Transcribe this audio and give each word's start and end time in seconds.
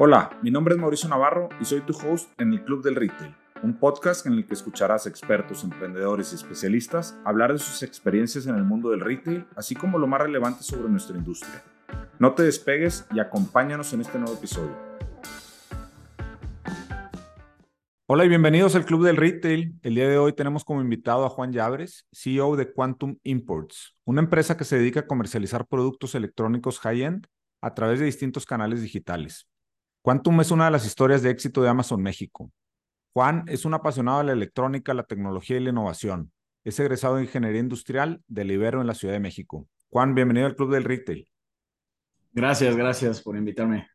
Hola, 0.00 0.30
mi 0.42 0.52
nombre 0.52 0.76
es 0.76 0.80
Mauricio 0.80 1.08
Navarro 1.08 1.48
y 1.60 1.64
soy 1.64 1.80
tu 1.80 1.92
host 1.92 2.30
en 2.40 2.52
el 2.52 2.62
Club 2.62 2.84
del 2.84 2.94
Retail, 2.94 3.34
un 3.64 3.80
podcast 3.80 4.26
en 4.26 4.34
el 4.34 4.46
que 4.46 4.54
escucharás 4.54 5.08
expertos, 5.08 5.64
emprendedores 5.64 6.30
y 6.30 6.36
especialistas 6.36 7.18
hablar 7.24 7.52
de 7.52 7.58
sus 7.58 7.82
experiencias 7.82 8.46
en 8.46 8.54
el 8.54 8.62
mundo 8.62 8.90
del 8.90 9.00
retail, 9.00 9.44
así 9.56 9.74
como 9.74 9.98
lo 9.98 10.06
más 10.06 10.20
relevante 10.20 10.62
sobre 10.62 10.88
nuestra 10.88 11.16
industria. 11.16 11.64
No 12.20 12.32
te 12.32 12.44
despegues 12.44 13.08
y 13.12 13.18
acompáñanos 13.18 13.92
en 13.92 14.02
este 14.02 14.20
nuevo 14.20 14.34
episodio. 14.34 14.70
Hola 18.06 18.24
y 18.24 18.28
bienvenidos 18.28 18.76
al 18.76 18.84
Club 18.84 19.04
del 19.04 19.16
Retail. 19.16 19.80
El 19.82 19.96
día 19.96 20.08
de 20.08 20.16
hoy 20.16 20.32
tenemos 20.32 20.64
como 20.64 20.80
invitado 20.80 21.26
a 21.26 21.28
Juan 21.28 21.52
Llabres, 21.52 22.06
CEO 22.12 22.54
de 22.54 22.72
Quantum 22.72 23.18
Imports, 23.24 23.96
una 24.04 24.20
empresa 24.20 24.56
que 24.56 24.62
se 24.62 24.78
dedica 24.78 25.00
a 25.00 25.06
comercializar 25.08 25.66
productos 25.66 26.14
electrónicos 26.14 26.78
high-end 26.78 27.26
a 27.60 27.74
través 27.74 27.98
de 27.98 28.06
distintos 28.06 28.46
canales 28.46 28.80
digitales. 28.80 29.48
Quantum 30.02 30.40
es 30.40 30.50
una 30.50 30.66
de 30.66 30.70
las 30.70 30.86
historias 30.86 31.22
de 31.22 31.30
éxito 31.30 31.62
de 31.62 31.68
Amazon 31.68 32.02
México. 32.02 32.52
Juan 33.12 33.44
es 33.48 33.64
un 33.64 33.74
apasionado 33.74 34.18
de 34.18 34.24
la 34.24 34.32
electrónica, 34.32 34.94
la 34.94 35.02
tecnología 35.02 35.56
y 35.56 35.60
la 35.60 35.70
innovación. 35.70 36.32
Es 36.64 36.78
egresado 36.78 37.16
de 37.16 37.22
Ingeniería 37.22 37.60
Industrial 37.60 38.22
del 38.28 38.50
Ibero 38.50 38.80
en 38.80 38.86
la 38.86 38.94
Ciudad 38.94 39.14
de 39.14 39.20
México. 39.20 39.66
Juan, 39.90 40.14
bienvenido 40.14 40.46
al 40.46 40.54
Club 40.54 40.72
del 40.72 40.84
Retail. 40.84 41.28
Gracias, 42.32 42.76
gracias 42.76 43.22
por 43.22 43.36
invitarme. 43.36 43.88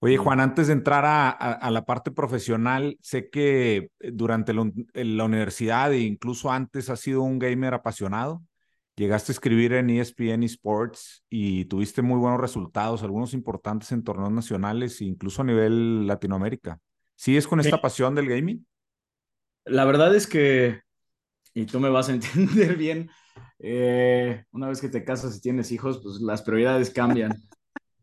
Oye, 0.00 0.18
Juan, 0.18 0.40
antes 0.40 0.66
de 0.66 0.74
entrar 0.74 1.04
a, 1.06 1.70
la 1.70 1.86
parte 1.86 2.10
profesional, 2.10 2.98
sé 3.00 3.30
que 3.30 3.90
durante 4.00 4.52
la 4.52 5.24
universidad 5.24 5.92
e 5.94 6.00
incluso 6.00 6.52
antes 6.52 6.90
has 6.90 7.00
sido 7.00 7.22
un 7.22 7.38
gamer 7.38 7.72
apasionado. 7.72 8.42
Llegaste 8.96 9.32
a 9.32 9.34
escribir 9.34 9.72
en 9.72 9.90
ESPN 9.90 10.44
Sports 10.44 11.24
y 11.28 11.64
tuviste 11.64 12.00
muy 12.00 12.18
buenos 12.18 12.40
resultados, 12.40 13.02
algunos 13.02 13.34
importantes 13.34 13.90
en 13.90 14.04
torneos 14.04 14.30
nacionales 14.30 15.00
e 15.00 15.04
incluso 15.04 15.42
a 15.42 15.44
nivel 15.44 16.06
Latinoamérica. 16.06 16.78
¿Sigues 17.16 17.48
con 17.48 17.58
esta 17.58 17.80
pasión 17.80 18.14
del 18.14 18.28
gaming? 18.28 18.64
La 19.64 19.84
verdad 19.84 20.14
es 20.14 20.26
que, 20.26 20.82
y 21.54 21.66
tú 21.66 21.80
me 21.80 21.88
vas 21.88 22.08
a 22.08 22.12
entender 22.14 22.76
bien, 22.76 23.10
eh, 23.58 24.44
una 24.52 24.68
vez 24.68 24.80
que 24.80 24.88
te 24.88 25.04
casas 25.04 25.36
y 25.36 25.40
tienes 25.40 25.72
hijos, 25.72 26.00
pues 26.02 26.20
las 26.20 26.42
prioridades 26.42 26.90
cambian. 26.90 27.32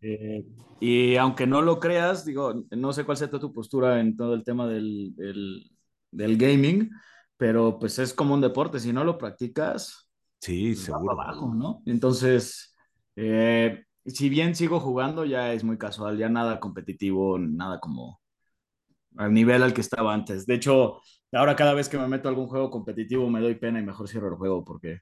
Eh, 0.04 0.44
y 0.80 1.16
aunque 1.18 1.46
no 1.46 1.62
lo 1.62 1.80
creas, 1.80 2.26
digo, 2.26 2.66
no 2.72 2.92
sé 2.92 3.04
cuál 3.04 3.18
sea 3.18 3.30
tu 3.30 3.54
postura 3.54 4.00
en 4.00 4.18
todo 4.18 4.34
el 4.34 4.44
tema 4.44 4.66
del, 4.66 5.14
del, 6.10 6.38
gaming, 6.38 6.90
pero 7.38 7.78
pues 7.78 8.00
es 8.00 8.12
como 8.12 8.34
un 8.34 8.42
deporte, 8.42 8.80
si 8.80 8.92
no 8.92 9.04
lo 9.04 9.20
practicas, 9.20 10.01
sí, 10.42 10.74
pues, 10.74 10.86
seguro. 10.86 11.14
Abajo, 11.14 11.54
¿no? 11.54 11.82
Entonces, 11.86 12.76
eh, 13.16 13.84
si 14.06 14.30
bien 14.30 14.56
sigo 14.56 14.80
jugando, 14.80 15.26
ya 15.26 15.54
es 15.54 15.64
muy 15.64 15.78
casual, 15.78 16.18
ya 16.18 16.30
nada 16.30 16.60
competitivo, 16.60 17.38
nada 17.40 17.80
como 17.80 18.20
al 19.18 19.34
nivel 19.34 19.64
al 19.64 19.74
que 19.74 19.82
estaba 19.82 20.14
antes. 20.14 20.46
De 20.46 20.56
hecho, 20.56 21.02
ahora 21.32 21.56
cada 21.56 21.74
vez 21.74 21.90
que 21.90 21.98
me 21.98 22.08
meto 22.08 22.28
a 22.28 22.32
algún 22.32 22.48
juego 22.48 22.70
competitivo 22.70 23.30
me 23.30 23.42
doy 23.42 23.56
pena 23.56 23.80
y 23.80 23.84
mejor 23.84 24.08
cierro 24.08 24.30
el 24.30 24.36
juego 24.36 24.64
porque 24.64 25.00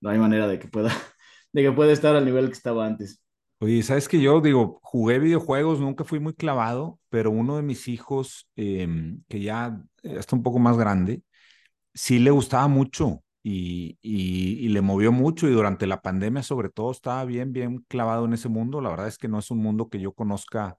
no 0.00 0.10
hay 0.10 0.18
manera 0.18 0.46
de 0.48 0.58
que 0.58 0.68
pueda, 0.68 0.90
de 1.52 1.62
que 1.62 1.72
pueda 1.72 1.92
estar 1.92 2.16
al 2.16 2.24
nivel 2.24 2.46
que 2.46 2.54
estaba 2.54 2.86
antes. 2.86 3.22
Oye, 3.62 3.82
sabes 3.82 4.08
que 4.08 4.20
yo 4.20 4.40
digo, 4.40 4.80
jugué 4.82 5.18
videojuegos, 5.18 5.80
nunca 5.80 6.04
fui 6.04 6.18
muy 6.18 6.32
clavado, 6.32 6.98
pero 7.10 7.30
uno 7.30 7.56
de 7.56 7.62
mis 7.62 7.88
hijos, 7.88 8.48
em, 8.56 9.22
que 9.28 9.40
ya 9.40 9.78
está 10.02 10.34
un 10.34 10.42
poco 10.42 10.58
más 10.58 10.78
grande, 10.78 11.22
sí 11.92 12.18
le 12.18 12.30
gustaba 12.30 12.68
mucho 12.68 13.22
y, 13.42 13.98
y, 14.02 14.68
le 14.68 14.80
movió 14.82 15.12
mucho 15.12 15.48
y 15.48 15.52
durante 15.52 15.86
la 15.86 16.02
pandemia 16.02 16.42
sobre 16.42 16.68
todo 16.68 16.90
estaba 16.90 17.24
bien, 17.24 17.52
bien 17.52 17.78
clavado 17.88 18.26
en 18.26 18.34
ese 18.34 18.48
mundo. 18.48 18.80
La 18.80 18.90
verdad 18.90 19.08
es 19.08 19.18
que 19.18 19.28
no 19.28 19.38
es 19.38 19.50
un 19.50 19.58
mundo 19.58 19.88
que 19.88 20.00
yo 20.00 20.12
conozca 20.12 20.78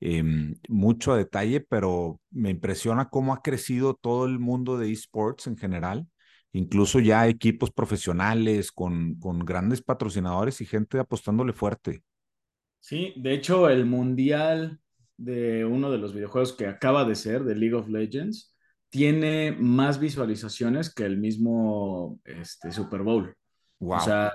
em, 0.00 0.56
mucho 0.68 1.12
a 1.12 1.16
detalle, 1.16 1.60
pero 1.60 2.20
me 2.30 2.50
impresiona 2.50 3.08
cómo 3.08 3.32
ha 3.32 3.42
crecido 3.42 3.94
todo 3.94 4.26
el 4.26 4.38
mundo 4.38 4.78
de 4.78 4.92
esports 4.92 5.46
en 5.46 5.56
general 5.56 6.06
incluso 6.52 7.00
ya 7.00 7.26
equipos 7.26 7.70
profesionales 7.70 8.70
con, 8.72 9.14
con 9.16 9.40
grandes 9.40 9.82
patrocinadores 9.82 10.60
y 10.60 10.66
gente 10.66 10.98
apostándole 10.98 11.52
fuerte. 11.52 12.02
Sí, 12.78 13.14
de 13.16 13.34
hecho, 13.34 13.68
el 13.68 13.86
mundial 13.86 14.80
de 15.16 15.64
uno 15.64 15.90
de 15.90 15.98
los 15.98 16.12
videojuegos 16.12 16.52
que 16.52 16.66
acaba 16.66 17.04
de 17.04 17.14
ser, 17.14 17.44
de 17.44 17.54
League 17.54 17.74
of 17.74 17.88
Legends, 17.88 18.51
tiene 18.92 19.56
más 19.58 19.98
visualizaciones 19.98 20.94
que 20.94 21.06
el 21.06 21.16
mismo 21.16 22.20
este, 22.24 22.70
Super 22.72 23.00
Bowl. 23.00 23.34
Wow. 23.80 23.96
O 23.96 24.00
sea, 24.00 24.34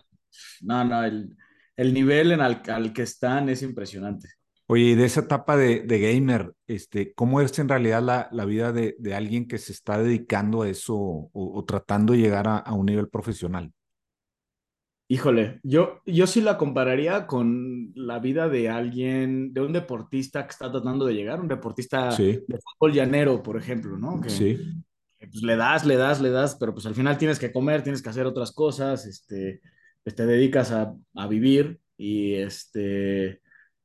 no, 0.62 0.84
no, 0.84 1.04
el, 1.04 1.94
nivel 1.94 2.32
en 2.32 2.42
al, 2.42 2.92
que 2.92 3.04
están 3.04 3.50
es 3.50 3.62
impresionante. 3.62 4.30
Oye, 4.66 4.84
y 4.84 4.96
de 4.96 5.06
esa 5.06 5.22
etapa 5.22 5.56
de, 5.56 5.86
gamer, 5.86 6.54
este, 6.66 7.14
¿cómo 7.14 7.40
es 7.40 7.58
en 7.60 7.70
realidad 7.70 8.02
la, 8.32 8.46
vida 8.46 8.74
de, 8.74 8.96
alguien 9.14 9.48
que 9.48 9.60
se 9.60 9.74
está 9.74 10.00
dedicando 10.00 10.64
a 10.64 10.70
eso 10.70 10.96
o, 10.98 11.66
tratando 11.66 12.14
de 12.14 12.20
llegar 12.20 12.48
a, 12.48 12.74
un 12.74 12.88
nivel 12.88 13.10
profesional? 13.10 13.72
Híjole, 15.10 15.62
yo, 15.64 16.02
yo 16.06 16.28
sí 16.28 16.42
la 16.42 16.58
compararía 16.58 17.28
con 17.28 17.94
la 17.96 18.20
vida 18.20 18.50
de 18.50 18.68
alguien, 18.68 19.54
de 19.54 19.62
un 19.62 19.72
deportista 19.72 20.44
que 20.44 20.52
está 20.52 20.70
tratando 20.70 21.06
de 21.06 21.14
llegar, 21.14 21.40
un 21.40 21.48
deportista 21.48 22.14
de 22.14 22.44
fútbol 22.46 22.94
llanero, 22.94 23.42
por 23.42 23.56
ejemplo, 23.56 23.98
¿no? 23.98 24.20
Que, 24.20 24.30
sí. 24.30 24.60
pues 25.18 25.44
le 25.44 25.56
das, 25.56 25.86
le 25.86 25.96
das, 25.96 26.20
le 26.20 26.30
das, 26.30 26.58
pero 26.60 26.74
pues 26.74 26.86
al 26.88 26.96
final 26.96 27.18
tienes 27.18 27.40
que 27.40 27.54
comer, 27.54 27.84
tienes 27.84 28.02
que 28.02 28.10
hacer 28.10 28.26
otras 28.26 28.52
cosas, 28.52 29.06
este, 29.06 29.62
pues 30.04 30.14
te 30.14 30.26
dedicas 30.26 30.74
a, 30.74 30.94
a 31.16 31.28
vivir 31.28 31.80
y 31.96 32.34
este, 32.34 33.40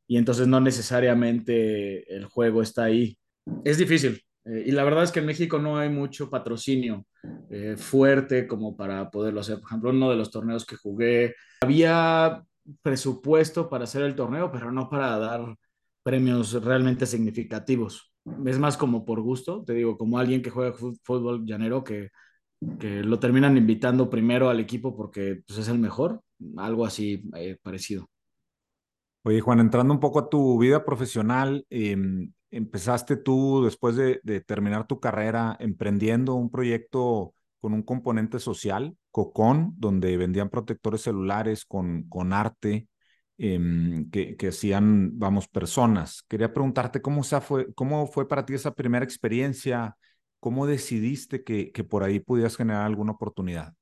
y 0.08 0.16
entonces 0.16 0.48
no 0.48 0.60
necesariamente 0.60 2.12
el 2.12 2.24
juego 2.24 2.62
está 2.62 2.84
ahí. 2.84 3.16
Es 3.64 3.78
difícil, 3.78 4.20
eh, 4.44 4.64
y 4.66 4.72
la 4.72 4.82
verdad 4.82 5.04
es 5.04 5.12
que 5.12 5.20
en 5.20 5.26
México 5.26 5.60
no 5.60 5.78
hay 5.78 5.88
mucho 5.88 6.28
patrocinio 6.30 7.06
eh, 7.52 7.76
fuerte 7.76 8.46
como 8.46 8.76
para 8.76 9.10
poderlo 9.10 9.40
hacer. 9.40 9.58
Por 9.58 9.66
ejemplo, 9.68 9.90
uno 9.90 10.10
de 10.10 10.16
los 10.16 10.30
torneos 10.30 10.64
que 10.64 10.76
jugué, 10.76 11.34
había 11.60 12.42
presupuesto 12.80 13.68
para 13.68 13.84
hacer 13.84 14.02
el 14.02 14.14
torneo, 14.14 14.50
pero 14.50 14.72
no 14.72 14.88
para 14.88 15.18
dar 15.18 15.54
premios 16.02 16.52
realmente 16.64 17.06
significativos. 17.06 18.12
Es 18.46 18.58
más 18.58 18.76
como 18.76 19.04
por 19.04 19.20
gusto, 19.20 19.64
te 19.64 19.74
digo, 19.74 19.98
como 19.98 20.18
alguien 20.18 20.42
que 20.42 20.50
juega 20.50 20.72
fútbol 20.72 21.44
llanero 21.44 21.84
que, 21.84 22.08
que 22.78 23.02
lo 23.02 23.18
terminan 23.18 23.56
invitando 23.56 24.08
primero 24.08 24.48
al 24.48 24.60
equipo 24.60 24.96
porque 24.96 25.42
pues, 25.46 25.58
es 25.58 25.68
el 25.68 25.78
mejor, 25.78 26.22
algo 26.56 26.86
así 26.86 27.22
eh, 27.36 27.58
parecido. 27.62 28.08
Oye, 29.24 29.40
Juan, 29.40 29.60
entrando 29.60 29.92
un 29.94 30.00
poco 30.00 30.20
a 30.20 30.28
tu 30.28 30.58
vida 30.58 30.84
profesional, 30.84 31.64
eh, 31.70 31.96
empezaste 32.50 33.16
tú 33.16 33.64
después 33.64 33.96
de, 33.96 34.20
terminar 34.46 34.86
tu 34.86 35.00
carrera 35.00 35.56
emprendiendo 35.60 36.34
un 36.34 36.50
proyecto 36.50 37.34
con 37.62 37.74
un 37.74 37.82
componente 37.82 38.40
social, 38.40 38.96
Cocón, 39.12 39.72
donde 39.78 40.16
vendían 40.16 40.50
protectores 40.50 41.02
celulares 41.02 41.64
con, 41.64 42.08
con 42.08 42.32
arte 42.32 42.88
em, 43.38 44.10
que, 44.10 44.36
que, 44.36 44.48
hacían, 44.48 45.16
vamos, 45.16 45.46
personas. 45.46 46.24
Quería 46.28 46.52
preguntarte 46.52 47.00
cómo, 47.00 47.22
fue, 47.22 47.72
cómo 47.74 48.08
fue 48.08 48.26
para 48.26 48.44
ti 48.44 48.54
esa 48.54 48.74
primera 48.74 49.04
experiencia, 49.04 49.96
cómo 50.40 50.66
decidiste 50.66 51.44
que, 51.44 51.70
que 51.70 51.84
por 51.84 52.02
ahí 52.02 52.18
pudieras 52.18 52.56
generar 52.56 52.84
alguna 52.84 53.12
oportunidad. 53.12 53.72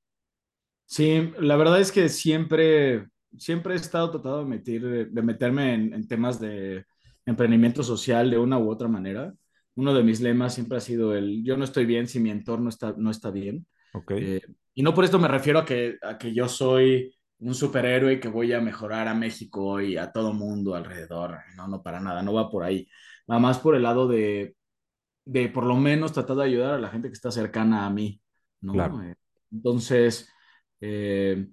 Sí, 0.85 1.33
la 1.39 1.57
verdad 1.57 1.81
es 1.81 1.91
que 1.91 2.11
siempre, 2.11 3.07
siempre 3.39 3.73
he 3.73 3.77
estado 3.79 4.11
tratando 4.11 4.41
de, 4.41 4.45
meter, 4.45 5.11
de 5.11 5.23
meterme 5.23 5.73
en 5.73 6.07
temas 6.07 6.39
de 6.39 6.85
emprendimiento 7.25 7.83
social 7.83 8.31
de 8.31 8.37
una 8.37 8.59
u 8.59 8.69
otra 8.69 8.89
manera. 8.89 9.33
Uno 9.77 9.95
de 9.95 10.03
mis 10.03 10.21
lemas 10.21 10.55
siempre 10.55 10.79
ha 10.79 10.81
sido 10.81 11.15
el 11.15 11.45
yo 11.45 11.57
no 11.57 11.65
estoy 11.65 11.87
bien 11.87 12.07
si 12.07 12.21
mi 12.21 12.31
entorno 12.31 12.69
está, 12.69 12.95
no 12.97 13.11
está 13.11 13.31
bien. 13.31 13.67
Okay. 13.93 14.37
Eh, 14.37 14.43
y 14.75 14.83
no 14.83 14.95
por 14.95 15.05
esto 15.05 15.19
me 15.19 15.29
refiero 15.29 15.59
a 15.59 15.65
que, 15.65 15.97
a 16.03 16.19
que 16.19 16.33
yo 16.33 16.49
soy 16.49 17.15
un 17.39 17.55
superhéroe 17.55 18.21
que 18.21 18.29
voy 18.29 18.53
a 18.53 18.61
mejorar 18.61 19.09
a 19.09 19.15
México 19.15 19.81
y 19.81 19.97
a 19.97 20.13
todo 20.13 20.33
mundo 20.33 20.75
alrededor. 20.75 21.39
No, 21.57 21.67
no, 21.69 21.83
para 21.83 22.01
nada, 22.01 22.22
no 22.22 22.33
va 22.33 22.51
por 22.51 22.63
ahí. 22.63 22.87
Va 23.31 23.39
más 23.39 23.59
por 23.59 23.75
el 23.75 23.83
lado 23.83 24.07
de, 24.07 24.57
de 25.25 25.49
por 25.49 25.65
lo 25.65 25.77
menos 25.77 26.13
tratar 26.13 26.37
de 26.37 26.45
ayudar 26.45 26.75
a 26.75 26.78
la 26.78 26.91
gente 26.91 27.09
que 27.09 27.15
está 27.15 27.31
cercana 27.31 27.87
a 27.87 27.91
mí. 27.91 28.21
¿no? 28.61 28.73
Claro. 28.73 29.03
Eh, 29.03 29.16
entonces, 29.51 30.28
eh, 30.81 31.49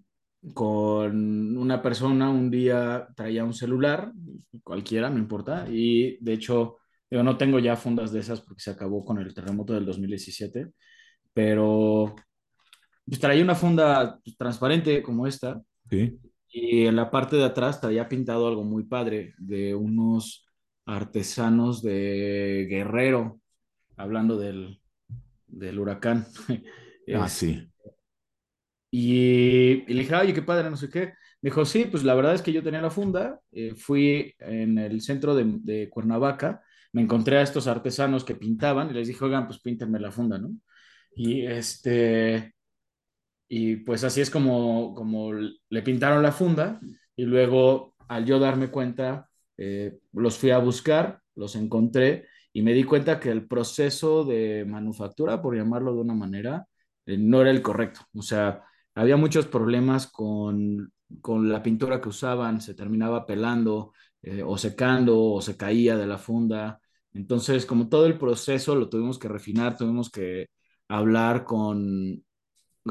con 0.53 1.57
una 1.57 1.81
persona 1.81 2.29
un 2.29 2.49
día 2.51 3.07
traía 3.15 3.43
un 3.43 3.53
celular, 3.53 4.11
cualquiera, 4.63 5.09
no 5.09 5.17
importa, 5.17 5.65
y 5.69 6.17
de 6.23 6.33
hecho 6.33 6.77
yo 7.09 7.23
no 7.23 7.37
tengo 7.37 7.59
ya 7.59 7.75
fundas 7.75 8.11
de 8.11 8.19
esas 8.19 8.41
porque 8.41 8.61
se 8.61 8.71
acabó 8.71 9.03
con 9.05 9.19
el 9.19 9.33
terremoto 9.33 9.73
del 9.73 9.85
2017, 9.85 10.71
pero 11.33 12.15
pues, 13.05 13.19
traía 13.19 13.43
una 13.43 13.55
funda 13.55 14.19
pues, 14.23 14.37
transparente 14.37 15.01
como 15.01 15.27
esta, 15.27 15.61
sí. 15.89 16.19
y 16.49 16.85
en 16.85 16.95
la 16.95 17.09
parte 17.09 17.35
de 17.35 17.45
atrás 17.45 17.79
traía 17.79 18.09
pintado 18.09 18.47
algo 18.47 18.63
muy 18.63 18.83
padre 18.83 19.33
de 19.37 19.75
unos 19.75 20.45
artesanos 20.85 21.81
de 21.81 22.67
Guerrero, 22.69 23.39
hablando 23.95 24.37
del, 24.37 24.81
del 25.47 25.79
huracán. 25.79 26.25
Ah, 27.15 27.29
sí. 27.29 27.65
Y, 28.91 29.85
le 29.87 30.01
dije, 30.01 30.15
oye, 30.15 30.33
qué 30.33 30.41
padre, 30.41 30.69
no 30.69 30.75
sé 30.75 30.89
qué. 30.89 31.13
Me 31.41 31.49
dijo, 31.49 31.65
sí, 31.65 31.85
pues 31.85 32.03
la 32.03 32.15
verdad 32.15 32.33
es 32.33 32.41
que 32.41 32.51
yo 32.51 32.63
tenía 32.63 32.81
la 32.81 32.89
funda, 32.89 33.39
eh, 33.51 33.75
fui 33.75 34.35
en 34.39 34.77
el 34.77 35.01
centro 35.01 35.35
de, 35.35 35.87
Cuernavaca 35.89 36.61
me 36.97 37.03
encontré 37.03 37.37
a 37.37 37.43
estos 37.43 37.67
artesanos 37.67 38.23
que 38.23 38.33
pintaban 38.33 38.89
y 38.89 38.93
les 38.93 39.07
dije, 39.07 39.23
oigan, 39.23 39.45
pues 39.45 39.59
píntenme 39.59 39.99
la 39.99 40.11
funda, 40.11 40.39
¿no? 40.39 40.49
Y 41.15 41.45
este, 41.45 42.55
y 43.47 43.75
pues 43.77 44.03
así 44.03 44.21
es 44.21 44.31
como, 44.31 44.95
como 44.95 45.31
le 45.33 45.81
pintaron 45.83 46.23
la 46.23 46.31
funda 46.31 46.79
y 47.15 47.23
luego 47.25 47.93
al 48.07 48.25
yo 48.25 48.39
darme 48.39 48.71
cuenta, 48.71 49.29
eh, 49.57 49.99
los 50.13 50.39
fui 50.39 50.49
a 50.49 50.57
buscar, 50.57 51.21
los 51.35 51.55
encontré 51.55 52.25
y 52.51 52.63
me 52.63 52.73
di 52.73 52.83
cuenta 52.83 53.19
que 53.19 53.29
el 53.29 53.47
proceso 53.47 54.23
de 54.25 54.65
manufactura, 54.65 55.39
por 55.39 55.55
llamarlo 55.55 55.93
de 55.93 56.01
una 56.01 56.15
manera, 56.15 56.65
eh, 57.05 57.15
no 57.15 57.41
era 57.41 57.51
el 57.51 57.61
correcto. 57.61 58.01
O 58.15 58.23
sea, 58.23 58.63
había 58.95 59.17
muchos 59.17 59.45
problemas 59.45 60.07
con, 60.07 60.91
con 61.21 61.47
la 61.47 61.61
pintura 61.61 62.01
que 62.01 62.09
usaban, 62.09 62.59
se 62.59 62.73
terminaba 62.73 63.27
pelando 63.27 63.93
eh, 64.23 64.41
o 64.43 64.57
secando 64.57 65.21
o 65.33 65.41
se 65.41 65.55
caía 65.57 65.95
de 65.95 66.07
la 66.07 66.17
funda. 66.17 66.81
Entonces, 67.17 67.65
como 67.65 67.89
todo 67.89 68.05
el 68.05 68.17
proceso 68.19 68.75
lo 68.75 68.89
tuvimos 68.89 69.17
que 69.17 69.27
refinar, 69.27 69.75
tuvimos 69.75 70.11
que 70.11 70.49
hablar 70.87 71.43
con, 71.43 72.23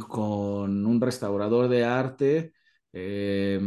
con 0.09 0.85
un 0.85 1.01
restaurador 1.01 1.69
de 1.69 1.85
arte, 1.85 2.53
eh, 2.93 3.61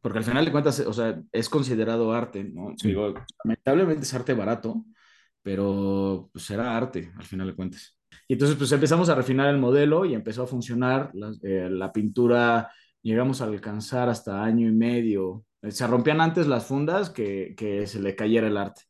porque 0.00 0.18
al 0.18 0.24
final 0.24 0.44
de 0.44 0.52
cuentas, 0.52 0.78
o 0.80 0.92
sea, 0.92 1.20
es 1.32 1.48
considerado 1.48 2.12
arte, 2.12 2.44
¿no? 2.44 2.74
Sí. 2.76 2.88
Digo, 2.88 3.12
lamentablemente 3.42 4.02
es 4.02 4.14
arte 4.14 4.34
barato, 4.34 4.84
pero 5.42 6.30
pues 6.32 6.48
era 6.48 6.76
arte 6.76 7.10
al 7.16 7.24
final 7.24 7.48
de 7.48 7.56
cuentas. 7.56 7.98
Y 8.28 8.34
entonces 8.34 8.56
pues 8.56 8.70
empezamos 8.70 9.08
a 9.08 9.16
refinar 9.16 9.48
el 9.48 9.58
modelo 9.58 10.04
y 10.04 10.14
empezó 10.14 10.44
a 10.44 10.46
funcionar 10.46 11.10
la, 11.14 11.32
eh, 11.42 11.68
la 11.68 11.92
pintura, 11.92 12.70
llegamos 13.02 13.40
a 13.40 13.46
alcanzar 13.46 14.08
hasta 14.08 14.44
año 14.44 14.68
y 14.68 14.72
medio. 14.72 15.44
Se 15.68 15.88
rompían 15.88 16.20
antes 16.20 16.46
las 16.46 16.66
fundas 16.66 17.10
que, 17.10 17.54
que 17.56 17.88
se 17.88 18.00
le 18.00 18.14
cayera 18.14 18.46
el 18.46 18.58
arte. 18.58 18.82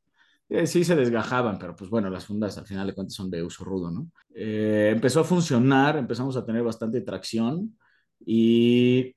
Eh, 0.55 0.67
sí 0.67 0.85
se 0.85 0.95
desgajaban, 0.95 1.59
pero 1.59 1.75
pues 1.75 1.91
bueno, 1.91 2.09
las 2.11 2.27
fundas 2.27 2.57
al 2.59 2.67
final 2.67 2.87
de 2.87 2.95
cuentas 2.95 3.15
son 3.15 3.31
de 3.31 3.43
uso 3.43 3.65
rudo, 3.65 3.91
¿no? 3.91 4.11
Eh, 4.35 4.91
empezó 4.93 5.21
a 5.21 5.25
funcionar, 5.25 5.97
empezamos 5.97 6.37
a 6.37 6.45
tener 6.47 6.63
bastante 6.63 7.01
tracción 7.01 7.77
y 8.25 9.17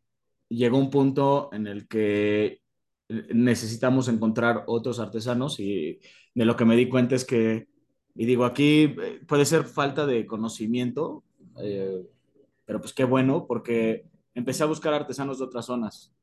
llegó 0.49 0.77
un 0.77 0.89
punto 0.89 1.49
en 1.53 1.67
el 1.67 1.87
que 1.87 2.61
necesitamos 3.09 4.07
encontrar 4.07 4.63
otros 4.67 4.99
artesanos 4.99 5.59
y 5.59 5.99
de 6.33 6.45
lo 6.45 6.55
que 6.55 6.65
me 6.65 6.75
di 6.75 6.89
cuenta 6.89 7.15
es 7.15 7.25
que, 7.25 7.67
y 8.15 8.25
digo, 8.25 8.45
aquí 8.45 8.95
eh, 9.01 9.21
puede 9.27 9.45
ser 9.45 9.63
falta 9.63 10.05
de 10.05 10.25
conocimiento, 10.25 11.23
eh, 11.61 12.03
pero 12.65 12.81
pues 12.81 12.93
qué 12.93 13.03
bueno, 13.03 13.45
porque 13.47 14.05
empecé 14.33 14.63
a 14.63 14.67
buscar 14.67 14.93
artesanos 14.93 15.39
de 15.39 15.45
otras 15.45 15.65
zonas, 15.65 16.13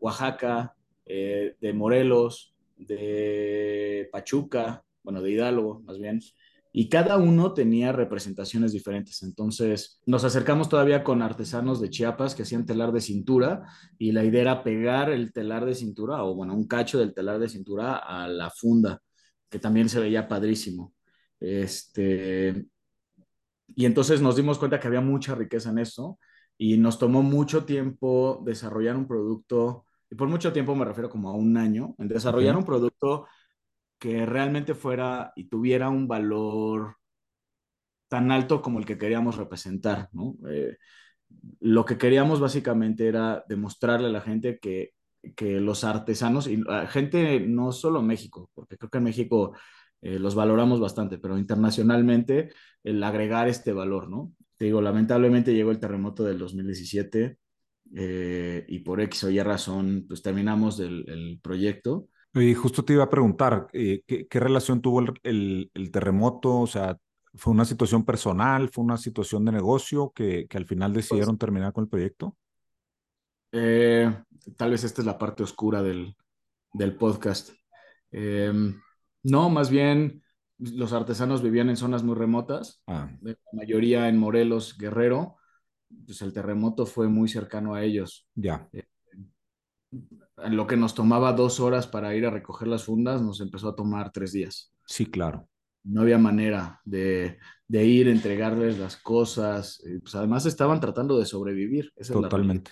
Oaxaca, 0.00 0.74
eh, 1.06 1.56
de 1.60 1.72
Morelos, 1.72 2.51
de 2.76 4.08
Pachuca, 4.12 4.84
bueno, 5.02 5.22
de 5.22 5.30
Hidalgo 5.32 5.80
más 5.80 5.98
bien, 5.98 6.20
y 6.72 6.88
cada 6.88 7.18
uno 7.18 7.52
tenía 7.52 7.92
representaciones 7.92 8.72
diferentes. 8.72 9.22
Entonces 9.22 10.00
nos 10.06 10.24
acercamos 10.24 10.68
todavía 10.68 11.04
con 11.04 11.20
artesanos 11.20 11.80
de 11.80 11.90
Chiapas 11.90 12.34
que 12.34 12.42
hacían 12.42 12.64
telar 12.64 12.92
de 12.92 13.00
cintura 13.00 13.64
y 13.98 14.12
la 14.12 14.24
idea 14.24 14.40
era 14.40 14.64
pegar 14.64 15.10
el 15.10 15.32
telar 15.32 15.66
de 15.66 15.74
cintura 15.74 16.24
o 16.24 16.34
bueno, 16.34 16.54
un 16.54 16.66
cacho 16.66 16.98
del 16.98 17.12
telar 17.12 17.38
de 17.38 17.48
cintura 17.48 17.96
a 17.96 18.26
la 18.26 18.50
funda, 18.50 19.02
que 19.50 19.58
también 19.58 19.88
se 19.90 20.00
veía 20.00 20.28
padrísimo. 20.28 20.94
Este, 21.38 22.66
y 23.74 23.84
entonces 23.84 24.20
nos 24.22 24.36
dimos 24.36 24.58
cuenta 24.58 24.80
que 24.80 24.86
había 24.86 25.00
mucha 25.00 25.34
riqueza 25.34 25.70
en 25.70 25.78
eso 25.78 26.18
y 26.56 26.78
nos 26.78 26.98
tomó 26.98 27.22
mucho 27.22 27.64
tiempo 27.64 28.42
desarrollar 28.46 28.96
un 28.96 29.06
producto, 29.06 29.84
y 30.12 30.14
por 30.14 30.28
mucho 30.28 30.52
tiempo 30.52 30.74
me 30.74 30.84
refiero 30.84 31.08
como 31.08 31.30
a 31.30 31.32
un 31.32 31.56
año, 31.56 31.94
en 31.98 32.06
desarrollar 32.06 32.54
un 32.54 32.66
producto 32.66 33.26
que 33.98 34.26
realmente 34.26 34.74
fuera 34.74 35.32
y 35.34 35.44
tuviera 35.48 35.88
un 35.88 36.06
valor 36.06 36.96
tan 38.08 38.30
alto 38.30 38.60
como 38.60 38.78
el 38.78 38.84
que 38.84 38.98
queríamos 38.98 39.38
representar, 39.38 40.10
¿no? 40.12 40.36
Eh, 40.50 40.76
lo 41.60 41.86
que 41.86 41.96
queríamos 41.96 42.40
básicamente 42.40 43.08
era 43.08 43.42
demostrarle 43.48 44.08
a 44.08 44.10
la 44.10 44.20
gente 44.20 44.58
que, 44.58 44.92
que 45.34 45.60
los 45.60 45.82
artesanos, 45.82 46.46
y 46.46 46.58
la 46.58 46.86
gente 46.88 47.40
no 47.40 47.72
solo 47.72 48.00
en 48.00 48.08
México, 48.08 48.50
porque 48.52 48.76
creo 48.76 48.90
que 48.90 48.98
en 48.98 49.04
México 49.04 49.56
eh, 50.02 50.18
los 50.18 50.34
valoramos 50.34 50.78
bastante, 50.78 51.16
pero 51.16 51.38
internacionalmente 51.38 52.50
el 52.84 53.02
agregar 53.02 53.48
este 53.48 53.72
valor, 53.72 54.10
¿no? 54.10 54.34
Te 54.58 54.66
digo, 54.66 54.82
lamentablemente 54.82 55.54
llegó 55.54 55.70
el 55.70 55.80
terremoto 55.80 56.22
del 56.22 56.36
2017 56.36 57.38
eh, 57.94 58.64
y 58.68 58.80
por 58.80 59.00
X 59.00 59.24
o 59.24 59.30
Y 59.30 59.40
razón, 59.42 60.04
pues 60.08 60.22
terminamos 60.22 60.80
el, 60.80 61.04
el 61.08 61.40
proyecto. 61.42 62.08
Y 62.34 62.54
justo 62.54 62.84
te 62.84 62.94
iba 62.94 63.04
a 63.04 63.10
preguntar, 63.10 63.68
eh, 63.74 64.02
¿qué, 64.06 64.26
qué 64.26 64.40
relación 64.40 64.80
tuvo 64.80 65.00
el, 65.00 65.12
el, 65.22 65.70
el 65.74 65.90
terremoto? 65.90 66.60
O 66.60 66.66
sea, 66.66 66.96
¿fue 67.34 67.52
una 67.52 67.64
situación 67.66 68.04
personal? 68.06 68.70
¿Fue 68.70 68.84
una 68.84 68.96
situación 68.96 69.44
de 69.44 69.52
negocio 69.52 70.12
que, 70.14 70.46
que 70.48 70.56
al 70.56 70.64
final 70.66 70.94
Pues 71.06 71.26
decidieron 71.26 71.36
terminar 71.38 71.72
con 71.74 71.84
el 71.84 71.90
proyecto? 71.90 72.36
eh, 73.52 74.14
tal 74.56 74.70
vez 74.70 74.84
esta 74.84 75.02
es 75.02 75.06
la 75.06 75.18
parte 75.18 75.42
oscura 75.42 75.82
del, 75.82 76.16
del 76.72 76.96
podcast. 76.96 77.52
No, 79.22 79.50
más 79.50 79.70
bien 79.70 80.22
los 80.58 80.92
artesanos 80.92 81.42
vivían 81.42 81.68
en 81.70 81.76
zonas 81.76 82.02
muy 82.02 82.14
remotas, 82.14 82.82
Ah, 82.86 83.08
la 83.20 83.36
mayoría 83.52 84.08
en 84.08 84.18
Morelos, 84.18 84.76
Guerrero, 84.78 85.36
pues 86.06 86.22
el 86.22 86.32
terremoto 86.32 86.86
fue 86.86 87.08
muy 87.08 87.28
cercano 87.28 87.74
a 87.74 87.82
ellos. 87.84 88.26
ya, 88.36 88.68
Eh, 88.72 88.84
lo 90.50 90.66
que 90.66 90.76
nos 90.76 90.94
tomaba 90.94 91.32
dos 91.32 91.58
horas 91.60 91.86
para 91.86 92.14
ir 92.14 92.26
a 92.26 92.30
recoger 92.30 92.68
las 92.68 92.84
fundas, 92.84 93.22
nos 93.22 93.40
empezó 93.40 93.68
a 93.70 93.76
tomar 93.76 94.10
tres 94.12 94.32
días. 94.32 94.72
sí, 94.86 95.06
claro, 95.10 95.48
No 95.84 96.02
había 96.02 96.18
manera 96.18 96.80
de, 96.84 97.38
de 97.66 97.84
ir, 97.84 98.08
entregarles 98.08 98.78
las 98.78 98.96
cosas. 98.96 99.80
eh, 99.84 99.98
pues 100.02 100.14
además 100.14 100.46
estaban 100.46 100.80
tratando 100.80 101.18
de 101.18 101.26
sobrevivir, 101.26 101.92
esa 101.96 102.14
es 102.14 102.20
la 102.20 102.30
totalmente, 102.30 102.70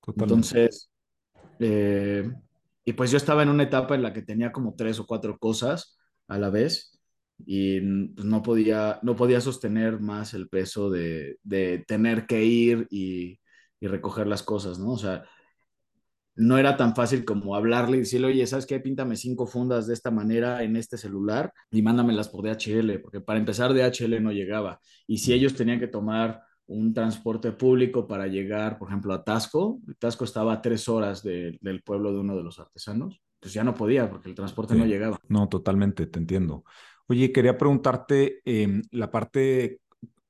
totalmente. 0.00 0.56
Entonces, 0.56 0.90
eh, 1.58 2.30
y 2.84 2.92
pues 2.94 3.10
yo 3.10 3.16
estaba 3.18 3.42
en 3.44 3.50
una 3.50 3.64
etapa 3.64 3.94
en 3.96 4.02
la 4.02 4.12
que 4.12 4.22
tenía 4.22 4.52
como 4.52 4.74
tres 4.76 5.00
o 5.00 5.06
cuatro 5.06 5.38
cosas 5.38 5.98
a 6.28 6.38
la 6.38 6.50
vez 6.50 6.93
y 7.46 7.80
pues, 8.14 8.26
no 8.26 8.42
podía, 8.42 8.98
no 9.02 9.16
podía 9.16 9.40
sostener 9.40 10.00
más 10.00 10.34
el 10.34 10.48
peso 10.48 10.90
de, 10.90 11.38
de 11.42 11.84
tener 11.86 12.26
que 12.26 12.44
ir 12.44 12.86
y, 12.90 13.40
y 13.80 13.86
recoger 13.88 14.26
las 14.26 14.42
cosas, 14.42 14.78
¿no? 14.78 14.92
O 14.92 14.98
sea, 14.98 15.24
no 16.36 16.58
era 16.58 16.76
tan 16.76 16.94
fácil 16.96 17.24
como 17.24 17.54
hablarle 17.54 17.96
y 17.98 18.00
decirle, 18.00 18.26
oye, 18.28 18.46
¿sabes 18.46 18.66
qué? 18.66 18.80
Píntame 18.80 19.16
cinco 19.16 19.46
fundas 19.46 19.86
de 19.86 19.94
esta 19.94 20.10
manera 20.10 20.62
en 20.64 20.76
este 20.76 20.98
celular 20.98 21.52
y 21.70 21.82
mándamelas 21.82 22.28
por 22.28 22.42
DHL, 22.44 22.98
porque 22.98 23.20
para 23.20 23.38
empezar 23.38 23.72
DHL 23.72 24.20
no 24.20 24.32
llegaba. 24.32 24.80
Y 25.06 25.18
si 25.18 25.32
ellos 25.32 25.54
tenían 25.54 25.78
que 25.78 25.86
tomar 25.88 26.42
un 26.66 26.92
transporte 26.92 27.52
público 27.52 28.06
para 28.08 28.26
llegar, 28.26 28.78
por 28.78 28.88
ejemplo, 28.88 29.14
a 29.14 29.22
Tasco, 29.22 29.80
Tasco 29.98 30.24
estaba 30.24 30.54
a 30.54 30.62
tres 30.62 30.88
horas 30.88 31.22
de, 31.22 31.56
del 31.60 31.82
pueblo 31.82 32.12
de 32.12 32.18
uno 32.20 32.36
de 32.36 32.42
los 32.42 32.58
artesanos, 32.58 33.20
pues 33.38 33.52
ya 33.52 33.62
no 33.62 33.74
podía 33.74 34.10
porque 34.10 34.28
el 34.28 34.34
transporte 34.34 34.74
no 34.74 34.86
Sí, 34.86 34.86
llegaba. 34.86 35.18
no, 35.28 35.48
totalmente, 35.48 36.06
te 36.06 36.18
entiendo. 36.18 36.64
Oye, 37.06 37.32
quería 37.32 37.58
preguntarte 37.58 38.40
eh, 38.44 38.82
la 38.90 39.10
parte 39.10 39.80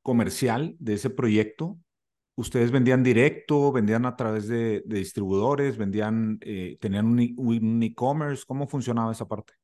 comercial 0.02 0.76
de 0.78 0.94
ese 0.94 1.10
proyecto. 1.10 1.78
¿Ustedes 2.36 2.72
vendían 2.72 3.04
directo, 3.04 3.70
vendían 3.70 4.06
a 4.06 4.16
través 4.16 4.48
de, 4.48 4.82
distribuidores, 4.86 5.76
vendían, 5.76 6.38
eh, 6.42 6.76
tenían 6.80 7.06
un, 7.06 7.34
un 7.36 7.82
e-commerce? 7.82 8.44
¿Cómo 8.46 8.66
funcionaba 8.66 9.12
esa 9.12 9.28
parte? 9.28 9.54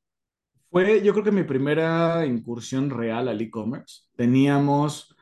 Fue, 0.70 1.02
yo 1.02 1.12
creo 1.12 1.24
que 1.24 1.32
mi 1.32 1.42
primera 1.42 2.24
incursión 2.24 2.90
real 2.90 3.26
al 3.26 3.40
e-commerce. 3.40 4.02
Teníamos, 4.14 5.16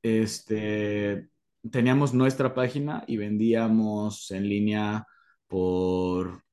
este, 0.00 1.28
teníamos 1.72 2.14
nuestra 2.14 2.54
página 2.54 3.02
y 3.08 3.16
vendíamos 3.16 4.30
en 4.30 4.48
línea 4.48 5.04
por, 5.48 6.44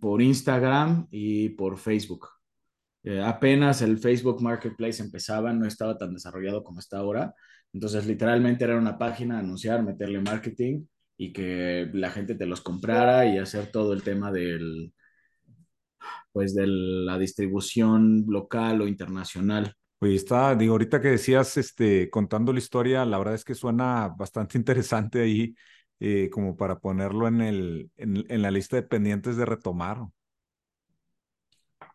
por 0.00 0.22
Instagram 0.22 1.08
y 1.10 1.48
por 1.50 1.78
Facebook. 1.78 2.35
Eh, 3.06 3.22
apenas 3.22 3.82
el 3.82 3.98
Facebook 3.98 4.42
Marketplace 4.42 5.00
empezaba, 5.00 5.52
no 5.52 5.64
estaba 5.66 5.96
tan 5.96 6.12
desarrollado 6.12 6.64
como 6.64 6.80
está 6.80 6.98
ahora. 6.98 7.32
Entonces, 7.72 8.04
literalmente 8.06 8.64
era 8.64 8.76
una 8.76 8.98
página, 8.98 9.38
anunciar, 9.38 9.84
meterle 9.84 10.20
marketing 10.20 10.84
y 11.16 11.32
que 11.32 11.88
la 11.92 12.10
gente 12.10 12.34
te 12.34 12.46
los 12.46 12.60
comprara 12.62 13.24
y 13.26 13.38
hacer 13.38 13.70
todo 13.70 13.92
el 13.92 14.02
tema 14.02 14.32
del, 14.32 14.92
pues, 16.32 16.54
de 16.54 16.66
la 16.66 17.16
distribución 17.18 18.24
local 18.28 18.82
o 18.82 18.88
internacional. 18.88 19.72
Oye, 20.00 20.16
está, 20.16 20.56
digo, 20.56 20.72
ahorita 20.72 21.00
que 21.00 21.08
decías, 21.08 21.56
este, 21.56 22.10
contando 22.10 22.52
la 22.52 22.58
historia, 22.58 23.04
la 23.04 23.18
verdad 23.18 23.34
es 23.34 23.44
que 23.44 23.54
suena 23.54 24.08
bastante 24.08 24.58
interesante 24.58 25.22
ahí, 25.22 25.54
eh, 26.00 26.28
como 26.30 26.56
para 26.56 26.80
ponerlo 26.80 27.28
en 27.28 27.40
el, 27.40 27.90
en, 27.96 28.24
en 28.28 28.42
la 28.42 28.50
lista 28.50 28.76
de 28.76 28.82
pendientes 28.82 29.36
de 29.36 29.46
retomar. 29.46 29.98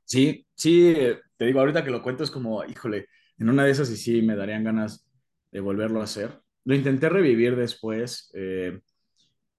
Sí, 0.05 0.45
sí, 0.53 0.93
eh, 0.95 1.19
te 1.37 1.45
digo, 1.45 1.59
ahorita 1.59 1.83
que 1.83 1.91
lo 1.91 2.03
cuento 2.03 2.23
es 2.23 2.31
como, 2.31 2.63
híjole, 2.65 3.07
en 3.37 3.49
una 3.49 3.63
de 3.65 3.71
esas 3.71 3.89
y 3.89 3.97
sí 3.97 4.21
me 4.21 4.35
darían 4.35 4.63
ganas 4.63 5.07
de 5.51 5.59
volverlo 5.59 6.01
a 6.01 6.03
hacer. 6.05 6.41
Lo 6.65 6.75
intenté 6.75 7.09
revivir 7.09 7.55
después, 7.55 8.29
eh, 8.33 8.79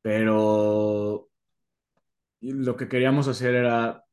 pero 0.02 1.30
lo 2.40 2.76
que 2.76 2.88
queríamos 2.88 3.28
hacer 3.28 3.54
era 3.54 4.04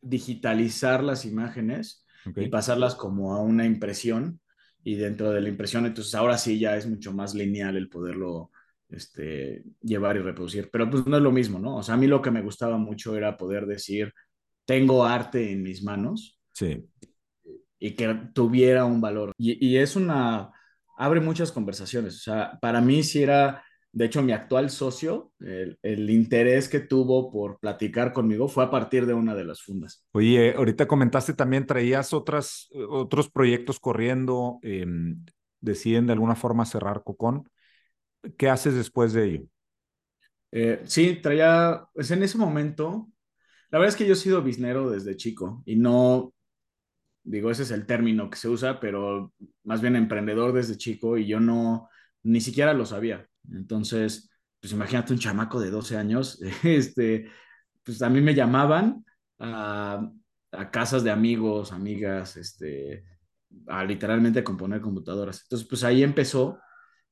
digitalizar 0.00 1.02
las 1.02 1.24
imágenes 1.24 2.06
y 2.36 2.48
pasarlas 2.48 2.94
como 2.94 3.34
a 3.34 3.40
una 3.42 3.64
impresión 3.66 4.40
y 4.84 4.96
dentro 4.96 5.30
de 5.30 5.40
la 5.40 5.48
impresión, 5.48 5.86
entonces 5.86 6.14
ahora 6.14 6.38
sí 6.38 6.58
ya 6.58 6.76
es 6.76 6.86
mucho 6.88 7.12
más 7.12 7.34
lineal 7.34 7.76
el 7.76 7.88
poderlo 7.88 8.50
este, 8.88 9.64
llevar 9.80 10.16
y 10.16 10.20
reproducir. 10.20 10.70
Pero 10.72 10.90
pues 10.90 11.06
no 11.06 11.16
es 11.16 11.22
lo 11.22 11.32
mismo, 11.32 11.58
¿no? 11.58 11.76
O 11.76 11.82
sea, 11.82 11.94
a 11.94 11.98
mí 11.98 12.06
lo 12.06 12.20
que 12.20 12.30
me 12.30 12.42
gustaba 12.42 12.78
mucho 12.78 13.16
era 13.16 13.36
poder 13.36 13.66
decir, 13.66 14.12
tengo 14.72 15.04
arte 15.04 15.52
en 15.52 15.62
mis 15.62 15.82
manos. 15.82 16.40
Sí. 16.54 16.88
Y 17.78 17.90
que 17.90 18.08
tuviera 18.32 18.86
un 18.86 19.02
valor. 19.02 19.32
Y, 19.36 19.66
y 19.66 19.76
es 19.76 19.96
una, 19.96 20.50
abre 20.96 21.20
muchas 21.20 21.52
conversaciones. 21.52 22.16
O 22.16 22.20
sea, 22.20 22.58
para 22.58 22.80
mí 22.80 23.02
sí 23.02 23.22
era, 23.22 23.62
de 23.92 24.06
hecho, 24.06 24.22
mi 24.22 24.32
actual 24.32 24.70
socio, 24.70 25.30
el, 25.40 25.78
el, 25.82 26.08
interés 26.08 26.70
que 26.70 26.80
tuvo 26.80 27.30
por 27.30 27.58
platicar 27.58 28.14
conmigo 28.14 28.48
fue 28.48 28.64
a 28.64 28.70
partir 28.70 29.04
de 29.04 29.12
una 29.12 29.34
de 29.34 29.44
las 29.44 29.60
fundas. 29.60 30.06
Oye, 30.12 30.54
ahorita 30.54 30.88
comentaste 30.88 31.34
también, 31.34 31.66
traías 31.66 32.14
otras, 32.14 32.70
otros 32.88 33.30
proyectos 33.30 33.78
corriendo, 33.78 34.58
eh, 34.62 34.86
deciden 35.60 36.06
de 36.06 36.14
alguna 36.14 36.34
forma 36.34 36.64
cerrar 36.64 37.02
Cocón. 37.04 37.46
¿Qué 38.38 38.48
haces 38.48 38.74
después 38.74 39.12
de 39.12 39.24
ello? 39.26 39.42
Eh, 40.50 40.80
sí, 40.86 41.18
traía, 41.20 41.84
pues 41.92 42.10
en 42.10 42.22
ese 42.22 42.38
momento, 42.38 43.11
la 43.72 43.78
verdad 43.78 43.88
es 43.88 43.96
que 43.96 44.06
yo 44.06 44.12
he 44.12 44.16
sido 44.16 44.42
biznero 44.42 44.90
desde 44.90 45.16
chico 45.16 45.62
y 45.66 45.76
no, 45.76 46.34
digo, 47.24 47.50
ese 47.50 47.62
es 47.62 47.70
el 47.70 47.86
término 47.86 48.28
que 48.30 48.36
se 48.36 48.48
usa, 48.48 48.78
pero 48.78 49.32
más 49.64 49.80
bien 49.80 49.96
emprendedor 49.96 50.52
desde 50.52 50.76
chico 50.76 51.16
y 51.18 51.26
yo 51.26 51.40
no, 51.40 51.88
ni 52.22 52.40
siquiera 52.40 52.74
lo 52.74 52.86
sabía. 52.86 53.26
Entonces, 53.50 54.30
pues 54.60 54.72
imagínate 54.74 55.14
un 55.14 55.18
chamaco 55.18 55.58
de 55.58 55.70
12 55.70 55.96
años, 55.96 56.40
este, 56.62 57.30
pues 57.82 58.02
a 58.02 58.10
mí 58.10 58.20
me 58.20 58.34
llamaban 58.34 59.04
a, 59.38 60.06
a 60.52 60.70
casas 60.70 61.02
de 61.02 61.10
amigos, 61.10 61.72
amigas, 61.72 62.36
este, 62.36 63.04
a 63.68 63.84
literalmente 63.84 64.44
componer 64.44 64.82
computadoras. 64.82 65.42
Entonces, 65.44 65.66
pues 65.66 65.82
ahí 65.82 66.02
empezó 66.02 66.58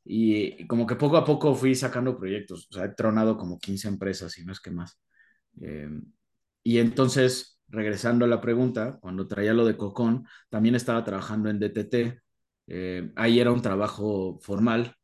y, 0.04 0.66
como 0.66 0.86
que 0.86 0.96
poco 0.96 1.16
a 1.16 1.24
poco 1.24 1.54
fui 1.54 1.74
sacando 1.74 2.18
proyectos, 2.18 2.68
o 2.70 2.74
sea, 2.74 2.84
he 2.84 2.94
tronado 2.94 3.36
como 3.38 3.58
15 3.58 3.88
empresas 3.88 4.36
y 4.38 4.44
no 4.44 4.52
es 4.52 4.60
que 4.60 4.70
más. 4.70 5.00
Eh, 5.60 5.88
y 6.62 6.78
entonces, 6.78 7.60
regresando 7.68 8.24
a 8.24 8.28
la 8.28 8.40
pregunta, 8.40 8.98
cuando 9.00 9.26
traía 9.28 9.54
lo 9.54 9.64
de 9.64 9.76
Cocón, 9.76 10.26
también 10.48 10.74
estaba 10.74 11.04
trabajando 11.04 11.50
en 11.50 11.58
DTT. 11.58 12.20
Eh, 12.66 13.12
ahí 13.16 13.40
era 13.40 13.52
un 13.52 13.62
trabajo 13.62 14.38
formal. 14.40 14.94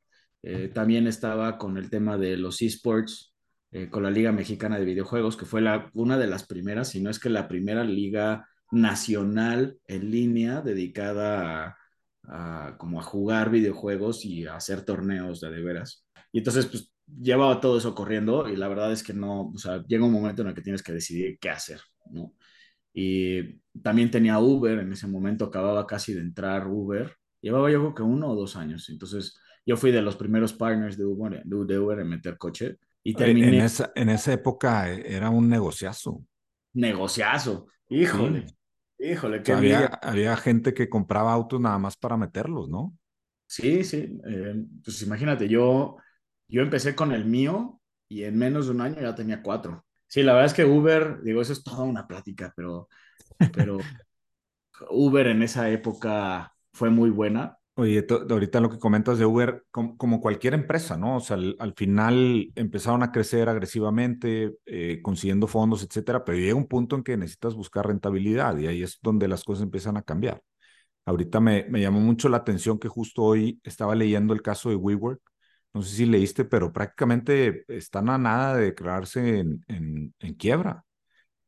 Eh, 0.43 0.69
también 0.73 1.07
estaba 1.07 1.59
con 1.59 1.77
el 1.77 1.91
tema 1.91 2.19
de 2.19 2.37
los 2.37 2.63
esports, 2.63 3.35
eh, 3.73 3.89
con 3.91 4.03
la 4.03 4.11
Liga 4.11 4.33
Mexicana 4.33 4.79
de 4.79 4.85
Videojuegos, 4.85 5.37
que 5.37 5.47
fue 5.47 5.63
una 5.95 6.19
de 6.19 6.27
las 6.27 6.47
primeras, 6.47 6.89
si 6.89 7.01
no 7.01 7.11
es 7.11 7.19
que 7.19 7.31
la 7.31 7.49
primera 7.49 7.85
liga 7.85 8.49
nacional 8.71 9.79
en 9.87 10.11
línea 10.11 10.61
dedicada 10.61 11.67
a 11.67 11.77
a, 12.29 12.77
como 12.79 13.01
a 13.01 13.03
jugar 13.03 13.51
videojuegos 13.51 14.25
y 14.25 14.47
a 14.47 14.57
hacer 14.57 14.83
torneos 14.85 15.41
de 15.41 15.51
de 15.51 15.63
veras. 15.63 16.05
Y 16.33 16.39
entonces, 16.39 16.67
pues 16.67 16.91
llevaba 17.07 17.61
todo 17.61 17.79
eso 17.79 17.95
corriendo 17.95 18.49
y 18.49 18.57
la 18.57 18.69
verdad 18.69 18.93
es 18.93 19.03
que 19.03 19.13
no, 19.13 19.49
o 19.49 19.59
sea, 19.59 19.83
llega 19.87 20.05
un 20.05 20.13
momento 20.13 20.43
en 20.43 20.49
el 20.49 20.55
que 20.55 20.63
tienes 20.63 20.83
que 20.83 20.93
decidir 20.93 21.39
qué 21.39 21.51
hacer, 21.51 21.81
¿no? 22.11 22.35
Y 22.93 23.61
también 23.83 24.11
tenía 24.11 24.39
Uber, 24.39 24.79
en 24.79 24.93
ese 24.93 25.07
momento 25.07 25.45
acababa 25.45 25.87
casi 25.87 26.15
de 26.15 26.21
entrar 26.21 26.67
Uber, 26.67 27.15
llevaba 27.41 27.71
yo 27.71 27.81
creo 27.81 27.95
que 27.95 28.03
uno 28.03 28.29
o 28.29 28.35
dos 28.35 28.57
años, 28.57 28.89
entonces 28.89 29.39
yo 29.65 29.77
fui 29.77 29.91
de 29.91 30.03
los 30.03 30.17
primeros 30.17 30.53
partners 30.53 30.97
de 30.97 31.05
Uber, 31.05 31.43
de 31.45 31.79
Uber 31.79 31.99
en 31.99 32.09
meter 32.09 32.39
coche 32.39 32.79
y 33.03 33.15
terminé. 33.15 33.49
En 33.49 33.65
esa, 33.65 33.93
en 33.95 34.09
esa 34.09 34.33
época 34.33 34.89
era 34.89 35.29
un 35.31 35.49
negociazo. 35.49 36.25
Negociazo, 36.73 37.67
híjole. 37.89 38.49
Sí. 38.49 38.57
Híjole, 38.99 39.43
qué 39.43 39.53
había, 39.53 39.87
había 39.87 40.37
gente 40.39 40.73
que 40.73 40.89
compraba 40.89 41.31
autos 41.33 41.61
nada 41.61 41.79
más 41.79 41.97
para 41.97 42.17
meterlos, 42.17 42.71
¿no? 42.71 42.97
Sí, 43.47 43.85
sí. 43.85 44.19
Eh, 44.27 44.65
pues 44.83 45.03
imagínate, 45.03 45.49
yo, 45.49 45.97
yo 46.49 46.63
empecé 46.63 46.95
con 46.95 47.13
el 47.13 47.25
mío 47.25 47.81
y 48.09 48.25
en 48.25 48.39
menos 48.39 48.67
de 48.67 48.73
un 48.73 48.81
año 48.81 49.01
ya 49.01 49.15
tenía 49.15 49.43
cuatro. 49.43 49.85
Sí, 50.09 50.23
la 50.23 50.33
verdad 50.35 50.47
es 50.47 50.55
que 50.55 50.65
Uber, 50.65 51.23
digo, 51.23 51.41
eso 51.43 51.53
es 51.53 51.65
toda 51.65 51.83
una 51.85 52.07
plática, 52.07 52.53
pero, 52.57 52.89
pero 53.55 53.91
Uber 54.91 55.27
en 55.29 55.43
esa 55.43 55.71
época 55.71 56.55
fue 56.73 56.91
muy 56.91 57.11
buena. 57.11 57.59
Oye, 57.79 58.07
ahorita 58.31 58.59
lo 58.61 58.71
que 58.71 58.79
comentas 58.79 59.19
de 59.19 59.27
Uber, 59.27 59.67
como, 59.71 59.99
como 59.99 60.21
cualquier 60.23 60.55
empresa, 60.55 60.97
¿no? 60.97 61.17
O 61.17 61.21
sea, 61.21 61.37
al, 61.37 61.57
al 61.59 61.75
final 61.75 62.51
empezaron 62.55 63.03
a 63.03 63.13
crecer 63.13 63.51
agresivamente, 63.51 64.57
eh, 64.65 65.01
consiguiendo 65.03 65.47
fondos, 65.47 65.83
etcétera, 65.85 66.25
pero 66.25 66.39
llega 66.39 66.55
un 66.55 66.67
punto 66.69 66.97
en 66.97 67.03
que 67.03 67.19
necesitas 67.19 67.55
buscar 67.55 67.87
rentabilidad 67.87 68.57
y 68.57 68.67
ahí 68.67 68.83
es 68.83 68.99
donde 69.03 69.29
las 69.29 69.45
cosas 69.45 69.65
empiezan 69.65 69.99
a 69.99 70.03
cambiar. 70.03 70.41
Ahorita 71.07 71.41
me, 71.41 71.67
me 71.71 71.81
llamó 71.81 72.01
mucho 72.01 72.29
la 72.31 72.39
atención 72.39 72.79
que 72.79 72.89
justo 72.89 73.23
hoy 73.23 73.61
estaba 73.65 73.95
leyendo 73.95 74.35
el 74.35 74.43
caso 74.43 74.71
de 74.71 74.77
WeWork. 74.77 75.21
No 75.77 75.83
sé 75.83 75.95
si 75.95 76.07
leíste, 76.07 76.47
pero 76.47 76.73
prácticamente 76.73 77.67
están 77.69 78.09
a 78.09 78.17
nada 78.17 78.57
de 78.57 78.65
declararse 78.65 79.41
en, 79.41 79.63
en, 79.69 80.15
en 80.21 80.35
quiebra. 80.35 80.83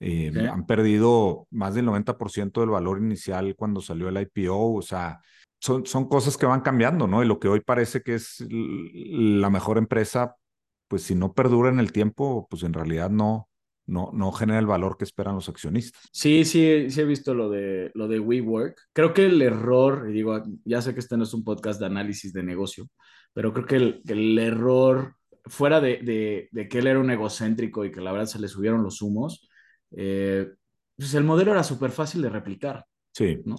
Eh, 0.00 0.30
¿Sí? 0.34 0.40
Han 0.40 0.66
perdido 0.66 1.46
más 1.50 1.74
del 1.74 1.86
90% 1.86 2.60
del 2.60 2.68
valor 2.68 2.98
inicial 2.98 3.56
cuando 3.56 3.80
salió 3.80 4.10
el 4.10 4.20
IPO, 4.20 4.74
o 4.74 4.82
sea, 4.82 5.18
son, 5.58 5.86
son 5.86 6.10
cosas 6.10 6.36
que 6.36 6.44
van 6.44 6.60
cambiando, 6.60 7.06
¿no? 7.06 7.22
Y 7.22 7.26
lo 7.26 7.38
que 7.40 7.48
hoy 7.48 7.60
parece 7.60 8.02
que 8.02 8.16
es 8.16 8.44
la 8.50 9.48
mejor 9.48 9.78
empresa, 9.78 10.36
pues 10.88 11.04
si 11.04 11.14
no 11.14 11.32
perdura 11.32 11.70
en 11.70 11.80
el 11.80 11.90
tiempo, 11.90 12.46
pues 12.50 12.64
en 12.64 12.74
realidad 12.74 13.08
no, 13.08 13.48
no, 13.86 14.10
no 14.12 14.30
genera 14.32 14.58
el 14.58 14.66
valor 14.66 14.98
que 14.98 15.04
esperan 15.04 15.36
los 15.36 15.48
accionistas. 15.48 16.02
Sí, 16.12 16.44
sí, 16.44 16.90
sí 16.90 17.00
he 17.00 17.04
visto 17.06 17.32
lo 17.32 17.48
de, 17.48 17.90
lo 17.94 18.08
de 18.08 18.20
WeWork. 18.20 18.78
Creo 18.92 19.14
que 19.14 19.24
el 19.24 19.40
error, 19.40 20.06
y 20.10 20.12
digo, 20.12 20.42
ya 20.66 20.82
sé 20.82 20.92
que 20.92 21.00
este 21.00 21.16
no 21.16 21.24
es 21.24 21.32
un 21.32 21.44
podcast 21.44 21.80
de 21.80 21.86
análisis 21.86 22.34
de 22.34 22.42
negocio, 22.42 22.88
pero 23.38 23.52
creo 23.52 23.66
que 23.66 23.76
el, 23.76 24.02
el 24.08 24.36
error, 24.36 25.14
fuera 25.44 25.80
de, 25.80 25.98
de, 25.98 26.48
de, 26.50 26.68
que 26.68 26.80
él 26.80 26.88
era 26.88 26.98
un 26.98 27.08
egocéntrico 27.08 27.84
y 27.84 27.92
que 27.92 28.00
la 28.00 28.10
verdad 28.10 28.26
se 28.26 28.40
le 28.40 28.48
subieron 28.48 28.82
los 28.82 29.00
humos, 29.00 29.48
eh, 29.92 30.48
pues 30.96 31.14
el 31.14 31.22
modelo 31.22 31.52
era 31.52 31.62
súper 31.62 31.92
fácil 31.92 32.20
de 32.20 32.30
replicar. 32.30 32.84
Sí. 33.12 33.38
¿no? 33.44 33.54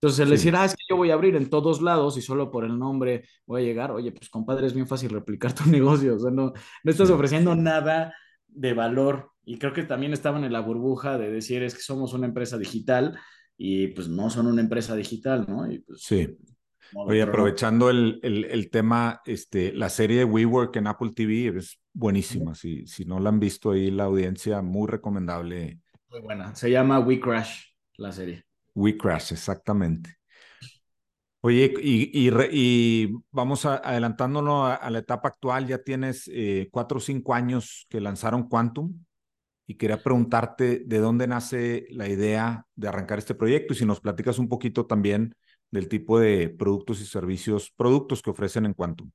Entonces, 0.00 0.18
el 0.18 0.26
sí. 0.26 0.32
decir, 0.32 0.56
ah, 0.56 0.64
es 0.64 0.72
que 0.72 0.82
yo 0.90 0.96
voy 0.96 1.12
a 1.12 1.14
abrir 1.14 1.36
en 1.36 1.48
todos 1.48 1.80
lados 1.80 2.18
y 2.18 2.22
solo 2.22 2.50
por 2.50 2.64
el 2.64 2.76
nombre 2.76 3.22
voy 3.46 3.62
a 3.62 3.64
llegar, 3.64 3.92
oye, 3.92 4.10
pues 4.10 4.28
compadre, 4.30 4.66
es 4.66 4.74
bien 4.74 4.88
fácil 4.88 5.10
replicar 5.10 5.54
tu 5.54 5.62
negocio, 5.70 6.16
o 6.16 6.18
sea, 6.18 6.32
no, 6.32 6.52
no 6.82 6.90
estás 6.90 7.06
sí. 7.06 7.14
ofreciendo 7.14 7.54
nada 7.54 8.12
de 8.48 8.74
valor. 8.74 9.30
Y 9.44 9.58
creo 9.58 9.72
que 9.72 9.84
también 9.84 10.12
estaban 10.12 10.42
en 10.42 10.52
la 10.52 10.58
burbuja 10.58 11.18
de 11.18 11.30
decir, 11.30 11.62
es 11.62 11.76
que 11.76 11.82
somos 11.82 12.14
una 12.14 12.26
empresa 12.26 12.58
digital 12.58 13.16
y 13.56 13.86
pues 13.86 14.08
no 14.08 14.28
son 14.28 14.48
una 14.48 14.60
empresa 14.60 14.96
digital, 14.96 15.46
¿no? 15.48 15.70
Y 15.70 15.78
pues, 15.78 16.02
sí. 16.02 16.36
Oye, 16.94 17.22
aprovechando 17.22 17.90
el, 17.90 18.20
el, 18.22 18.44
el, 18.44 18.70
tema, 18.70 19.20
este, 19.24 19.72
la 19.72 19.88
serie 19.88 20.18
de 20.18 20.24
WeWork 20.24 20.76
en 20.76 20.86
Apple 20.86 21.12
TV 21.14 21.58
es 21.58 21.78
buenísima. 21.92 22.54
Si, 22.54 22.86
si 22.86 23.04
no 23.04 23.18
la 23.20 23.30
han 23.30 23.40
visto 23.40 23.70
ahí, 23.70 23.90
la 23.90 24.04
audiencia, 24.04 24.62
muy 24.62 24.88
recomendable. 24.88 25.80
Muy 26.08 26.20
buena. 26.20 26.54
Se 26.54 26.70
llama 26.70 27.00
We 27.00 27.18
Crash, 27.20 27.64
la 27.96 28.12
serie. 28.12 28.44
We 28.74 28.96
Crash, 28.96 29.32
exactamente. 29.32 30.16
Oye, 31.40 31.74
y, 31.82 32.26
y, 32.26 32.32
y 32.52 33.14
vamos 33.30 33.66
a, 33.66 33.76
adelantándonos 33.76 34.70
a, 34.70 34.74
a, 34.76 34.90
la 34.90 35.00
etapa 35.00 35.28
actual, 35.28 35.66
ya 35.66 35.78
tienes 35.78 36.30
eh, 36.32 36.68
cuatro 36.70 36.98
o 36.98 37.00
cinco 37.00 37.34
años 37.34 37.86
que 37.90 38.00
lanzaron 38.00 38.48
Quantum 38.48 39.04
y 39.66 39.74
quería 39.74 40.02
preguntarte 40.02 40.82
de 40.86 40.98
dónde 40.98 41.26
nace 41.26 41.86
la 41.90 42.08
idea 42.08 42.66
de 42.74 42.88
arrancar 42.88 43.18
este 43.18 43.34
proyecto 43.34 43.72
y 43.72 43.76
si 43.76 43.84
nos 43.84 44.00
platicas 44.00 44.38
un 44.38 44.48
poquito 44.48 44.86
también 44.86 45.34
del 45.74 45.88
tipo 45.88 46.20
de 46.20 46.50
productos 46.50 47.00
y 47.00 47.04
servicios, 47.04 47.72
productos 47.76 48.22
que 48.22 48.30
ofrecen 48.30 48.64
en 48.64 48.74
Quantum. 48.74 49.10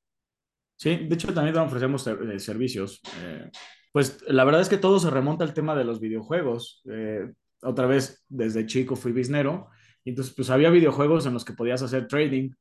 Sí, 0.75 0.97
de 1.07 1.15
hecho 1.15 1.33
también 1.33 1.55
ofrecemos 1.57 2.05
eh, 2.05 2.37
servicios. 2.37 2.99
Eh, 3.23 3.49
pues 3.93 4.21
la 4.27 4.43
verdad 4.43 4.59
es 4.59 4.67
que 4.67 4.77
todo 4.77 4.99
se 4.99 5.09
remonta 5.09 5.45
al 5.45 5.53
tema 5.53 5.73
de 5.73 5.85
los 5.85 6.01
videojuegos. 6.01 6.81
Eh, 6.91 7.31
otra 7.61 7.87
vez, 7.87 8.25
desde 8.27 8.65
chico 8.65 8.97
fui 8.97 9.13
biznero, 9.13 9.69
entonces 10.03 10.33
pues 10.35 10.49
había 10.49 10.69
videojuegos 10.69 11.25
en 11.25 11.33
los 11.33 11.45
que 11.45 11.53
podías 11.53 11.81
hacer 11.81 12.07
trading, 12.07 12.51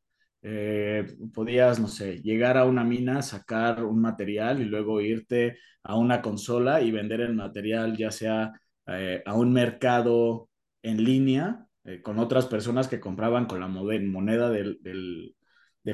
podías, 1.34 1.80
no 1.80 1.88
sé, 1.88 2.22
llegar 2.22 2.56
a 2.56 2.64
una 2.64 2.84
mina, 2.84 3.22
sacar 3.22 3.82
un 3.82 4.00
material 4.00 4.60
y 4.60 4.64
luego 4.64 5.00
irte 5.00 5.58
a 5.82 5.96
una 5.96 6.22
consola 6.22 6.80
y 6.82 6.92
vender 6.92 7.20
el 7.20 7.34
material 7.34 7.96
ya 7.96 8.12
sea 8.12 8.52
a 8.86 9.34
un 9.34 9.52
mercado 9.52 10.48
en 10.82 11.02
línea 11.02 11.67
eh, 11.84 12.02
con 12.02 12.18
otras 12.18 12.46
personas 12.46 12.88
que 12.88 13.00
compraban 13.00 13.46
con 13.46 13.60
la 13.60 13.68
moneda 13.68 14.50
del, 14.50 14.78
del, 14.82 15.34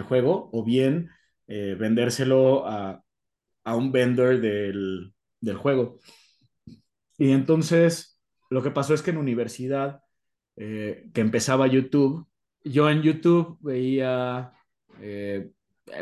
juego 0.03 0.50
o 0.53 0.64
bien 0.64 1.11
eh, 1.47 1.76
vendérselo 1.79 2.67
a, 2.67 3.03
a, 3.64 3.76
un 3.76 3.93
vendor 3.93 4.41
del, 4.41 5.14
del 5.41 5.57
juego. 5.57 6.00
Y 7.19 7.31
entonces 7.31 8.21
lo 8.50 8.62
que 8.62 8.71
pasó 8.71 8.95
es 8.95 9.03
que 9.03 9.11
en 9.11 9.19
universidad, 9.19 10.00
eh, 10.57 11.11
que 11.12 11.21
empezaba 11.21 11.67
YouTube, 11.67 12.26
yo 12.62 12.88
en 12.91 13.03
YouTube 13.03 13.59
veía 13.61 14.53
eh, 15.00 15.50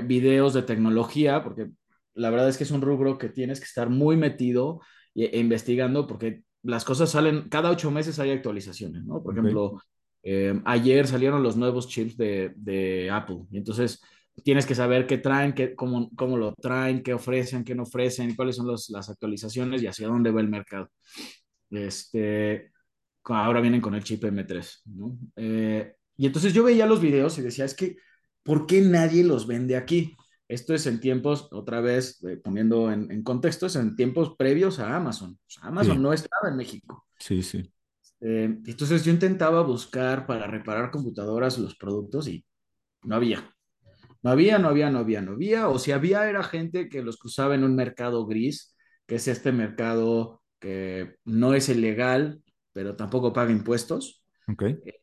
videos 0.04 0.54
de 0.54 0.62
tecnología, 0.62 1.42
porque 1.42 1.70
la 2.14 2.30
verdad 2.30 2.48
es 2.48 2.56
que 2.58 2.64
es 2.64 2.70
un 2.70 2.82
rubro 2.82 3.18
que 3.18 3.28
tienes 3.28 3.58
que 3.58 3.64
estar 3.64 3.88
muy 3.88 4.16
metido 4.16 4.80
e, 5.14 5.24
e 5.26 5.38
investigando, 5.38 6.06
porque 6.06 6.42
las 6.62 6.84
cosas 6.84 7.10
salen, 7.10 7.48
cada 7.48 7.70
ocho 7.70 7.90
meses 7.90 8.18
hay 8.18 8.30
actualizaciones, 8.30 9.04
¿no? 9.04 9.22
Por 9.22 9.34
ejemplo, 9.34 9.80
Eh, 10.24 10.60
ayer 10.64 11.06
salieron 11.08 11.42
los 11.42 11.56
nuevos 11.56 11.88
chips 11.88 12.16
de, 12.16 12.52
de, 12.56 13.10
Apple. 13.10 13.40
Y 13.50 13.58
entonces 13.58 14.00
tienes 14.44 14.66
que 14.66 14.74
saber 14.74 15.06
qué 15.06 15.18
traen, 15.18 15.52
qué, 15.52 15.74
cómo, 15.74 16.10
cómo 16.16 16.36
lo 16.36 16.54
traen, 16.54 17.02
qué 17.02 17.12
ofrecen, 17.14 17.64
qué 17.64 17.74
no 17.74 17.82
ofrecen, 17.82 18.36
cuáles 18.36 18.56
son 18.56 18.66
los, 18.68 18.88
las 18.90 19.08
actualizaciones 19.10 19.82
y 19.82 19.88
hacia 19.88 20.06
dónde 20.08 20.30
va 20.30 20.40
el 20.40 20.48
mercado. 20.48 20.88
Este, 21.70 22.70
ahora 23.24 23.60
vienen 23.60 23.80
con 23.80 23.94
el 23.94 24.04
chip 24.04 24.22
M3, 24.24 24.82
¿no? 24.86 25.18
Eh, 25.36 25.94
y 26.16 26.26
entonces 26.26 26.52
yo 26.52 26.62
veía 26.64 26.86
los 26.86 27.00
videos 27.00 27.38
y 27.38 27.42
decía, 27.42 27.64
es 27.64 27.74
que, 27.74 27.96
¿por 28.42 28.66
qué 28.66 28.80
nadie 28.80 29.24
los 29.24 29.46
vende 29.46 29.76
aquí? 29.76 30.16
Esto 30.52 30.74
es 30.74 30.86
en 30.86 31.00
tiempos, 31.00 31.48
otra 31.50 31.80
vez 31.80 32.22
eh, 32.24 32.36
poniendo 32.36 32.92
en, 32.92 33.10
en, 33.10 33.22
contexto, 33.22 33.64
es 33.64 33.76
en 33.76 33.96
tiempos 33.96 34.36
previos 34.36 34.80
a 34.80 34.94
Amazon. 34.94 35.38
O 35.46 35.50
sea, 35.50 35.64
Amazon 35.64 35.96
sí. 35.96 36.02
no 36.02 36.12
estaba 36.12 36.50
en 36.50 36.56
México. 36.56 37.06
Sí, 37.18 37.42
sí. 37.42 37.72
Eh, 38.20 38.60
entonces 38.66 39.02
yo 39.02 39.12
intentaba 39.12 39.62
buscar 39.62 40.26
para 40.26 40.46
reparar 40.46 40.90
computadoras 40.90 41.56
los 41.56 41.74
productos 41.74 42.28
y 42.28 42.44
no 43.02 43.16
había. 43.16 43.50
No 44.22 44.30
había, 44.30 44.58
no 44.58 44.68
había, 44.68 44.90
no 44.90 44.98
había, 44.98 45.22
no 45.22 45.32
había. 45.32 45.70
O 45.70 45.78
si 45.78 45.90
había, 45.90 46.28
era 46.28 46.42
gente 46.42 46.90
que 46.90 47.02
los 47.02 47.24
usaba 47.24 47.54
en 47.54 47.64
un 47.64 47.74
mercado 47.74 48.26
gris, 48.26 48.76
que 49.06 49.14
es 49.14 49.28
este 49.28 49.52
mercado 49.52 50.42
que 50.60 51.16
no 51.24 51.54
es 51.54 51.70
ilegal, 51.70 52.42
pero 52.74 52.94
tampoco 52.94 53.32
paga 53.32 53.52
impuestos. 53.52 54.22
Ok. 54.46 54.64
Eh, 54.64 55.00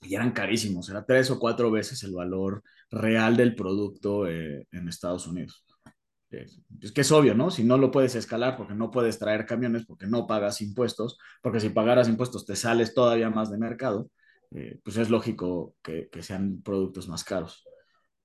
y 0.00 0.16
eran 0.16 0.32
carísimos, 0.32 0.90
era 0.90 1.04
tres 1.04 1.30
o 1.30 1.38
cuatro 1.38 1.70
veces 1.70 2.02
el 2.02 2.12
valor 2.12 2.64
real 2.92 3.36
del 3.36 3.54
producto 3.54 4.28
eh, 4.28 4.66
en 4.70 4.88
Estados 4.88 5.26
Unidos. 5.26 5.64
Eh, 6.30 6.46
es 6.80 6.92
que 6.92 7.00
es 7.00 7.10
obvio, 7.10 7.34
¿no? 7.34 7.50
Si 7.50 7.64
no 7.64 7.78
lo 7.78 7.90
puedes 7.90 8.14
escalar 8.14 8.56
porque 8.56 8.74
no 8.74 8.90
puedes 8.90 9.18
traer 9.18 9.46
camiones, 9.46 9.86
porque 9.86 10.06
no 10.06 10.26
pagas 10.26 10.60
impuestos, 10.60 11.18
porque 11.42 11.58
si 11.58 11.70
pagaras 11.70 12.08
impuestos 12.08 12.46
te 12.46 12.54
sales 12.54 12.94
todavía 12.94 13.30
más 13.30 13.50
de 13.50 13.58
mercado, 13.58 14.10
eh, 14.50 14.78
pues 14.84 14.98
es 14.98 15.08
lógico 15.10 15.74
que, 15.82 16.08
sean 16.20 16.62
productos 16.62 17.08
más 17.08 17.24
caros. 17.24 17.64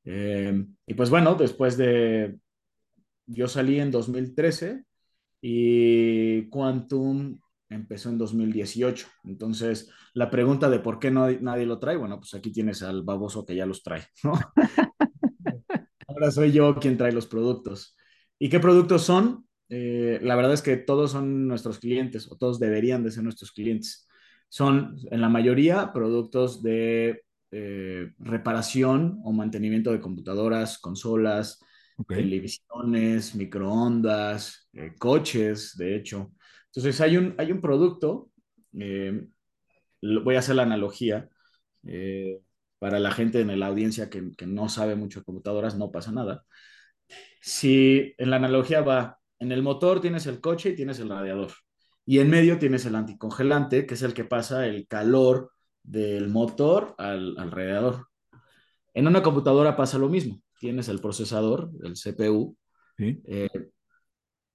Y 0.03 0.93
pues 0.93 1.09
bueno, 1.09 1.35
después 1.35 1.75
de... 1.75 2.37
Yo 3.25 3.49
salí 3.49 3.77
en 3.81 3.91
2013 3.91 4.85
y 5.41 6.47
Quantum 6.47 7.37
empezó 7.69 8.09
en 8.09 8.17
2018. 8.17 9.07
Entonces, 9.25 9.89
la 10.13 10.29
pregunta 10.29 10.69
de 10.69 10.79
por 10.79 10.99
qué 10.99 11.11
no, 11.11 11.29
nadie 11.41 11.65
lo 11.65 11.79
trae, 11.79 11.97
bueno, 11.97 12.19
pues 12.19 12.33
aquí 12.33 12.51
tienes 12.51 12.83
al 12.83 13.03
baboso 13.03 13.45
que 13.45 13.55
ya 13.55 13.65
los 13.65 13.83
trae, 13.83 14.03
¿no? 14.23 14.33
Ahora 16.07 16.31
soy 16.31 16.51
yo 16.51 16.75
quien 16.75 16.97
trae 16.97 17.11
los 17.11 17.27
productos. 17.27 17.95
¿Y 18.39 18.49
qué 18.49 18.59
productos 18.59 19.03
son? 19.03 19.45
Eh, 19.69 20.19
la 20.21 20.35
verdad 20.35 20.53
es 20.53 20.61
que 20.61 20.77
todos 20.77 21.11
son 21.11 21.47
nuestros 21.47 21.79
clientes, 21.79 22.31
o 22.31 22.37
todos 22.37 22.59
deberían 22.59 23.03
de 23.03 23.11
ser 23.11 23.23
nuestros 23.23 23.51
clientes. 23.51 24.07
Son, 24.49 24.97
en 25.11 25.21
la 25.21 25.29
mayoría, 25.29 25.91
productos 25.93 26.63
de 26.63 27.23
eh, 27.51 28.11
reparación 28.19 29.19
o 29.23 29.31
mantenimiento 29.33 29.91
de 29.91 29.99
computadoras, 29.99 30.79
consolas, 30.79 31.59
okay. 31.97 32.17
televisiones, 32.17 33.35
microondas, 33.35 34.69
eh, 34.73 34.93
coches, 34.97 35.75
de 35.77 35.95
hecho. 35.95 36.31
Entonces, 36.77 37.01
hay 37.01 37.17
un, 37.17 37.33
hay 37.39 37.51
un 37.51 37.59
producto, 37.59 38.29
eh, 38.79 39.25
voy 39.99 40.35
a 40.35 40.39
hacer 40.39 40.55
la 40.57 40.61
analogía, 40.61 41.27
eh, 41.87 42.39
para 42.77 42.99
la 42.99 43.11
gente 43.11 43.41
en 43.41 43.59
la 43.59 43.65
audiencia 43.65 44.11
que, 44.11 44.31
que, 44.37 44.45
no 44.45 44.69
sabe 44.69 44.95
mucho 44.95 45.21
de 45.21 45.25
computadoras, 45.25 45.75
no 45.75 45.89
pasa 45.89 46.11
nada. 46.11 46.45
Si 47.41 48.13
en 48.19 48.29
la 48.29 48.35
analogía 48.35 48.81
va, 48.81 49.17
en 49.39 49.51
el 49.51 49.63
motor 49.63 50.01
tienes 50.01 50.27
el 50.27 50.39
coche 50.39 50.69
y 50.69 50.75
tienes 50.75 50.99
el 50.99 51.09
radiador, 51.09 51.51
y 52.05 52.19
en 52.19 52.29
medio 52.29 52.59
tienes 52.59 52.85
el 52.85 52.93
anticongelante, 52.93 53.87
que 53.87 53.95
es 53.95 54.03
el 54.03 54.13
que 54.13 54.25
pasa 54.25 54.67
el 54.67 54.85
calor 54.85 55.53
del 55.81 56.29
motor 56.29 56.93
al, 56.99 57.39
al 57.39 57.49
radiador. 57.49 58.05
En 58.93 59.07
una 59.07 59.23
computadora 59.23 59.75
pasa 59.75 59.97
lo 59.97 60.09
mismo, 60.09 60.43
tienes 60.59 60.89
el 60.89 61.01
procesador, 61.01 61.71
el 61.83 61.95
CPU, 61.95 62.55
¿Sí? 62.99 63.19
eh, 63.25 63.49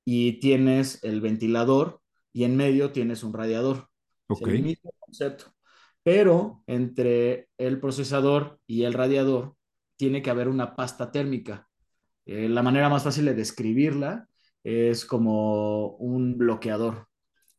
y 0.04 0.38
tienes 0.38 1.02
el 1.02 1.20
ventilador 1.20 2.01
y 2.32 2.44
en 2.44 2.56
medio 2.56 2.92
tienes 2.92 3.22
un 3.22 3.32
radiador. 3.32 3.88
Ok. 4.28 4.42
Es 4.42 4.54
el 4.54 4.62
mismo 4.62 4.92
concepto. 4.98 5.54
Pero 6.02 6.62
entre 6.66 7.48
el 7.58 7.78
procesador 7.80 8.58
y 8.66 8.84
el 8.84 8.92
radiador 8.92 9.54
tiene 9.96 10.22
que 10.22 10.30
haber 10.30 10.48
una 10.48 10.74
pasta 10.74 11.12
térmica. 11.12 11.68
Eh, 12.26 12.48
la 12.48 12.62
manera 12.62 12.88
más 12.88 13.04
fácil 13.04 13.24
de 13.26 13.34
describirla 13.34 14.28
es 14.64 15.04
como 15.04 15.96
un 15.96 16.38
bloqueador. 16.38 17.08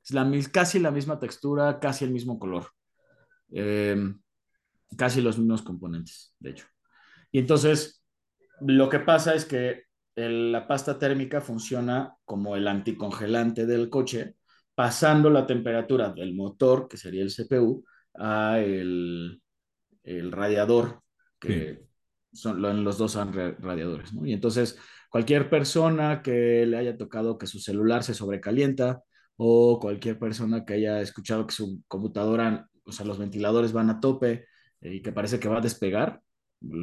Es 0.04 0.12
la, 0.12 0.30
casi 0.52 0.80
la 0.80 0.92
misma 0.92 1.20
textura, 1.20 1.80
casi 1.80 2.04
el 2.04 2.12
mismo 2.12 2.38
color. 2.38 2.68
Eh, 3.52 3.96
casi 4.98 5.22
los 5.22 5.38
mismos 5.38 5.62
componentes, 5.62 6.36
de 6.40 6.52
hecho. 6.52 6.66
Y 7.32 7.40
entonces, 7.40 8.04
lo 8.60 8.90
que 8.90 9.00
pasa 9.00 9.34
es 9.34 9.46
que 9.46 9.84
el, 10.16 10.52
la 10.52 10.68
pasta 10.68 11.00
térmica 11.00 11.42
funciona 11.42 12.16
como 12.26 12.56
el 12.56 12.68
anticongelante 12.68 13.66
del 13.66 13.90
coche, 13.90 14.36
pasando 14.76 15.30
la 15.30 15.46
temperatura 15.46 16.12
del 16.14 16.36
motor, 16.36 16.88
que 16.88 16.98
sería 16.98 17.24
el 17.24 17.32
CPU, 17.32 17.84
a 18.16 18.60
el, 18.60 19.42
el 20.04 20.32
radiador, 20.32 21.02
que 21.40 21.80
sí. 22.32 22.40
son 22.40 22.62
los 22.62 22.98
dos 22.98 23.12
son 23.12 23.34
radiadores. 23.34 24.14
¿no? 24.14 24.26
Y 24.26 24.34
entonces, 24.34 24.78
cualquier 25.10 25.50
persona 25.50 26.22
que 26.22 26.66
le 26.66 26.78
haya 26.78 26.98
tocado 26.98 27.38
que 27.38 27.48
su 27.48 27.60
celular 27.60 28.04
se 28.04 28.14
sobrecalienta 28.14 29.04
o 29.36 29.80
cualquier 29.80 30.20
persona 30.20 30.66
que 30.66 30.74
haya 30.76 31.02
escuchado 31.02 31.48
que 31.48 31.54
su 31.54 31.82
computadora, 31.88 32.70
o 32.86 32.92
sea, 32.92 33.06
los 33.06 33.18
ventiladores 33.18 33.74
van 33.74 33.90
a 33.90 34.00
tope 34.00 34.46
y 34.82 35.02
que 35.02 35.12
parece 35.12 35.40
que 35.40 35.48
va 35.50 35.58
a 35.58 35.62
despegar, 35.62 36.22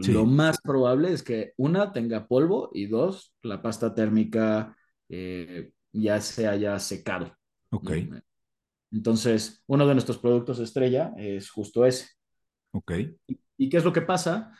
Sí. 0.02 0.12
Lo 0.12 0.26
más 0.26 0.60
probable 0.60 1.12
es 1.12 1.22
que 1.22 1.52
una 1.56 1.92
tenga 1.92 2.26
polvo 2.26 2.70
y 2.74 2.86
dos, 2.86 3.34
la 3.42 3.62
pasta 3.62 3.94
térmica 3.94 4.76
eh, 5.08 5.72
ya 5.92 6.20
se 6.20 6.46
haya 6.46 6.78
secado. 6.78 7.34
Ok. 7.70 7.90
Entonces, 8.92 9.62
uno 9.66 9.86
de 9.86 9.94
nuestros 9.94 10.18
productos 10.18 10.58
estrella 10.58 11.12
es 11.16 11.50
justo 11.50 11.84
ese. 11.86 12.08
Ok. 12.72 12.92
¿Y, 13.26 13.40
¿Y 13.56 13.68
qué 13.68 13.76
es 13.76 13.84
lo 13.84 13.92
que 13.92 14.02
pasa? 14.02 14.52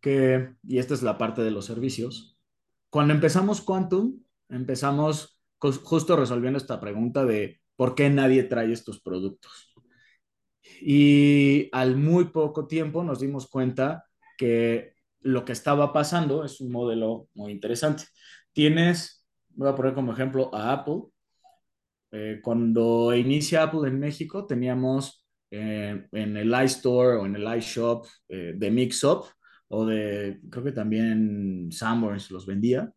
Que, 0.00 0.54
y 0.62 0.78
esta 0.78 0.94
es 0.94 1.02
la 1.02 1.18
parte 1.18 1.42
de 1.42 1.50
los 1.50 1.64
servicios, 1.64 2.36
cuando 2.90 3.12
empezamos 3.14 3.60
Quantum, 3.60 4.22
empezamos 4.48 5.40
justo 5.58 6.16
resolviendo 6.16 6.58
esta 6.58 6.80
pregunta 6.80 7.24
de 7.24 7.60
por 7.76 7.94
qué 7.94 8.08
nadie 8.10 8.44
trae 8.44 8.72
estos 8.72 9.00
productos. 9.00 9.74
Y 10.80 11.68
al 11.72 11.96
muy 11.96 12.26
poco 12.26 12.66
tiempo 12.66 13.04
nos 13.04 13.20
dimos 13.20 13.48
cuenta 13.48 14.06
que 14.36 14.94
lo 15.20 15.44
que 15.44 15.52
estaba 15.52 15.92
pasando 15.92 16.44
es 16.44 16.60
un 16.60 16.70
modelo 16.70 17.28
muy 17.34 17.52
interesante. 17.52 18.04
Tienes, 18.52 19.26
voy 19.50 19.68
a 19.68 19.74
poner 19.74 19.94
como 19.94 20.12
ejemplo 20.12 20.54
a 20.54 20.72
Apple. 20.72 21.02
Eh, 22.16 22.40
cuando 22.42 23.14
inicia 23.14 23.64
Apple 23.64 23.88
en 23.88 23.98
México, 23.98 24.46
teníamos 24.46 25.26
eh, 25.50 26.06
en 26.12 26.36
el 26.36 26.64
iStore 26.64 27.18
o 27.18 27.26
en 27.26 27.36
el 27.36 27.58
iShop 27.58 28.06
eh, 28.28 28.54
de 28.56 28.70
Mixup 28.70 29.26
o 29.68 29.84
de, 29.84 30.40
creo 30.50 30.64
que 30.64 30.72
también 30.72 31.68
Sanborns 31.70 32.30
los 32.30 32.46
vendía. 32.46 32.90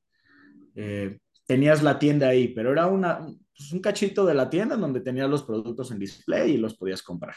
Eh, 0.74 1.20
tenías 1.46 1.84
la 1.84 2.00
tienda 2.00 2.30
ahí, 2.30 2.48
pero 2.50 2.72
era 2.72 2.88
una, 2.88 3.20
pues 3.56 3.74
un 3.74 3.82
cachito 3.82 4.26
de 4.26 4.36
la 4.36 4.50
tienda 4.50 4.78
donde 4.78 5.02
tenías 5.02 5.30
los 5.30 5.44
productos 5.44 5.92
en 5.92 6.00
display 6.00 6.52
y 6.52 6.58
los 6.58 6.78
podías 6.78 7.04
comprar. 7.04 7.36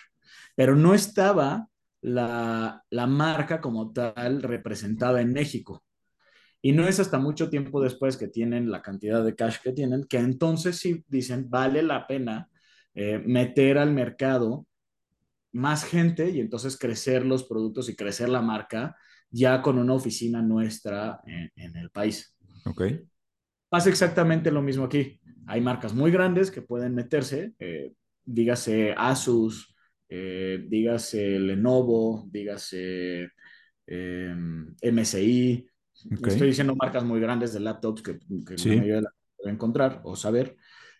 Pero 0.55 0.77
no 0.77 0.95
estaba 0.95 1.67
la, 2.03 2.85
la, 2.91 3.07
marca 3.09 3.61
como 3.61 3.93
tal 3.93 4.41
representada 4.43 5.21
en 5.21 5.33
México. 5.33 5.83
Y 6.63 6.73
no 6.73 6.87
es 6.87 7.01
hasta 7.01 7.19
mucho 7.19 7.51
tiempo 7.51 7.83
después 7.83 8.17
que 8.17 8.29
tienen 8.29 8.71
la 8.71 8.81
cantidad 8.81 9.25
de 9.25 9.35
cash 9.35 9.57
que 9.63 9.73
tienen, 9.73 10.05
que 10.05 10.19
entonces 10.19 10.77
sí 10.77 11.05
dicen, 11.09 11.51
vale 11.51 11.83
la 11.83 12.07
pena 12.07 12.49
eh, 12.95 13.19
meter 13.19 13.79
al 13.79 13.93
mercado 13.93 14.67
más 15.53 15.85
gente 15.85 16.31
y 16.31 16.41
entonces 16.41 16.79
crecer 16.79 17.27
los 17.27 17.45
productos 17.45 17.89
y 17.89 17.97
crecer 17.97 18.29
la 18.29 18.41
marca 18.41 18.97
ya 19.29 19.61
con 19.61 19.79
una 19.79 19.95
oficina 19.95 20.41
nuestra 20.41 21.21
en, 21.27 21.51
en 21.57 21.77
el 21.77 21.91
país. 21.91 22.37
Ok. 22.65 22.83
Pasa 23.69 23.89
exactamente 23.89 24.51
lo 24.51 24.63
mismo 24.63 24.85
aquí. 24.85 25.19
Hay 25.47 25.61
marcas 25.61 25.95
muy 25.95 26.11
grandes 26.11 26.51
que 26.51 26.63
pueden 26.63 26.95
meterse, 26.95 27.55
eh, 27.59 27.93
dígase 28.25 28.95
Asus, 28.97 29.75
eh, 30.09 30.65
dígase 30.69 31.39
Lenovo, 31.39 32.29
dígase 32.31 33.31
MSI. 34.83 35.67
Okay. 36.07 36.33
Estoy 36.33 36.49
diciendo 36.49 36.75
marcas 36.77 37.05
muy 37.05 37.21
grandes 37.21 37.53
de 37.53 37.61
laptops 37.61 38.03
que, 38.03 38.19
que 38.47 38.59
sí. 38.59 38.71
la 38.71 38.75
mayoría 38.77 38.97
de 38.97 39.03
la 39.03 39.15
puede 39.37 39.55
encontrar 39.55 40.01
o 40.05 40.17
saber. 40.17 40.57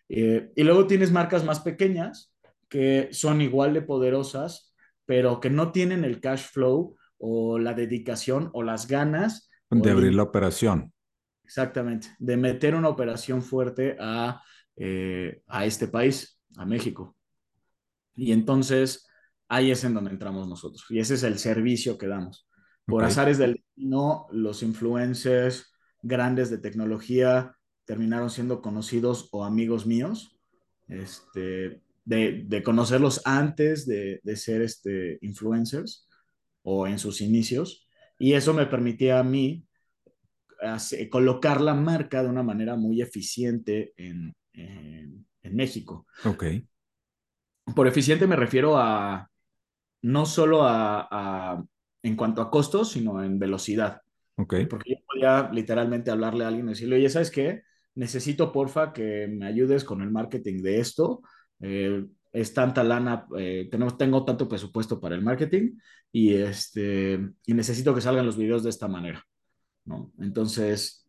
Eh, 0.09 0.51
y 0.55 0.63
luego 0.63 0.87
tienes 0.87 1.11
marcas 1.11 1.43
más 1.43 1.61
pequeñas 1.61 2.33
que 2.69 3.09
son 3.11 3.41
igual 3.41 3.73
de 3.73 3.81
poderosas, 3.81 4.73
pero 5.05 5.39
que 5.39 5.49
no 5.49 5.71
tienen 5.71 6.03
el 6.03 6.19
cash 6.19 6.51
flow 6.51 6.95
o 7.17 7.59
la 7.59 7.73
dedicación 7.73 8.49
o 8.53 8.63
las 8.63 8.87
ganas 8.87 9.49
de 9.81 9.91
abrir 9.91 10.13
la 10.13 10.23
operación. 10.23 10.93
Exactamente, 11.43 12.07
de 12.19 12.37
meter 12.37 12.75
una 12.75 12.89
operación 12.89 13.41
fuerte 13.41 13.97
a, 13.99 14.41
eh, 14.75 15.41
a 15.47 15.65
este 15.65 15.87
país, 15.87 16.39
a 16.57 16.65
México. 16.65 17.15
Y 18.15 18.31
entonces, 18.31 19.07
ahí 19.47 19.71
es 19.71 19.83
en 19.83 19.93
donde 19.93 20.11
entramos 20.11 20.47
nosotros. 20.47 20.85
Y 20.89 20.99
ese 20.99 21.15
es 21.15 21.23
el 21.23 21.39
servicio 21.39 21.97
que 21.97 22.07
damos. 22.07 22.47
Por 22.85 23.03
Ok, 23.03 23.09
azares 23.09 23.37
del 23.37 23.62
destino, 23.75 24.27
los 24.31 24.63
influencers 24.63 25.71
grandes 26.01 26.49
de 26.49 26.57
tecnología 26.57 27.55
terminaron 27.85 28.29
siendo 28.29 28.61
conocidos 28.61 29.29
o 29.31 29.43
amigos 29.43 29.85
míos, 29.85 30.39
este, 30.87 31.81
de, 32.05 32.43
de 32.45 32.63
conocerlos 32.63 33.21
antes 33.25 33.85
de, 33.87 34.19
de 34.23 34.35
ser 34.35 34.61
este, 34.61 35.17
influencers 35.21 36.07
o 36.63 36.87
en 36.87 36.99
sus 36.99 37.21
inicios. 37.21 37.87
Y 38.19 38.33
eso 38.33 38.53
me 38.53 38.65
permitía 38.67 39.19
a 39.19 39.23
mí 39.23 39.65
colocar 41.09 41.61
la 41.61 41.73
marca 41.73 42.23
de 42.23 42.29
una 42.29 42.43
manera 42.43 42.75
muy 42.75 43.01
eficiente 43.01 43.93
en, 43.97 44.33
en, 44.53 45.25
en 45.41 45.55
México. 45.55 46.05
ok, 46.23 46.43
Por 47.75 47.87
eficiente 47.87 48.27
me 48.27 48.35
refiero 48.35 48.77
a 48.77 49.29
no 50.03 50.25
solo 50.25 50.63
a, 50.63 51.07
a- 51.11 51.65
en 52.03 52.15
cuanto 52.17 52.41
a 52.41 52.51
costos, 52.51 52.91
sino 52.91 53.23
en 53.23 53.39
velocidad. 53.39 54.01
ok, 54.37 54.53
Eh, 54.53 54.67
Porque 54.67 54.91
yo 54.91 54.97
podía 55.07 55.49
literalmente 55.53 56.11
hablarle 56.11 56.45
a 56.45 56.49
alguien 56.49 56.67
y 56.67 56.71
decirle, 56.71 56.97
oye, 56.97 57.09
¿sabes 57.09 57.31
qué? 57.31 57.63
Necesito, 57.95 58.51
porfa, 58.51 58.93
que 58.93 59.27
me 59.27 59.45
ayudes 59.47 59.83
con 59.85 60.01
el 60.01 60.11
marketing 60.11 60.61
de 60.63 60.79
esto. 60.79 61.21
Eh, 61.61 62.05
es 62.31 62.53
tanta 62.53 62.83
lana, 62.83 63.27
eh, 63.37 63.67
tenemos, 63.71 63.97
tengo 63.97 64.25
tanto 64.25 64.47
presupuesto 64.49 64.99
para 64.99 65.15
el 65.15 65.21
marketing 65.23 65.77
y, 66.11 66.33
este, 66.33 67.19
y 67.45 67.53
necesito 67.53 67.93
que 67.95 68.01
salgan 68.01 68.25
los 68.25 68.37
videos 68.37 68.63
de 68.63 68.71
esta 68.71 68.87
manera, 68.87 69.23
¿no? 69.85 70.13
Entonces, 70.19 71.07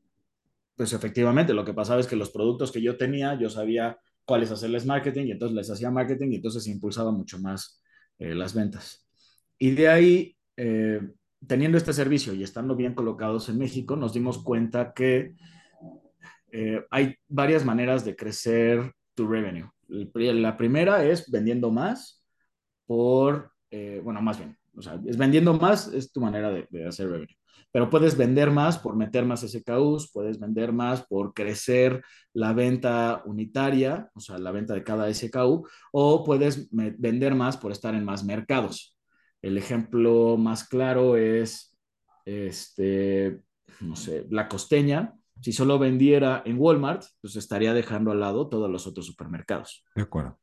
pues 0.76 0.92
efectivamente, 0.92 1.54
lo 1.54 1.64
que 1.64 1.74
pasaba 1.74 2.00
es 2.00 2.06
que 2.06 2.16
los 2.16 2.30
productos 2.30 2.72
que 2.72 2.82
yo 2.82 2.96
tenía, 2.96 3.38
yo 3.38 3.48
sabía 3.50 3.98
cuáles 4.24 4.50
hacerles 4.50 4.86
marketing 4.86 5.26
y 5.26 5.30
entonces 5.32 5.56
les 5.56 5.70
hacía 5.70 5.90
marketing 5.90 6.32
y 6.32 6.36
entonces 6.36 6.66
impulsaba 6.66 7.12
mucho 7.12 7.38
más 7.38 7.82
eh, 8.18 8.34
las 8.34 8.54
ventas. 8.54 9.06
Y 9.58 9.72
de 9.72 9.88
ahí, 9.88 10.36
eh, 10.56 11.00
teniendo 11.46 11.78
este 11.78 11.92
servicio 11.92 12.34
y 12.34 12.42
estando 12.42 12.76
bien 12.76 12.94
colocados 12.94 13.48
en 13.48 13.58
México, 13.58 13.96
nos 13.96 14.12
dimos 14.12 14.42
cuenta 14.42 14.92
que 14.92 15.34
eh, 16.52 16.84
hay 16.90 17.16
varias 17.28 17.64
maneras 17.64 18.04
de 18.04 18.16
crecer 18.16 18.92
tu 19.14 19.26
revenue. 19.26 19.68
La 19.88 20.56
primera 20.56 21.04
es 21.04 21.30
vendiendo 21.30 21.70
más 21.70 22.24
por, 22.86 23.52
eh, 23.70 24.00
bueno, 24.02 24.22
más 24.22 24.38
bien, 24.38 24.56
o 24.76 24.82
sea, 24.82 25.00
es 25.06 25.16
vendiendo 25.16 25.54
más 25.54 25.88
es 25.88 26.12
tu 26.12 26.20
manera 26.20 26.50
de, 26.50 26.66
de 26.70 26.86
hacer 26.86 27.08
revenue. 27.08 27.36
Pero 27.72 27.90
puedes 27.90 28.16
vender 28.16 28.52
más 28.52 28.78
por 28.78 28.94
meter 28.94 29.24
más 29.24 29.42
SKUs, 29.42 30.12
puedes 30.12 30.38
vender 30.38 30.72
más 30.72 31.04
por 31.06 31.34
crecer 31.34 32.04
la 32.32 32.52
venta 32.52 33.22
unitaria, 33.26 34.10
o 34.14 34.20
sea, 34.20 34.38
la 34.38 34.52
venta 34.52 34.74
de 34.74 34.84
cada 34.84 35.12
SKU, 35.12 35.66
o 35.90 36.24
puedes 36.24 36.68
vender 36.70 37.34
más 37.34 37.56
por 37.56 37.72
estar 37.72 37.94
en 37.96 38.04
más 38.04 38.24
mercados. 38.24 38.93
El 39.44 39.58
ejemplo 39.58 40.38
más 40.38 40.66
claro 40.66 41.18
es, 41.18 41.76
este, 42.24 43.42
no 43.80 43.94
sé, 43.94 44.26
la 44.30 44.48
costeña. 44.48 45.12
Si 45.42 45.52
solo 45.52 45.78
vendiera 45.78 46.42
en 46.46 46.56
Walmart, 46.58 47.04
pues 47.20 47.36
estaría 47.36 47.74
dejando 47.74 48.10
al 48.10 48.20
lado 48.20 48.48
todos 48.48 48.70
los 48.70 48.86
otros 48.86 49.04
supermercados. 49.04 49.84
de 49.94 50.00
acuerdo. 50.00 50.40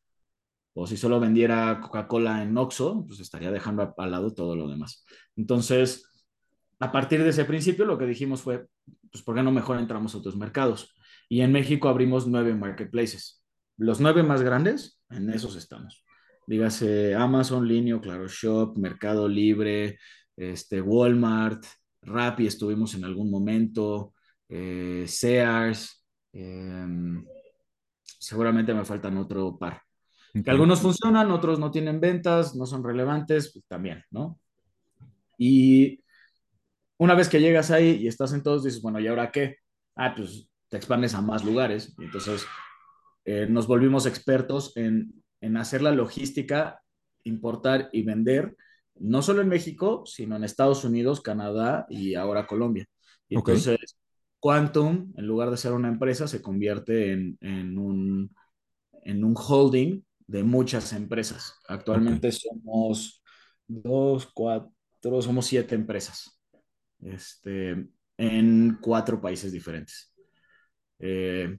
O 0.76 0.86
si 0.86 0.98
solo 0.98 1.20
vendiera 1.20 1.82
Coca-Cola 1.82 2.44
en 2.44 2.56
Oxxo, 2.56 3.04
pues 3.08 3.20
estaría 3.20 3.50
dejando 3.50 3.92
al 3.98 4.12
lado 4.12 4.36
todo 4.36 4.56
lo 4.56 4.68
demás. 4.68 5.04
Entonces, 5.36 6.08
a 6.80 6.92
partir 6.92 7.24
de 7.24 7.30
ese 7.30 7.46
principio, 7.46 7.86
lo 7.86 7.98
que 7.98 8.06
dijimos 8.06 8.44
fue, 8.44 8.68
pues, 9.12 9.24
¿por 9.24 9.34
qué 9.34 9.42
no 9.42 9.52
mejor 9.52 9.80
entramos 9.80 10.14
a 10.14 10.20
otros 10.20 10.36
mercados? 10.36 10.96
Y 11.28 11.42
en 11.42 11.52
México 11.52 11.90
abrimos 11.90 12.28
nueve 12.28 12.54
marketplaces. 12.54 13.44
Los 13.78 14.00
nueve 14.00 14.22
más 14.22 14.44
grandes, 14.44 15.02
en 15.10 15.32
esos 15.32 15.56
estamos. 15.56 16.06
Dígase 16.48 17.16
Amazon, 17.16 17.68
Linio, 17.68 18.02
Claro 18.02 18.28
Shop, 18.28 18.78
Mercado 18.78 19.28
Libre, 19.28 19.98
este, 20.36 20.82
Walmart, 20.82 21.64
Rappi 22.02 22.48
estuvimos 22.48 22.96
en 22.96 23.06
algún 23.06 23.30
momento, 23.30 24.14
eh, 24.50 25.06
Sears, 25.08 26.06
eh, 26.34 26.86
seguramente 28.04 28.74
me 28.74 28.86
faltan 28.86 29.18
otro 29.18 29.58
par. 29.58 29.82
Que 30.34 30.50
algunos 30.50 30.80
funcionan, 30.80 31.30
otros 31.32 31.60
no 31.60 31.72
tienen 31.72 32.00
ventas, 32.00 32.56
no 32.56 32.66
son 32.66 32.84
relevantes, 32.84 33.52
pues 33.54 33.66
también, 33.68 34.04
¿no? 34.12 34.40
Y 35.38 36.02
una 36.98 37.16
vez 37.16 37.28
que 37.28 37.42
llegas 37.42 37.72
ahí 37.72 37.98
y 38.02 38.08
estás 38.08 38.32
en 38.32 38.44
todos, 38.44 38.64
dices, 38.64 38.82
bueno, 38.82 39.00
¿y 39.00 39.08
ahora 39.08 39.32
qué? 39.32 39.58
Ah, 39.96 40.14
pues 40.16 40.50
te 40.70 40.78
expandes 40.78 41.14
a 41.16 41.22
más 41.22 41.44
lugares. 41.44 41.94
Y 41.98 42.06
entonces 42.06 42.46
eh, 43.26 43.46
nos 43.50 43.68
volvimos 43.68 44.06
expertos 44.06 44.76
en, 44.78 45.21
en 45.42 45.58
hacer 45.58 45.82
la 45.82 45.92
logística, 45.92 46.82
importar 47.24 47.90
y 47.92 48.04
vender, 48.04 48.56
no 48.96 49.22
solo 49.22 49.42
en 49.42 49.50
México, 49.50 50.04
sino 50.06 50.36
en 50.36 50.44
Estados 50.44 50.84
Unidos, 50.86 51.22
Canadá 51.22 51.86
y 51.90 52.16
ahora 52.16 52.48
Colombia. 52.48 52.88
Y 53.28 53.36
entonces 53.36 53.98
Quantum, 54.40 55.14
en 55.16 55.28
lugar 55.28 55.52
de 55.52 55.58
ser 55.58 55.74
una 55.74 55.88
empresa, 55.88 56.28
se 56.28 56.42
convierte 56.42 57.12
en, 57.12 57.38
en 57.42 57.78
un, 57.78 58.36
en 59.04 59.24
un 59.24 59.36
holding 59.36 60.02
de 60.28 60.44
muchas 60.44 60.94
empresas. 60.94 61.56
Actualmente 61.68 62.32
somos 62.32 63.24
dos, 63.68 64.28
cuatro, 64.34 65.22
somos 65.22 65.46
siete 65.46 65.76
empresas 65.76 66.40
este, 67.02 67.88
en 68.18 68.78
cuatro 68.82 69.22
países 69.22 69.52
diferentes. 69.52 70.14
Eh, 71.00 71.58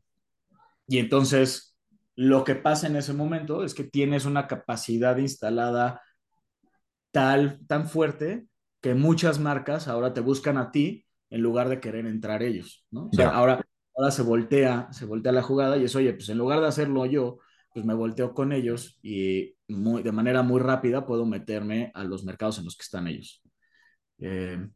y 0.87 0.99
entonces, 0.99 1.72
lo 2.17 2.45
que 2.45 2.55
pasa 2.55 2.87
en 2.87 2.97
ese 2.97 3.13
momento 3.13 3.65
es 3.65 3.75
que 3.75 3.85
tienes 3.85 4.25
una 4.25 4.47
capacidad 4.47 5.17
instalada 5.17 6.03
tal, 7.11 7.61
tan 7.67 7.89
fuerte 7.89 8.47
que 8.81 8.95
muchas 8.95 9.39
marcas 9.39 9.89
ahora 9.89 10.13
te 10.13 10.21
buscan 10.21 10.59
a 10.59 10.71
ti 10.71 11.07
en 11.31 11.41
lugar 11.41 11.69
de 11.69 11.81
querer 11.81 12.07
entrar 12.07 12.43
ellos, 12.43 12.85
¿no? 12.91 13.07
O 13.07 13.13
sea, 13.13 13.31
ahora, 13.31 13.65
ahora 13.97 14.11
se 14.11 14.23
voltea, 14.23 14.89
se 14.93 15.07
voltea 15.07 15.33
la 15.33 15.43
jugada 15.43 15.79
y 15.79 15.85
es, 15.85 15.97
oye, 15.97 16.13
pues 16.13 16.29
en 16.29 16.39
lugar 16.39 16.61
de 16.61 16.67
hacerlo 16.67 17.07
yo, 17.07 17.39
pues 17.73 17.87
me 17.87 17.95
volteo 17.95 18.35
con 18.35 18.53
ellos 18.53 18.99
y 19.03 19.55
muy, 19.69 20.03
de 20.03 20.13
manera 20.13 20.43
muy 20.43 20.61
rápida 20.61 21.07
puedo 21.07 21.25
meterme 21.25 21.91
a 21.95 22.05
los 22.05 22.25
mercados 22.25 22.59
en 22.59 22.67
los 22.67 22.77
que 22.77 22.83
están 22.83 23.07
ellos. 23.07 23.43
Eh, 24.19 24.69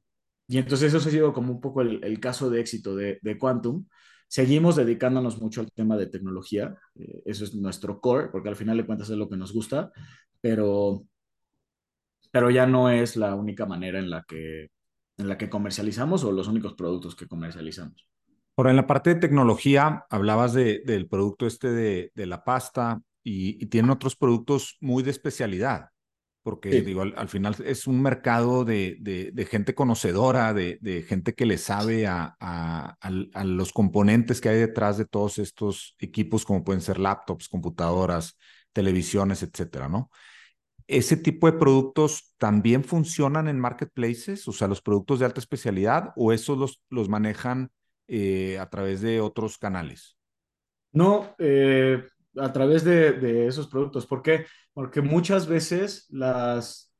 y 0.48 0.58
entonces 0.58 0.94
eso 0.94 1.08
ha 1.08 1.12
sido 1.12 1.32
como 1.32 1.52
un 1.52 1.60
poco 1.60 1.82
el, 1.82 2.02
el 2.04 2.20
caso 2.20 2.48
de 2.48 2.60
éxito 2.60 2.94
de, 2.94 3.18
de, 3.20 3.38
Quantum. 3.38 3.86
Seguimos 4.28 4.76
dedicándonos 4.76 5.40
mucho 5.40 5.60
al 5.60 5.70
tema 5.72 5.96
de 5.96 6.06
tecnología, 6.06 6.76
eh, 6.96 7.22
eso 7.24 7.44
es 7.44 7.54
nuestro 7.54 8.00
core, 8.00 8.28
porque 8.28 8.48
al 8.48 8.56
final 8.56 8.76
de 8.76 8.86
cuentas 8.86 9.08
es 9.10 9.16
lo 9.16 9.28
que 9.28 9.36
nos 9.36 9.52
gusta, 9.52 9.92
pero, 10.40 11.04
pero 12.30 12.50
ya 12.50 12.66
no 12.66 12.90
es 12.90 13.16
la 13.16 13.34
única 13.34 13.66
manera 13.66 13.98
en 13.98 14.10
la 14.10 14.24
que, 14.26 14.70
en 15.16 15.28
la 15.28 15.38
que 15.38 15.48
comercializamos 15.48 16.24
o 16.24 16.32
los 16.32 16.48
únicos 16.48 16.74
productos 16.74 17.14
que 17.14 17.28
comercializamos. 17.28 18.08
Ahora, 18.56 18.70
en 18.70 18.76
la 18.76 18.86
parte 18.86 19.14
de 19.14 19.20
tecnología, 19.20 20.06
hablabas 20.10 20.54
de, 20.54 20.82
del 20.84 21.08
producto 21.08 21.46
este 21.46 21.70
de, 21.70 22.10
de 22.14 22.26
la 22.26 22.42
pasta 22.42 23.00
y, 23.22 23.62
y, 23.62 23.66
tienen 23.66 23.90
otros 23.90 24.16
productos 24.16 24.76
muy 24.80 25.02
de 25.02 25.10
especialidad, 25.10 25.90
porque 26.46 26.70
Sí. 26.70 26.80
digo, 26.82 27.02
al, 27.02 27.12
al 27.16 27.28
final 27.28 27.56
es 27.64 27.88
un 27.88 28.00
mercado 28.00 28.64
de, 28.64 28.98
de, 29.00 29.32
de 29.32 29.44
gente 29.46 29.74
conocedora, 29.74 30.54
de, 30.54 30.78
de, 30.80 31.02
gente 31.02 31.34
que 31.34 31.44
le 31.44 31.58
sabe 31.58 32.06
a, 32.06 32.36
a, 32.38 33.44
los 33.44 33.72
componentes 33.72 34.40
que 34.40 34.50
hay 34.50 34.58
detrás 34.58 34.96
de 34.96 35.06
todos 35.06 35.38
estos 35.38 35.96
equipos, 35.98 36.44
como 36.44 36.62
pueden 36.62 36.82
ser 36.82 37.00
laptops, 37.00 37.48
computadoras, 37.48 38.38
televisiones, 38.72 39.42
etcétera, 39.42 39.88
¿no? 39.88 40.08
¿Ese 40.86 41.16
tipo 41.16 41.50
de 41.50 41.58
productos 41.58 42.32
también 42.38 42.84
funcionan 42.84 43.48
en 43.48 43.58
marketplaces? 43.58 44.46
O 44.46 44.52
sea, 44.52 44.68
los 44.68 44.80
productos 44.80 45.18
de 45.18 45.24
alta 45.24 45.40
especialidad, 45.40 46.12
o 46.14 46.32
esos 46.32 46.56
los, 46.56 46.80
los 46.90 47.08
manejan 47.08 47.72
eh, 48.06 48.56
a 48.60 48.70
través 48.70 49.00
de 49.00 49.20
otros 49.20 49.58
canales? 49.58 50.16
No, 50.92 51.34
eh, 51.38 52.04
a 52.36 52.52
través 52.52 52.84
de, 52.84 53.14
de, 53.14 53.48
esos 53.48 53.66
productos. 53.66 54.06
¿Por 54.06 54.22
qué? 54.22 54.46
Porque 54.76 55.00
muchas 55.00 55.46
veces 55.48 56.04
las... 56.10 56.92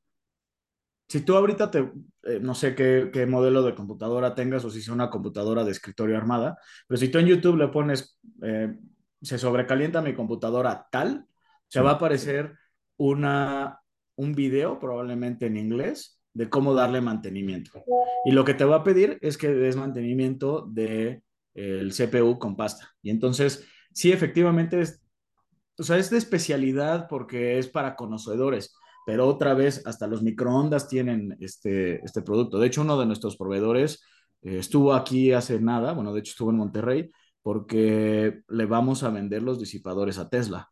Si 1.11 1.21
tú 1.21 1.37
ahorita 1.37 1.71
te, 1.71 1.81
eh, 2.23 2.41
no 2.41 2.55
sé 2.55 2.75
qué, 2.75 3.11
qué, 3.13 3.27
modelo 3.27 3.63
de 3.63 3.75
computadora 3.75 4.35
tengas 4.35 4.65
o 4.65 4.71
si 4.71 4.79
es 4.79 4.89
una 4.89 5.11
computadora 5.11 5.63
de 5.63 5.73
escritorio 5.73 6.17
armada, 6.17 6.57
pero 6.89 6.97
si 6.97 7.11
tú 7.11 7.19
en 7.19 7.27
YouTube 7.27 7.59
le 7.59 7.69
pones, 7.69 8.19
eh, 8.43 8.75
se 9.21 9.37
sobrecalienta 9.37 10.01
mi 10.01 10.15
computadora 10.15 10.89
tal, 10.91 11.27
te 11.69 11.79
Sí. 11.79 11.85
va 11.85 11.91
a 11.91 11.95
aparecer 11.97 12.57
una, 12.97 13.79
un 14.17 14.35
video, 14.35 14.79
probablemente 14.79 15.45
en 15.45 15.59
inglés, 15.59 16.23
de 16.33 16.49
cómo 16.49 16.73
darle 16.73 17.03
mantenimiento. 17.03 17.85
Y 18.25 18.33
lo 18.33 18.47
que 18.47 18.55
te 18.55 18.65
va 18.65 18.77
a 18.77 18.85
pedir 18.85 19.19
es 19.21 19.37
que 19.37 19.49
des 19.49 19.77
mantenimiento 19.77 20.67
de 20.67 21.23
el 21.53 21.93
CPU 21.93 22.39
con 22.39 22.57
pasta. 22.57 22.89
Y 23.03 23.11
entonces, 23.11 23.67
sí, 23.93 24.13
efectivamente, 24.13 24.81
es, 24.81 25.06
o 25.79 25.83
sea, 25.83 25.99
es 25.99 26.11
de 26.11 26.19
especialidad 26.19 27.07
porque 27.09 27.59
es 27.59 27.69
para 27.69 27.97
conocedores, 27.97 28.75
pero 29.05 29.27
otra 29.27 29.55
vez, 29.55 29.83
hasta 29.87 30.07
los 30.07 30.23
microondas 30.23 30.89
tienen 30.89 31.37
este, 31.41 32.05
este 32.05 32.23
producto. 32.23 32.59
De 32.59 32.67
hecho, 32.67 32.83
uno 32.83 32.99
de 32.99 33.07
nuestros 33.07 33.37
proveedores 33.37 34.03
eh, 34.43 34.59
estuvo 34.59 34.95
aquí 34.95 35.33
hace 35.33 35.61
nada, 35.61 35.93
bueno, 35.93 36.13
de 36.13 36.21
hecho 36.21 36.31
estuvo 36.31 36.51
en 36.51 36.57
Monterrey, 36.57 37.11
porque 37.43 38.43
le 38.49 38.67
vamos 38.67 39.03
a 39.03 39.11
vender 39.11 39.43
los 39.43 39.59
disipadores 39.59 40.19
a 40.19 40.29
Tesla. 40.29 40.69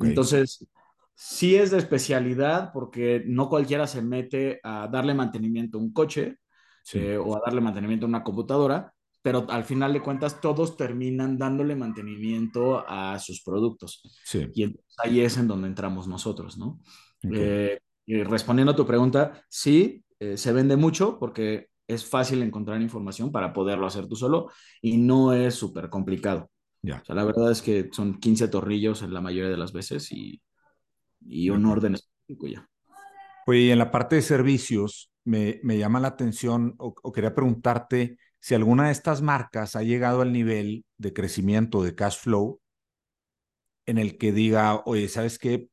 Entonces, 0.00 0.68
Sí 1.20 1.56
es 1.56 1.72
de 1.72 1.78
especialidad 1.78 2.70
porque 2.72 3.24
no 3.26 3.48
cualquiera 3.48 3.88
se 3.88 4.02
mete 4.02 4.60
a 4.62 4.86
darle 4.86 5.14
mantenimiento 5.14 5.76
a 5.76 5.80
un 5.80 5.92
coche 5.92 6.36
Sí, 6.84 7.00
eh, 7.00 7.18
o 7.18 7.36
a 7.36 7.40
darle 7.44 7.60
mantenimiento 7.60 8.06
a 8.06 8.08
una 8.08 8.22
computadora, 8.22 8.94
pero 9.22 9.46
al 9.50 9.64
final 9.64 9.92
de 9.92 10.02
cuentas 10.02 10.40
todos 10.40 10.76
terminan 10.76 11.38
dándole 11.38 11.76
mantenimiento 11.76 12.84
a 12.88 13.18
sus 13.18 13.42
productos. 13.42 14.02
sí, 14.22 14.46
Y 14.52 14.62
entonces 14.64 14.94
ahí 15.04 15.20
es 15.20 15.36
en 15.38 15.48
donde 15.48 15.68
entramos 15.68 16.08
nosotros, 16.08 16.58
¿no? 16.58 16.80
ok, 17.24 17.40
Eh, 17.40 17.78
y 18.06 18.22
respondiendo 18.22 18.72
a 18.72 18.76
tu 18.76 18.86
pregunta, 18.86 19.42
sí, 19.48 20.04
eh, 20.18 20.36
se 20.36 20.52
vende 20.52 20.76
mucho 20.76 21.18
porque 21.18 21.68
es 21.86 22.04
fácil 22.06 22.42
encontrar 22.42 22.80
información 22.82 23.32
para 23.32 23.52
poderlo 23.52 23.86
hacer 23.86 24.06
tú 24.08 24.16
solo 24.16 24.50
y 24.82 24.96
no 24.98 25.32
es 25.32 25.54
súper 25.54 25.88
complicado. 25.90 26.50
O 27.02 27.06
sea, 27.06 27.14
la 27.14 27.24
verdad 27.24 27.50
es 27.52 27.62
que 27.62 27.88
son 27.92 28.20
15 28.20 28.48
tornillos 28.48 29.02
en 29.02 29.14
la 29.14 29.20
mayoría 29.20 29.50
de 29.50 29.56
las 29.58 29.72
veces 29.72 30.12
y, 30.12 30.42
y 31.22 31.50
un 31.50 31.66
ok. 31.66 31.66
orden 31.66 31.94
específico 31.96 32.46
ya. 32.48 32.68
Oye, 33.46 33.60
y 33.60 33.70
en 33.70 33.78
la 33.78 33.90
parte 33.90 34.16
de 34.16 34.22
servicios, 34.22 35.10
me, 35.24 35.60
me 35.62 35.78
llama 35.78 36.00
la 36.00 36.08
atención 36.08 36.74
o, 36.78 36.94
o 37.02 37.12
quería 37.12 37.34
preguntarte 37.34 38.18
si 38.48 38.54
alguna 38.54 38.86
de 38.86 38.92
estas 38.92 39.20
marcas 39.20 39.76
ha 39.76 39.82
llegado 39.82 40.22
al 40.22 40.32
nivel 40.32 40.86
de 40.96 41.12
crecimiento 41.12 41.82
de 41.82 41.94
cash 41.94 42.16
flow 42.18 42.62
en 43.84 43.98
el 43.98 44.16
que 44.16 44.32
diga, 44.32 44.80
oye, 44.86 45.06
¿sabes 45.08 45.38
qué? 45.38 45.68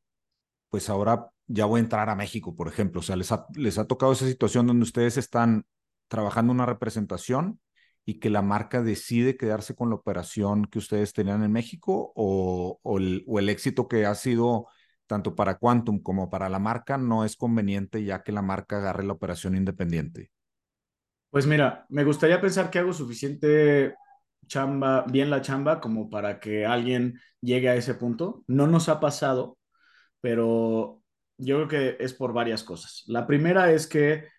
Pues 0.68 0.90
ahora 0.90 1.30
ya 1.48 1.64
voy 1.68 1.80
a 1.80 1.84
entrar 1.84 2.10
a 2.10 2.18
México, 2.18 2.54
por 2.54 2.68
ejemplo. 2.68 3.00
O 3.00 3.02
sea, 3.02 3.16
les 3.16 3.32
ha, 3.32 3.46
les 3.56 3.78
ha 3.78 3.88
tocado 3.88 4.12
esa 4.12 4.28
situación 4.28 4.68
donde 4.68 4.84
ustedes 4.84 5.16
están 5.16 5.66
trabajando 6.10 6.52
una 6.52 6.66
representación 6.66 7.62
y 8.04 8.20
que 8.20 8.30
la 8.30 8.42
marca 8.42 8.84
decide 8.84 9.38
quedarse 9.38 9.74
con 9.74 9.88
la 9.88 9.96
operación 9.96 10.66
que 10.66 10.80
ustedes 10.80 11.14
tenían 11.14 11.44
en 11.44 11.54
México 11.54 12.12
o, 12.14 12.78
o, 12.84 12.98
el, 12.98 13.24
o 13.26 13.40
el 13.40 13.48
éxito 13.48 13.88
que 13.88 14.06
ha 14.06 14.16
sido 14.16 14.68
tanto 15.08 15.34
para 15.34 15.60
Quantum 15.60 16.02
como 16.04 16.30
para 16.30 16.50
la 16.50 16.60
marca 16.60 16.98
no 16.98 17.24
es 17.24 17.38
conveniente 17.38 18.04
ya 18.04 18.22
que 18.22 18.34
la 18.34 18.42
marca 18.42 18.80
agarre 18.80 19.06
la 19.06 19.14
operación 19.14 19.56
independiente. 19.56 20.30
Pues 21.36 21.48
mira, 21.48 21.86
me 21.90 22.06
gustaría 22.06 22.40
pensar 22.40 22.70
que 22.70 22.80
hago 22.80 22.94
suficiente 22.94 23.94
chamba, 24.48 25.04
bien 25.04 25.30
la 25.30 25.42
chamba, 25.42 25.82
como 25.82 26.10
para 26.10 26.40
que 26.40 26.66
alguien 26.66 27.20
llegue 27.42 27.68
a 27.68 27.76
ese 27.76 27.96
punto. 27.96 28.46
No 28.48 28.68
nos 28.68 28.88
ha 28.88 29.02
pasado, 29.02 29.58
pero 30.22 31.02
yo 31.38 31.58
creo 31.58 31.68
que 31.68 31.98
es 32.06 32.14
por 32.14 32.32
varias 32.32 32.64
cosas. 32.64 33.04
La 33.08 33.28
primera 33.28 33.70
es 33.74 33.86
que 33.86 34.30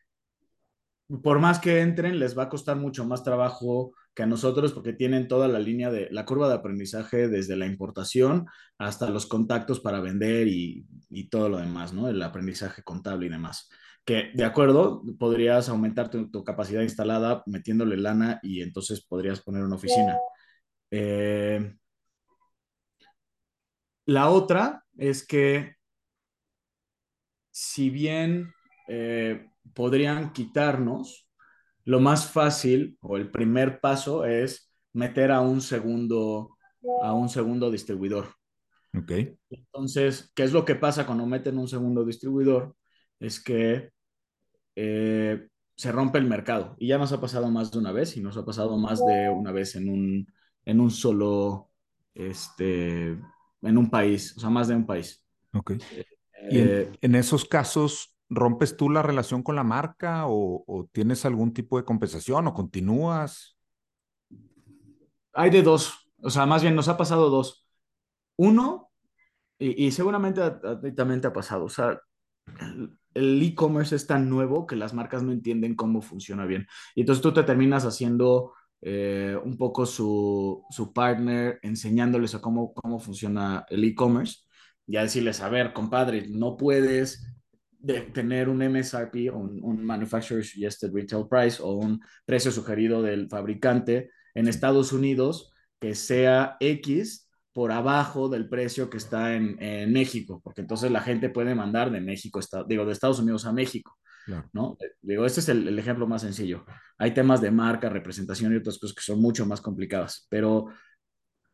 por 1.22 1.38
más 1.38 1.58
que 1.58 1.80
entren, 1.80 2.18
les 2.18 2.36
va 2.36 2.44
a 2.44 2.48
costar 2.48 2.78
mucho 2.78 3.04
más 3.04 3.22
trabajo 3.22 3.92
que 4.14 4.22
a 4.22 4.26
nosotros 4.26 4.72
porque 4.72 4.94
tienen 4.94 5.28
toda 5.28 5.48
la 5.48 5.58
línea 5.58 5.90
de 5.90 6.08
la 6.10 6.24
curva 6.24 6.48
de 6.48 6.54
aprendizaje 6.54 7.28
desde 7.28 7.56
la 7.56 7.66
importación 7.66 8.46
hasta 8.78 9.10
los 9.10 9.26
contactos 9.26 9.80
para 9.80 10.00
vender 10.00 10.48
y, 10.48 10.86
y 11.10 11.28
todo 11.28 11.50
lo 11.50 11.58
demás, 11.58 11.92
¿no? 11.92 12.08
El 12.08 12.22
aprendizaje 12.22 12.82
contable 12.82 13.26
y 13.26 13.28
demás. 13.28 13.68
Que 14.06 14.30
de 14.32 14.44
acuerdo, 14.44 15.02
podrías 15.18 15.68
aumentar 15.68 16.08
tu, 16.10 16.30
tu 16.30 16.42
capacidad 16.44 16.80
instalada 16.80 17.42
metiéndole 17.44 17.98
lana 17.98 18.40
y 18.42 18.62
entonces 18.62 19.04
podrías 19.04 19.42
poner 19.42 19.64
una 19.64 19.76
oficina. 19.76 20.16
Eh, 20.90 21.74
la 24.06 24.30
otra 24.30 24.84
es 24.96 25.26
que 25.26 25.74
si 27.50 27.90
bien 27.90 28.52
eh, 28.86 29.48
podrían 29.74 30.32
quitarnos, 30.32 31.28
lo 31.84 32.00
más 32.00 32.30
fácil 32.30 32.98
o 33.00 33.16
el 33.16 33.30
primer 33.30 33.80
paso 33.80 34.24
es 34.24 34.72
meter 34.92 35.32
a 35.32 35.40
un 35.40 35.60
segundo, 35.60 36.56
a 37.02 37.12
un 37.12 37.28
segundo 37.28 37.70
distribuidor. 37.70 38.28
Ok, 38.96 39.12
Entonces, 39.50 40.30
¿qué 40.34 40.44
es 40.44 40.52
lo 40.52 40.64
que 40.64 40.74
pasa 40.74 41.06
cuando 41.06 41.26
meten 41.26 41.58
un 41.58 41.68
segundo 41.68 42.04
distribuidor? 42.04 42.76
Es 43.18 43.42
que 43.42 43.90
eh, 44.76 45.48
se 45.76 45.92
rompe 45.92 46.18
el 46.18 46.26
mercado. 46.26 46.76
Y 46.78 46.88
ya 46.88 46.98
nos 46.98 47.12
ha 47.12 47.20
pasado 47.22 47.50
más 47.50 47.72
de 47.72 47.78
una 47.80 47.92
vez 47.92 48.16
y 48.18 48.22
nos 48.22 48.36
ha 48.38 48.46
pasado 48.46 48.78
más 48.78 49.04
de 49.06 49.30
una 49.30 49.52
vez 49.52 49.76
en 49.76 49.90
un, 49.90 50.28
en 50.66 50.80
un 50.80 50.90
solo, 50.92 51.72
este, 52.14 53.10
en 53.62 53.78
un 53.78 53.90
país, 53.90 54.36
o 54.36 54.40
sea, 54.40 54.50
más 54.50 54.68
de 54.68 54.76
un 54.76 54.86
país. 54.86 55.24
ok. 55.52 55.72
Y 56.48 56.60
en, 56.60 56.80
Eh, 56.80 56.92
en 57.02 57.14
esos 57.16 57.44
casos, 57.46 58.16
¿rompes 58.30 58.76
tú 58.76 58.90
la 58.90 59.02
relación 59.02 59.42
con 59.42 59.56
la 59.56 59.64
marca 59.64 60.26
o, 60.28 60.64
o 60.66 60.86
tienes 60.92 61.24
algún 61.26 61.52
tipo 61.54 61.78
de 61.78 61.84
compensación 61.84 62.46
o 62.48 62.54
continúas? 62.54 63.58
hay 65.32 65.50
de 65.50 65.62
dos, 65.62 66.10
o 66.22 66.30
sea, 66.30 66.46
más 66.46 66.62
bien 66.62 66.74
nos 66.74 66.88
ha 66.88 66.96
pasado 66.96 67.30
dos. 67.30 67.66
Uno, 68.36 68.92
y, 69.58 69.86
y 69.86 69.92
seguramente 69.92 70.42
a, 70.42 70.60
a 70.64 70.80
ti 70.80 70.92
también 70.94 71.20
te 71.20 71.28
ha 71.28 71.34
pasado, 71.34 71.64
o 71.66 71.68
sea, 71.68 72.00
el 73.16 73.42
e-commerce 73.42 73.96
es 73.96 74.06
tan 74.06 74.28
nuevo 74.28 74.66
que 74.66 74.76
las 74.76 74.94
marcas 74.94 75.22
no 75.22 75.32
entienden 75.32 75.74
cómo 75.74 76.02
funciona 76.02 76.46
bien. 76.46 76.66
Y 76.94 77.00
entonces 77.00 77.22
tú 77.22 77.32
te 77.32 77.42
terminas 77.42 77.84
haciendo 77.84 78.52
eh, 78.82 79.36
un 79.42 79.56
poco 79.56 79.86
su, 79.86 80.64
su 80.70 80.92
partner, 80.92 81.58
enseñándoles 81.62 82.34
a 82.34 82.40
cómo, 82.40 82.72
cómo 82.74 82.98
funciona 83.00 83.64
el 83.70 83.84
e-commerce. 83.84 84.40
Ya 84.86 85.02
decirles, 85.02 85.40
a 85.40 85.48
ver, 85.48 85.72
compadre, 85.72 86.28
no 86.28 86.56
puedes 86.56 87.26
de 87.78 88.00
tener 88.02 88.48
un 88.48 88.58
MSRP, 88.58 89.32
un, 89.32 89.60
un 89.62 89.84
Manufacturer 89.84 90.44
Suggested 90.44 90.92
Retail 90.92 91.26
Price 91.28 91.62
o 91.62 91.72
un 91.72 92.00
precio 92.24 92.50
sugerido 92.50 93.02
del 93.02 93.28
fabricante 93.28 94.10
en 94.34 94.48
Estados 94.48 94.92
Unidos 94.92 95.52
que 95.80 95.94
sea 95.94 96.56
X 96.60 97.25
por 97.56 97.72
abajo 97.72 98.28
del 98.28 98.50
precio 98.50 98.90
que 98.90 98.98
está 98.98 99.34
en, 99.34 99.56
en 99.62 99.90
México, 99.90 100.42
porque 100.44 100.60
entonces 100.60 100.90
la 100.90 101.00
gente 101.00 101.30
puede 101.30 101.54
mandar 101.54 101.90
de 101.90 102.02
México, 102.02 102.38
está, 102.38 102.62
digo, 102.64 102.84
de 102.84 102.92
Estados 102.92 103.18
Unidos 103.18 103.46
a 103.46 103.52
México, 103.54 103.96
claro. 104.26 104.50
¿no? 104.52 104.76
Digo, 105.00 105.24
este 105.24 105.40
es 105.40 105.48
el, 105.48 105.66
el, 105.66 105.78
ejemplo 105.78 106.06
más 106.06 106.20
sencillo. 106.20 106.66
Hay 106.98 107.14
temas 107.14 107.40
de 107.40 107.50
marca, 107.50 107.88
representación 107.88 108.52
y 108.52 108.56
otras 108.56 108.78
cosas 108.78 108.94
que 108.94 109.00
son 109.00 109.22
mucho 109.22 109.46
más 109.46 109.62
complicadas, 109.62 110.26
pero 110.28 110.66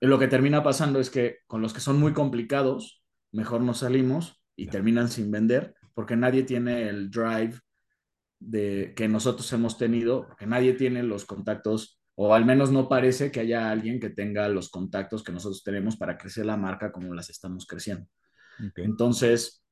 lo 0.00 0.18
que 0.18 0.26
termina 0.26 0.64
pasando 0.64 0.98
es 0.98 1.08
que 1.08 1.36
con 1.46 1.62
los 1.62 1.72
que 1.72 1.78
son 1.78 2.00
muy 2.00 2.12
complicados, 2.12 3.04
mejor 3.30 3.60
nos 3.60 3.78
salimos 3.78 4.42
y 4.56 4.64
Ya, 4.64 4.72
terminan 4.72 5.08
sin 5.08 5.30
vender, 5.30 5.76
porque 5.94 6.16
nadie 6.16 6.42
tiene 6.42 6.88
el 6.88 7.12
drive 7.12 7.60
de 8.40 8.92
que 8.96 9.06
nosotros 9.06 9.52
hemos 9.52 9.78
tenido, 9.78 10.26
porque 10.26 10.48
nadie 10.48 10.72
tiene 10.72 11.04
los 11.04 11.26
contactos, 11.26 12.01
o 12.14 12.34
al 12.34 12.44
menos 12.44 12.70
no 12.70 12.88
parece 12.88 13.30
que 13.30 13.40
haya 13.40 13.70
alguien 13.70 13.98
que 13.98 14.10
tenga 14.10 14.48
los 14.48 14.70
contactos 14.70 15.22
que 15.22 15.32
nosotros 15.32 15.62
tenemos 15.62 15.96
para 15.96 16.18
crecer 16.18 16.46
la 16.46 16.56
marca 16.56 16.92
como 16.92 17.14
las 17.14 17.30
estamos 17.30 17.66
creciendo. 17.66 18.06
Entonces, 18.76 19.64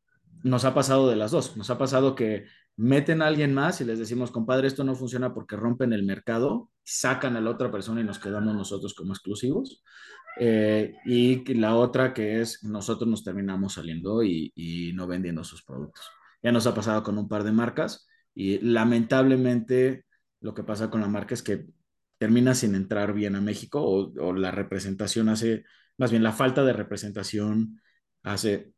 nos 0.43 0.65
ha 0.65 0.75
pasado 0.75 1.09
de 1.09 1.17
las 1.17 1.31
dos. 1.31 1.57
Nos 1.57 1.71
ha 1.71 1.79
pasado 1.79 2.15
que 2.15 2.47
meten 2.77 3.21
a 3.21 3.27
alguien 3.27 3.53
más 3.53 3.81
y 3.81 3.85
les 3.85 3.99
decimos, 3.99 4.31
compadre, 4.31 4.67
esto 4.67 4.85
no 4.85 4.95
funciona 4.95 5.35
porque 5.35 5.57
rompen 5.57 5.93
el 5.93 6.03
mercado, 6.03 6.71
sacan 6.83 7.37
a 7.37 7.41
la 7.41 7.51
otra 7.51 7.71
persona 7.71 8.01
y 8.01 8.05
nos 8.05 8.19
quedamos 8.19 8.55
nosotros 8.55 8.95
como 8.95 9.13
exclusivos. 9.13 9.83
Eh, 10.39 10.95
y 11.05 11.55
la 11.55 11.75
otra 11.75 12.15
que 12.15 12.41
es 12.41 12.63
nosotros 12.63 13.09
nos 13.09 13.25
terminamos 13.25 13.75
saliendo 13.75 14.23
y, 14.23 14.53
y, 14.55 14.93
no 14.95 15.07
vendiendo 15.07 15.45
sus 15.45 15.63
productos. 15.63 16.07
Ya 16.43 16.53
nos 16.53 16.67
ha 16.67 16.75
pasado 16.75 17.03
con 17.03 17.19
un 17.19 17.29
par 17.29 17.45
de 17.45 17.53
marcas 17.53 18.09
y 18.35 18.59
lamentablemente 18.61 20.07
lo 20.41 20.55
que 20.55 20.63
pasa 20.63 20.89
con 20.89 21.01
la 21.03 21.09
marca 21.09 21.35
es 21.35 21.43
que 21.43 21.67
termina 22.21 22.55
sin 22.55 22.75
entrar 22.75 23.15
bien 23.15 23.35
a 23.35 23.41
México 23.41 23.81
o, 23.83 24.13
o 24.21 24.35
la 24.35 24.51
representación 24.51 25.31
hace, 25.31 25.65
más 25.97 26.11
bien 26.11 26.23
la 26.23 26.33
falta 26.33 26.63
de 26.65 26.75
representación 26.75 27.81
hace 28.23 28.75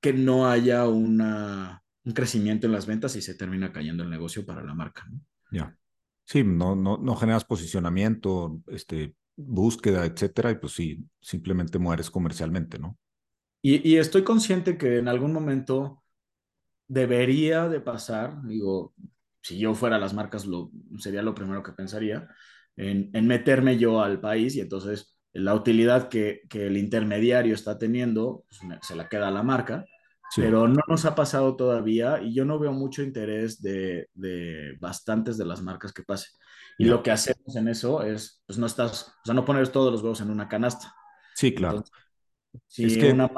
que 0.00 0.14
no 0.14 0.48
haya 0.48 0.88
una, 0.88 1.82
un 2.04 2.12
crecimiento 2.14 2.66
en 2.66 2.72
las 2.72 2.86
ventas 2.86 3.14
y 3.14 3.20
se 3.20 3.34
termina 3.34 3.70
cayendo 3.74 4.04
el 4.04 4.08
negocio 4.08 4.46
para 4.46 4.64
la 4.64 4.72
marca. 4.72 5.04
¿no? 5.10 5.20
ya. 5.52 5.76
Sí, 6.24 6.42
no, 6.42 6.74
no, 6.74 6.96
no 6.96 7.14
generas 7.16 7.44
posicionamiento, 7.44 8.62
este, 8.68 9.14
búsqueda, 9.36 10.06
etcétera, 10.06 10.50
y 10.50 10.54
pues 10.54 10.72
sí, 10.72 11.04
simplemente 11.20 11.78
mueres 11.78 12.10
comercialmente, 12.10 12.78
¿no? 12.78 12.96
Y, 13.60 13.86
y 13.86 13.98
estoy 13.98 14.24
consciente 14.24 14.78
que 14.78 14.98
en 14.98 15.08
algún 15.08 15.32
momento 15.34 16.02
debería 16.86 17.68
de 17.68 17.80
pasar, 17.80 18.42
digo, 18.44 18.94
si 19.42 19.58
yo 19.58 19.74
fuera 19.74 19.98
las 19.98 20.14
marcas, 20.14 20.46
lo, 20.46 20.70
sería 20.96 21.22
lo 21.22 21.34
primero 21.34 21.62
que 21.62 21.72
pensaría, 21.72 22.28
en, 22.78 23.10
en 23.12 23.26
meterme 23.26 23.78
yo 23.78 24.02
al 24.02 24.20
país 24.20 24.56
y 24.56 24.60
entonces 24.60 25.18
la 25.32 25.54
utilidad 25.54 26.08
que, 26.08 26.42
que 26.48 26.66
el 26.66 26.76
intermediario 26.76 27.54
está 27.54 27.78
teniendo 27.78 28.44
pues, 28.48 28.80
se 28.82 28.96
la 28.96 29.08
queda 29.08 29.28
a 29.28 29.32
la 29.32 29.42
marca, 29.42 29.84
Sí, 30.30 30.42
pero 30.42 30.68
no 30.68 30.82
nos 30.86 31.04
ha 31.06 31.14
pasado 31.14 31.56
todavía 31.56 32.20
y 32.22 32.34
yo 32.34 32.44
no 32.44 32.58
veo 32.58 32.72
mucho 32.72 33.02
interés 33.02 33.62
de, 33.62 34.08
de 34.14 34.76
bastantes 34.78 35.38
de 35.38 35.46
las 35.46 35.62
marcas 35.62 35.92
que 35.92 36.02
pase. 36.02 36.28
Y 36.76 36.84
lo 36.84 37.02
que 37.02 37.10
hacemos 37.10 37.56
en 37.56 37.68
eso 37.68 38.02
es, 38.02 38.42
pues 38.46 38.58
no 38.58 38.66
estás, 38.66 39.08
o 39.08 39.24
sea, 39.24 39.34
no 39.34 39.44
poner 39.44 39.68
todos 39.68 39.90
los 39.90 40.02
huevos 40.02 40.20
en 40.20 40.30
una 40.30 40.48
canasta. 40.48 40.94
Sí, 41.34 41.54
claro. 41.54 41.78
Entonces, 41.78 41.96
Es 42.76 42.96
una 43.12 43.30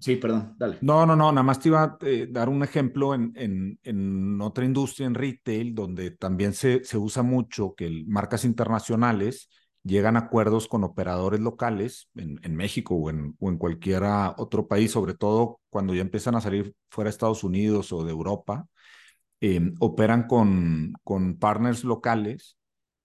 sí, 0.00 0.16
perdón, 0.16 0.54
dale. 0.58 0.78
No, 0.80 1.04
no, 1.06 1.16
no, 1.16 1.30
nada 1.32 1.42
más 1.42 1.60
te 1.60 1.68
iba 1.68 1.82
a 1.82 1.98
eh, 2.02 2.28
dar 2.30 2.48
un 2.48 2.62
ejemplo 2.62 3.14
en, 3.14 3.32
en, 3.36 3.78
en, 3.82 4.40
otra 4.40 4.64
industria, 4.64 5.06
en 5.06 5.14
retail, 5.14 5.74
donde 5.74 6.12
también 6.12 6.52
se, 6.52 6.84
se 6.84 6.96
usa 6.98 7.22
mucho 7.22 7.74
que 7.74 7.86
el, 7.86 8.06
marcas 8.06 8.44
internacionales 8.44 9.48
llegan 9.82 10.16
a 10.16 10.20
acuerdos 10.20 10.68
con 10.68 10.84
operadores 10.84 11.40
locales 11.40 12.08
en, 12.14 12.38
en 12.42 12.56
México 12.56 12.94
o 12.94 13.10
en, 13.10 13.36
o 13.38 13.48
en 13.48 13.58
cualquier 13.58 14.02
otro 14.36 14.68
país, 14.68 14.90
sobre 14.90 15.14
todo 15.14 15.60
cuando 15.70 15.94
ya 15.94 16.02
empiezan 16.02 16.34
a 16.34 16.40
salir 16.40 16.74
fuera 16.90 17.08
de 17.08 17.12
Estados 17.12 17.44
Unidos 17.44 17.92
o 17.92 18.04
de 18.04 18.10
Europa, 18.10 18.66
eh, 19.40 19.72
operan 19.80 20.26
con, 20.26 20.94
con 21.04 21.38
partners 21.38 21.84
locales 21.84 22.56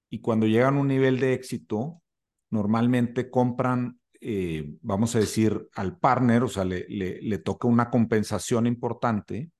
y 0.09 0.19
cuando 0.19 0.47
llegan 0.47 0.77
a 0.77 0.81
un 0.81 0.87
nivel 0.87 1.19
de 1.19 1.33
éxito, 1.33 2.01
normalmente 2.49 3.29
compran, 3.29 3.99
eh, 4.23 4.77
vamos 4.81 5.15
a 5.15 5.19
decir, 5.19 5.69
al 5.75 5.97
partner, 5.97 6.43
o 6.43 6.47
sea, 6.47 6.65
le, 6.65 6.85
le, 6.87 7.37
toca 7.39 7.67
una 7.67 7.89
compensación 7.89 8.67
importante 8.67 9.51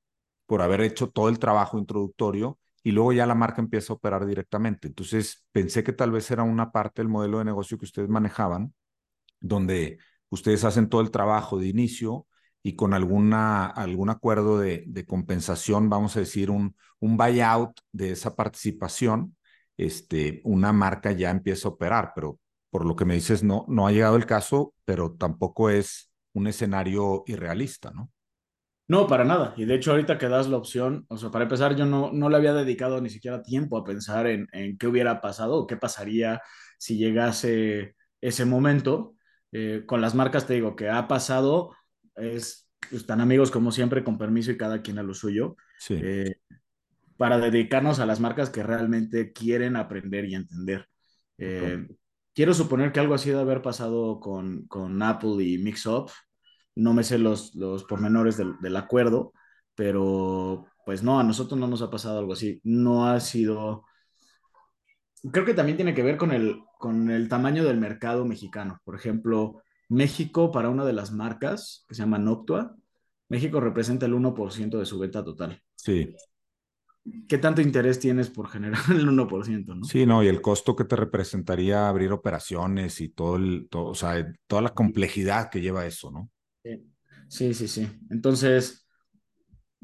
por 0.46 0.62
haber 0.62 0.82
hecho 0.82 1.10
todo 1.10 1.30
el 1.30 1.40
trabajo 1.40 1.78
introductorio 1.80 2.60
y 2.84 2.92
luego 2.92 3.14
ya 3.14 3.26
la 3.26 3.36
marca 3.36 3.62
empieza 3.62 3.94
a 3.94 3.96
operar 3.98 4.26
directamente. 4.26 4.88
Entonces, 4.88 5.46
pensé 5.52 5.84
que 5.84 5.94
tal 5.94 6.12
vez 6.12 6.30
era 6.32 6.44
una 6.44 6.72
parte 6.72 7.02
del 7.02 7.10
modelo 7.10 7.40
de 7.40 7.46
negocio 7.46 7.78
que 7.78 7.86
ustedes 7.86 8.10
manejaban, 8.10 8.74
donde 9.40 10.00
ustedes 10.30 10.64
hacen 10.64 10.90
todo 10.90 11.02
el 11.02 11.12
trabajo 11.12 11.60
de 11.60 11.68
inicio 11.68 12.28
y 12.64 12.76
con 12.76 12.94
alguna, 12.94 13.66
algún 13.68 14.10
acuerdo 14.10 14.60
de, 14.60 14.84
de 14.88 15.06
compensación, 15.06 15.90
vamos 15.90 16.16
a 16.16 16.22
decir, 16.22 16.50
un, 16.50 16.76
un 17.00 17.18
buyout 17.18 17.80
de 17.92 18.12
esa 18.12 18.36
participación, 18.36 19.36
este, 19.78 20.42
una 20.46 20.72
marca 20.74 21.12
ya 21.12 21.30
empieza 21.32 21.68
a 21.68 21.72
operar, 21.72 22.14
pero 22.16 22.40
por 22.74 22.88
lo 22.88 22.96
que 22.96 23.06
me 23.06 23.14
dices, 23.14 23.44
no, 23.44 23.66
no 23.68 23.86
ha 23.86 23.92
llegado 23.92 24.16
el 24.16 24.26
caso, 24.26 24.74
pero 24.84 25.14
tampoco 25.14 25.70
es 25.70 26.12
un 26.34 26.48
escenario 26.48 27.24
irrealista, 27.28 27.92
¿no? 27.92 28.12
No, 28.88 29.06
para 29.06 29.24
nada. 29.24 29.54
Y 29.58 29.66
de 29.66 29.76
hecho, 29.76 29.92
ahorita 29.92 30.18
que 30.18 30.28
das 30.28 30.48
la 30.50 30.58
opción, 30.58 31.06
o 31.08 31.18
sea, 31.18 31.30
para 31.30 31.44
empezar, 31.44 31.76
yo 31.76 31.86
no, 31.86 32.12
no 32.12 32.30
le 32.30 32.38
había 32.38 32.54
dedicado 32.56 33.00
ni 33.00 33.12
siquiera 33.12 33.44
tiempo 33.44 33.78
a 33.78 33.84
pensar 33.84 34.26
en, 34.26 34.48
en 34.54 34.76
qué 34.80 34.88
hubiera 34.88 35.22
pasado 35.22 35.54
o 35.56 35.68
qué 35.68 35.78
pasaría 35.78 36.42
si 36.80 36.98
llegase 36.98 37.96
ese 38.22 38.46
momento. 38.46 39.16
Eh, 39.52 39.84
con 39.86 40.02
las 40.02 40.16
marcas 40.16 40.48
te 40.48 40.56
digo 40.56 40.76
que 40.76 40.90
ha 40.90 41.08
pasado, 41.08 41.76
es, 42.16 42.68
están 42.92 43.22
amigos 43.22 43.52
como 43.52 43.72
siempre, 43.72 44.04
con 44.04 44.18
permiso 44.18 44.50
y 44.50 44.58
cada 44.58 44.82
quien 44.82 44.98
a 44.98 45.04
lo 45.04 45.14
suyo, 45.14 45.58
Sí, 45.78 45.96
eh, 45.96 46.38
para 47.18 47.38
dedicarnos 47.38 48.00
a 48.00 48.08
las 48.08 48.20
marcas 48.20 48.50
que 48.50 48.64
realmente 48.64 49.32
quieren 49.32 49.76
aprender 49.76 50.26
y 50.26 50.34
entender. 50.34 50.88
Eh, 51.38 51.88
quiero 52.34 52.54
suponer 52.54 52.92
que 52.92 53.00
algo 53.00 53.14
así 53.14 53.30
de 53.30 53.40
haber 53.40 53.62
pasado 53.62 54.20
con, 54.20 54.66
con 54.68 55.02
Apple 55.02 55.44
y 55.44 55.58
Mixup, 55.58 56.10
no 56.76 56.94
me 56.94 57.04
sé 57.04 57.18
los, 57.18 57.56
los 57.56 57.84
pormenores 57.84 58.38
del, 58.38 58.60
del 58.60 58.76
acuerdo, 58.76 59.34
pero 59.76 60.66
pues 60.86 61.04
no, 61.04 61.20
a 61.20 61.24
nosotros 61.24 61.60
no 61.60 61.68
nos 61.68 61.82
ha 61.82 61.90
pasado 61.90 62.20
algo 62.20 62.34
así. 62.34 62.60
No 62.64 63.08
ha 63.08 63.20
sido, 63.20 63.86
creo 65.32 65.46
que 65.46 65.54
también 65.54 65.78
tiene 65.78 65.94
que 65.94 66.04
ver 66.04 66.18
con 66.18 66.32
el, 66.32 66.62
con 66.80 67.10
el 67.10 67.30
tamaño 67.30 67.64
del 67.64 67.78
mercado 67.78 68.26
mexicano. 68.26 68.80
Por 68.84 68.96
ejemplo, 68.96 69.62
México 69.90 70.52
para 70.52 70.70
una 70.70 70.86
de 70.86 70.94
las 70.94 71.12
marcas 71.12 71.86
que 71.88 71.96
se 71.96 72.02
llama 72.02 72.18
Noctua, 72.18 72.76
México 73.30 73.60
representa 73.60 74.06
el 74.06 74.14
uno 74.14 74.34
por 74.34 74.52
ciento 74.52 74.80
de 74.80 74.86
su 74.86 75.00
venta 75.00 75.24
total. 75.24 75.62
Sí, 75.76 76.14
¿Qué 77.28 77.38
tanto 77.38 77.62
interés 77.62 78.00
tienes 78.00 78.30
por 78.30 78.50
generar 78.50 78.82
el 78.92 79.08
uno 79.10 79.28
por 79.28 79.46
ciento, 79.46 79.76
no? 79.76 79.88
sí, 79.88 80.06
no, 80.06 80.24
y 80.24 80.28
el 80.28 80.42
costo 80.42 80.76
que 80.76 80.86
te 80.86 80.96
representaría 80.96 81.88
abrir 81.88 82.12
operaciones 82.12 83.02
y 83.02 83.10
todo 83.10 83.36
el, 83.38 83.68
todo, 83.70 83.86
o 83.88 83.96
sea, 83.96 84.26
toda 84.48 84.62
la 84.62 84.74
complejidad 84.74 85.50
que 85.50 85.62
lleva 85.62 85.86
eso, 85.86 86.12
¿no? 86.12 86.30
Sí, 87.28 87.54
sí, 87.54 87.68
sí. 87.68 87.88
Entonces, 88.10 88.88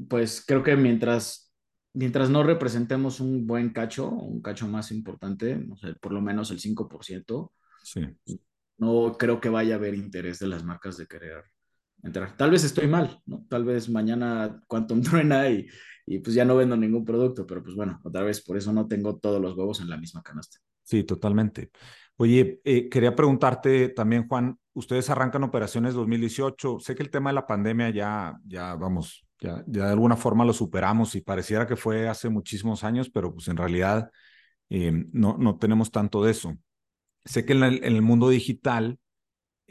pues 0.08 0.44
creo 0.46 0.62
que 0.62 0.76
mientras, 0.76 1.52
mientras 1.92 2.30
no 2.30 2.42
representemos 2.42 3.20
un 3.20 3.46
buen 3.46 3.70
cacho, 3.72 4.08
un 4.10 4.40
cacho 4.42 4.66
más 4.68 4.90
importante, 4.92 5.56
no 5.56 5.76
sé, 5.76 5.94
por 5.94 6.12
lo 6.12 6.20
menos 6.20 6.50
el 6.50 6.60
5%, 6.60 7.52
Sí, 7.82 8.00
no 8.78 9.16
creo 9.18 9.40
que 9.40 9.48
vaya 9.48 9.74
a 9.74 9.78
haber 9.78 9.94
interés 9.94 10.38
de 10.38 10.48
las 10.48 10.64
marcas 10.64 10.96
de 10.96 11.06
querer 11.06 11.44
entrar. 12.02 12.36
Tal 12.36 12.50
vez 12.50 12.64
estoy 12.64 12.88
mal, 12.88 13.20
¿no? 13.26 13.44
Tal 13.48 13.64
vez 13.64 13.88
mañana 13.88 14.60
Quantum 14.66 15.02
truena 15.02 15.48
y, 15.48 15.66
y 16.06 16.18
pues 16.18 16.34
ya 16.34 16.44
no 16.44 16.56
vendo 16.56 16.76
ningún 16.76 17.04
producto, 17.04 17.46
pero 17.46 17.62
pues 17.62 17.74
bueno, 17.74 18.00
otra 18.04 18.22
vez 18.22 18.42
por 18.42 18.56
eso 18.56 18.72
no 18.72 18.86
tengo 18.88 19.18
todos 19.18 19.40
los 19.40 19.56
huevos 19.56 19.80
en 19.80 19.90
la 19.90 19.96
misma 19.96 20.22
canasta. 20.22 20.58
sí, 20.82 21.04
totalmente. 21.04 21.70
Oye, 22.16 22.60
eh, 22.64 22.90
quería 22.90 23.14
preguntarte 23.16 23.88
también, 23.88 24.28
Juan, 24.28 24.58
ustedes 24.74 25.08
arrancan 25.08 25.42
operaciones 25.42 25.94
2018. 25.94 26.78
Sé 26.78 26.94
que 26.94 27.02
el 27.02 27.10
tema 27.10 27.30
de 27.30 27.34
la 27.34 27.46
pandemia 27.46 27.88
ya, 27.88 28.38
ya, 28.44 28.74
vamos, 28.74 29.26
ya, 29.40 29.64
ya 29.66 29.86
de 29.86 29.92
alguna 29.92 30.16
forma 30.16 30.44
lo 30.44 30.52
superamos 30.52 31.14
y 31.14 31.22
pareciera 31.22 31.66
que 31.66 31.76
fue 31.76 32.10
hace 32.10 32.28
muchísimos 32.28 32.84
años, 32.84 33.08
pero 33.08 33.32
pues 33.32 33.48
en 33.48 33.56
realidad 33.56 34.10
eh, 34.68 34.92
no, 35.12 35.38
no 35.38 35.58
tenemos 35.58 35.90
tanto 35.90 36.22
de 36.22 36.32
eso. 36.32 36.56
Sé 37.24 37.46
que 37.46 37.54
en 37.54 37.62
el, 37.62 37.84
en 37.84 37.94
el 37.94 38.02
mundo 38.02 38.28
digital 38.28 38.98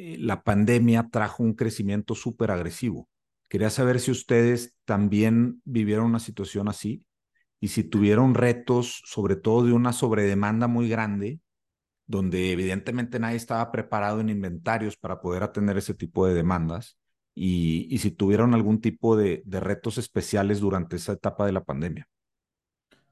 eh, 0.02 0.16
la 0.18 0.44
pandemia 0.44 1.10
trajo 1.12 1.44
un 1.44 1.56
crecimiento 1.56 2.16
súper 2.16 2.52
agresivo. 2.52 3.10
Quería 3.50 3.70
saber 3.70 4.00
si 4.00 4.12
ustedes 4.12 4.74
también 4.86 5.62
vivieron 5.66 6.06
una 6.06 6.20
situación 6.20 6.70
así 6.70 7.04
y 7.60 7.68
si 7.68 7.84
tuvieron 7.84 8.34
retos, 8.34 9.02
sobre 9.04 9.36
todo 9.36 9.66
de 9.66 9.74
una 9.74 9.92
sobredemanda 9.92 10.68
muy 10.68 10.88
grande, 10.88 11.42
donde 12.08 12.54
evidentemente 12.54 13.20
nadie 13.20 13.36
estaba 13.36 13.74
preparado 13.74 14.22
en 14.22 14.30
inventarios 14.30 14.96
para 14.96 15.20
poder 15.20 15.44
atender 15.44 15.78
ese 15.78 15.94
tipo 15.94 16.26
de 16.26 16.34
demandas 16.34 16.98
y, 17.36 17.94
y 17.94 17.98
si 17.98 18.12
tuvieron 18.12 18.54
algún 18.54 18.80
tipo 18.80 19.18
de, 19.18 19.42
de, 19.46 19.60
retos 19.60 19.98
especiales 19.98 20.62
durante 20.62 20.96
esa 20.96 21.12
etapa 21.12 21.46
de 21.46 21.52
la 21.52 21.66
pandemia. 21.66 22.08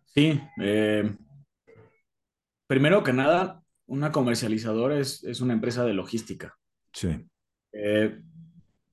Sí, 0.05 0.39
eh, 0.61 1.13
primero 2.65 3.03
que 3.03 3.11
nada, 3.11 3.61
una 3.87 4.13
comercializadora 4.13 4.97
es, 4.97 5.25
es 5.25 5.41
una 5.41 5.51
empresa 5.51 5.83
de 5.83 5.93
logística. 5.93 6.57
Sí, 6.97 7.09
Eh, 7.71 8.19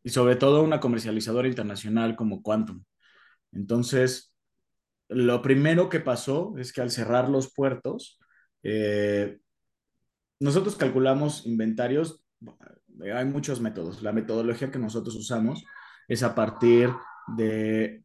y 0.03 0.11
sobre 0.11 0.37
todo 0.37 0.63
una 0.63 0.81
comercializadora 0.81 1.49
internacional 1.49 2.17
como 2.17 2.43
Quantum. 2.43 2.85
Entonces, 3.53 4.35
lo 5.09 5.43
primero 5.43 5.89
que 5.89 6.01
pasó 6.01 6.55
es 6.59 6.73
que 6.73 6.83
al 6.83 6.91
cerrar 6.91 7.29
los 7.31 7.53
puertos, 7.55 8.19
eh, 8.63 9.39
nosotros 10.41 10.77
calculamos 10.77 11.47
inventarios, 11.47 12.25
hay 13.15 13.25
muchos 13.25 13.61
métodos. 13.61 14.03
La 14.03 14.13
metodología 14.13 14.71
que 14.71 14.79
nosotros 14.79 15.15
usamos 15.17 15.65
es 16.09 16.23
a 16.23 16.35
partir 16.35 16.91
de 17.37 18.05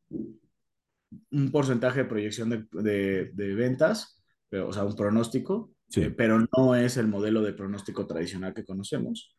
un 1.31 1.51
porcentaje 1.51 1.99
de 1.99 2.05
proyección 2.09 2.49
de, 2.49 2.65
de, 2.71 3.31
de 3.33 3.53
ventas, 3.55 4.21
pero, 4.49 4.67
o 4.69 4.73
sea, 4.73 4.83
un 4.83 4.95
pronóstico, 4.95 5.71
eh, 5.97 6.09
sí, 6.09 6.09
pero 6.15 6.39
no 6.57 6.75
es 6.75 6.97
el 6.97 7.07
modelo 7.07 7.41
de 7.41 7.53
pronóstico 7.53 8.07
tradicional 8.07 8.53
que 8.53 8.65
conocemos. 8.65 9.35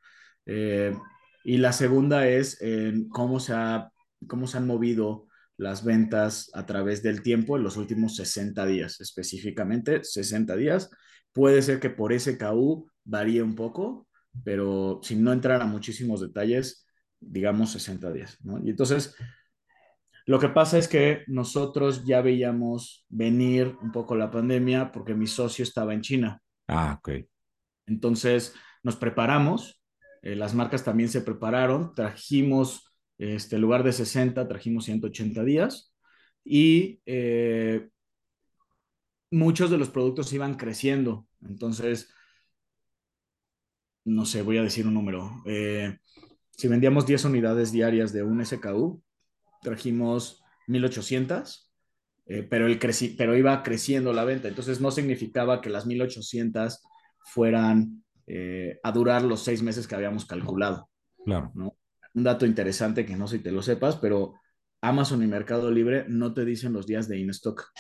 Eh, 0.47 0.97
y 1.45 1.57
la 1.59 1.73
segunda 1.73 2.27
es 2.29 2.61
en 2.61 3.09
cómo 3.09 3.41
se, 3.41 3.55
ha, 3.55 3.91
cómo 4.27 4.47
se 4.47 4.59
han 4.59 4.67
movido 4.67 5.27
las 5.57 5.85
ventas 5.85 6.51
a 6.55 6.65
través 6.65 7.03
del 7.03 7.23
tiempo 7.23 7.57
en 7.57 7.63
los 7.63 7.77
últimos 7.77 8.17
60 8.17 8.65
días, 8.67 9.01
específicamente 9.01 10.03
60 10.03 10.57
días. 10.57 10.91
Puede 11.33 11.63
ser 11.63 11.81
que 11.81 11.91
por 11.91 12.19
SKU 12.19 12.91
varíe 13.05 13.43
un 13.43 13.55
poco, 13.55 14.09
pero 14.45 15.01
sin 15.03 15.23
no 15.23 15.33
entrar 15.33 15.61
a 15.61 15.67
muchísimos 15.67 16.21
detalles, 16.21 16.87
digamos 17.21 17.73
60 17.73 18.13
días. 18.13 18.39
¿no? 18.43 18.59
Y 18.65 18.71
entonces, 18.71 19.15
lo 20.27 20.39
que 20.39 20.49
pasa 20.49 20.79
es 20.79 20.89
que 20.89 21.25
nosotros 21.27 22.05
ya 22.05 22.23
veíamos 22.23 23.05
venir 23.09 23.77
un 23.83 23.93
poco 23.93 24.15
la 24.15 24.31
pandemia 24.31 24.93
porque 24.93 25.15
mi 25.15 25.27
socio 25.27 25.63
estaba 25.63 25.93
en 25.93 26.03
China. 26.03 26.43
Ah, 26.69 26.97
ok. 26.99 27.27
Entonces, 27.87 28.55
nos 28.83 28.97
preparamos, 28.97 29.80
eh, 30.23 30.37
las 30.37 30.55
marcas 30.55 30.85
también 30.85 31.09
se 31.09 31.23
prepararon, 31.23 31.95
trajimos, 31.95 32.93
este, 33.19 33.57
en 33.57 33.63
lugar 33.63 33.83
de 33.83 33.93
60, 33.93 34.47
trajimos 34.49 34.85
180 34.85 35.45
días 35.45 35.95
y 36.45 37.01
eh, 37.07 37.89
muchos 39.31 39.71
de 39.71 39.79
los 39.79 39.91
productos 39.91 40.33
iban 40.33 40.55
creciendo. 40.55 41.27
Entonces, 41.43 42.13
no 44.05 44.25
sé, 44.25 44.43
voy 44.43 44.59
a 44.59 44.63
decir 44.63 44.87
un 44.87 44.95
número. 44.95 45.43
Eh, 45.47 45.99
si 46.51 46.69
vendíamos 46.69 47.07
10 47.07 47.25
unidades 47.27 47.73
diarias 47.73 48.13
de 48.13 48.23
un 48.23 48.45
SKU, 48.45 49.03
trajimos 49.63 50.43
1800, 50.67 51.71
eh, 52.27 52.43
pero, 52.43 52.67
el 52.67 52.79
creci 52.79 53.11
pero 53.11 53.37
iba 53.37 53.63
creciendo 53.63 54.13
la 54.13 54.25
venta. 54.25 54.49
Entonces 54.49 54.81
no 54.81 54.91
significaba 54.91 55.61
que 55.61 55.71
las 55.71 55.87
1800 55.87 56.83
fueran 57.19 58.05
eh, 58.33 58.79
a 58.85 58.93
durar 58.93 59.23
los 59.23 59.43
seis 59.43 59.61
meses 59.61 59.89
que 59.89 59.97
habíamos 59.97 60.25
calculado. 60.25 60.89
Claro. 61.25 61.51
¿no? 61.55 61.77
Un 62.15 62.23
dato 62.23 62.47
interesante 62.47 63.05
que 63.05 63.17
no 63.17 63.27
sé 63.27 63.39
si 63.39 63.43
te 63.43 63.51
lo 63.51 63.61
sepas, 63.61 63.97
pero 63.97 64.35
Amazon 64.81 65.25
y 65.25 65.27
Mercado 65.27 65.69
Libre 65.73 66.05
no 66.09 66.33
te 66.33 66.45
dicen 66.45 66.73
los 66.73 66.87
días 66.87 67.09
de 67.09 67.19
in-stock. 67.19 67.73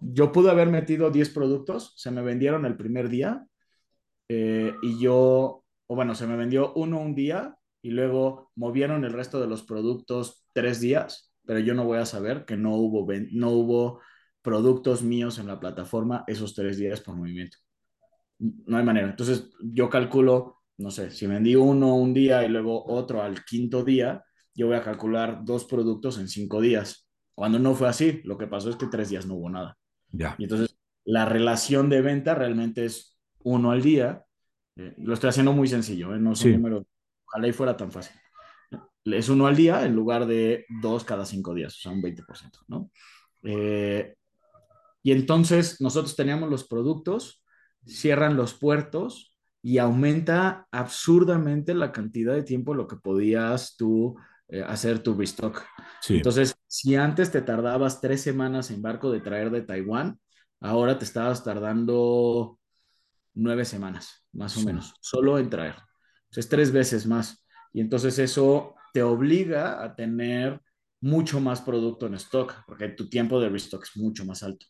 Yo 0.00 0.30
pude 0.30 0.50
haber 0.50 0.68
metido 0.68 1.10
10 1.10 1.30
productos, 1.30 1.92
se 1.96 2.12
me 2.12 2.22
vendieron 2.22 2.64
el 2.66 2.76
primer 2.76 3.08
día 3.08 3.46
eh, 4.28 4.74
y 4.80 5.00
yo, 5.00 5.64
o 5.88 5.94
bueno, 5.96 6.14
se 6.14 6.28
me 6.28 6.36
vendió 6.36 6.72
uno 6.74 7.00
un 7.00 7.16
día 7.16 7.56
y 7.82 7.90
luego 7.90 8.52
movieron 8.54 9.04
el 9.04 9.12
resto 9.12 9.40
de 9.40 9.48
los 9.48 9.64
productos 9.64 10.46
tres 10.52 10.78
días, 10.78 11.32
pero 11.44 11.58
yo 11.58 11.74
no 11.74 11.84
voy 11.84 11.98
a 11.98 12.06
saber 12.06 12.44
que 12.44 12.56
no 12.56 12.76
hubo, 12.76 13.12
no 13.32 13.50
hubo 13.50 14.00
productos 14.40 15.02
míos 15.02 15.40
en 15.40 15.48
la 15.48 15.58
plataforma 15.58 16.22
esos 16.28 16.54
tres 16.54 16.76
días 16.78 17.00
por 17.00 17.16
movimiento. 17.16 17.58
No 18.38 18.76
hay 18.76 18.84
manera. 18.84 19.08
Entonces 19.08 19.50
yo 19.60 19.88
calculo, 19.88 20.62
no 20.78 20.90
sé, 20.90 21.10
si 21.10 21.26
vendí 21.26 21.54
uno 21.56 21.94
un 21.96 22.12
día 22.14 22.44
y 22.44 22.48
luego 22.48 22.84
otro 22.86 23.22
al 23.22 23.44
quinto 23.44 23.84
día, 23.84 24.24
yo 24.54 24.66
voy 24.68 24.76
a 24.76 24.82
calcular 24.82 25.40
dos 25.44 25.64
productos 25.64 26.18
en 26.18 26.28
cinco 26.28 26.60
días. 26.60 27.08
Cuando 27.34 27.58
no 27.58 27.74
fue 27.74 27.88
así, 27.88 28.20
lo 28.24 28.38
que 28.38 28.46
pasó 28.46 28.70
es 28.70 28.76
que 28.76 28.86
tres 28.86 29.10
días 29.10 29.26
no 29.26 29.34
hubo 29.34 29.50
nada. 29.50 29.76
Ya. 30.10 30.34
Y 30.38 30.44
entonces 30.44 30.78
la 31.04 31.24
relación 31.26 31.88
de 31.90 32.00
venta 32.00 32.34
realmente 32.34 32.84
es 32.84 33.18
uno 33.40 33.70
al 33.70 33.82
día. 33.82 34.24
Eh, 34.76 34.94
lo 34.98 35.14
estoy 35.14 35.30
haciendo 35.30 35.52
muy 35.52 35.68
sencillo, 35.68 36.14
¿eh? 36.14 36.18
no 36.18 36.34
son 36.34 36.50
Sí, 36.50 36.56
números, 36.56 36.84
ojalá 37.26 37.48
y 37.48 37.52
fuera 37.52 37.76
tan 37.76 37.92
fácil. 37.92 38.16
Es 39.04 39.28
uno 39.28 39.46
al 39.46 39.54
día 39.54 39.86
en 39.86 39.94
lugar 39.94 40.26
de 40.26 40.66
dos 40.82 41.04
cada 41.04 41.24
cinco 41.24 41.54
días, 41.54 41.76
o 41.76 41.80
sea, 41.80 41.92
un 41.92 42.02
20%, 42.02 42.64
¿no? 42.68 42.90
Eh, 43.44 44.16
y 45.02 45.12
entonces 45.12 45.80
nosotros 45.80 46.16
teníamos 46.16 46.50
los 46.50 46.66
productos, 46.66 47.44
cierran 47.86 48.36
los 48.36 48.54
puertos 48.54 49.36
y 49.62 49.78
aumenta 49.78 50.66
absurdamente 50.70 51.74
la 51.74 51.92
cantidad 51.92 52.34
de 52.34 52.42
tiempo 52.42 52.74
lo 52.74 52.86
que 52.86 52.96
podías 52.96 53.76
tú 53.76 54.16
eh, 54.48 54.62
hacer 54.62 55.00
tu 55.00 55.14
restock. 55.14 55.62
sí, 56.00 56.16
Entonces, 56.16 56.54
si 56.66 56.94
antes 56.94 57.32
te 57.32 57.42
tardabas 57.42 58.00
tres 58.00 58.20
semanas 58.20 58.70
en 58.70 58.82
barco 58.82 59.10
de 59.10 59.20
traer 59.20 59.50
de 59.50 59.62
Taiwán, 59.62 60.20
ahora 60.60 60.98
te 60.98 61.04
estabas 61.04 61.42
tardando 61.42 62.58
nueve 63.34 63.64
semanas, 63.64 64.24
más 64.32 64.56
o 64.56 64.62
menos, 64.62 64.94
solo 65.00 65.38
en 65.38 65.50
traer. 65.50 65.74
O 65.74 66.32
sea, 66.32 66.40
es 66.40 66.48
tres 66.48 66.72
veces 66.72 67.06
más. 67.06 67.44
Y 67.72 67.80
entonces 67.80 68.18
eso 68.18 68.74
te 68.92 69.02
obliga 69.02 69.82
a 69.82 69.94
tener 69.94 70.60
mucho 71.00 71.40
más 71.40 71.60
producto 71.60 72.06
en 72.06 72.14
stock, 72.14 72.54
porque 72.66 72.88
tu 72.88 73.08
tiempo 73.08 73.40
de 73.40 73.48
restock 73.48 73.82
es 73.82 73.96
mucho 73.96 74.24
más 74.24 74.42
alto. 74.42 74.66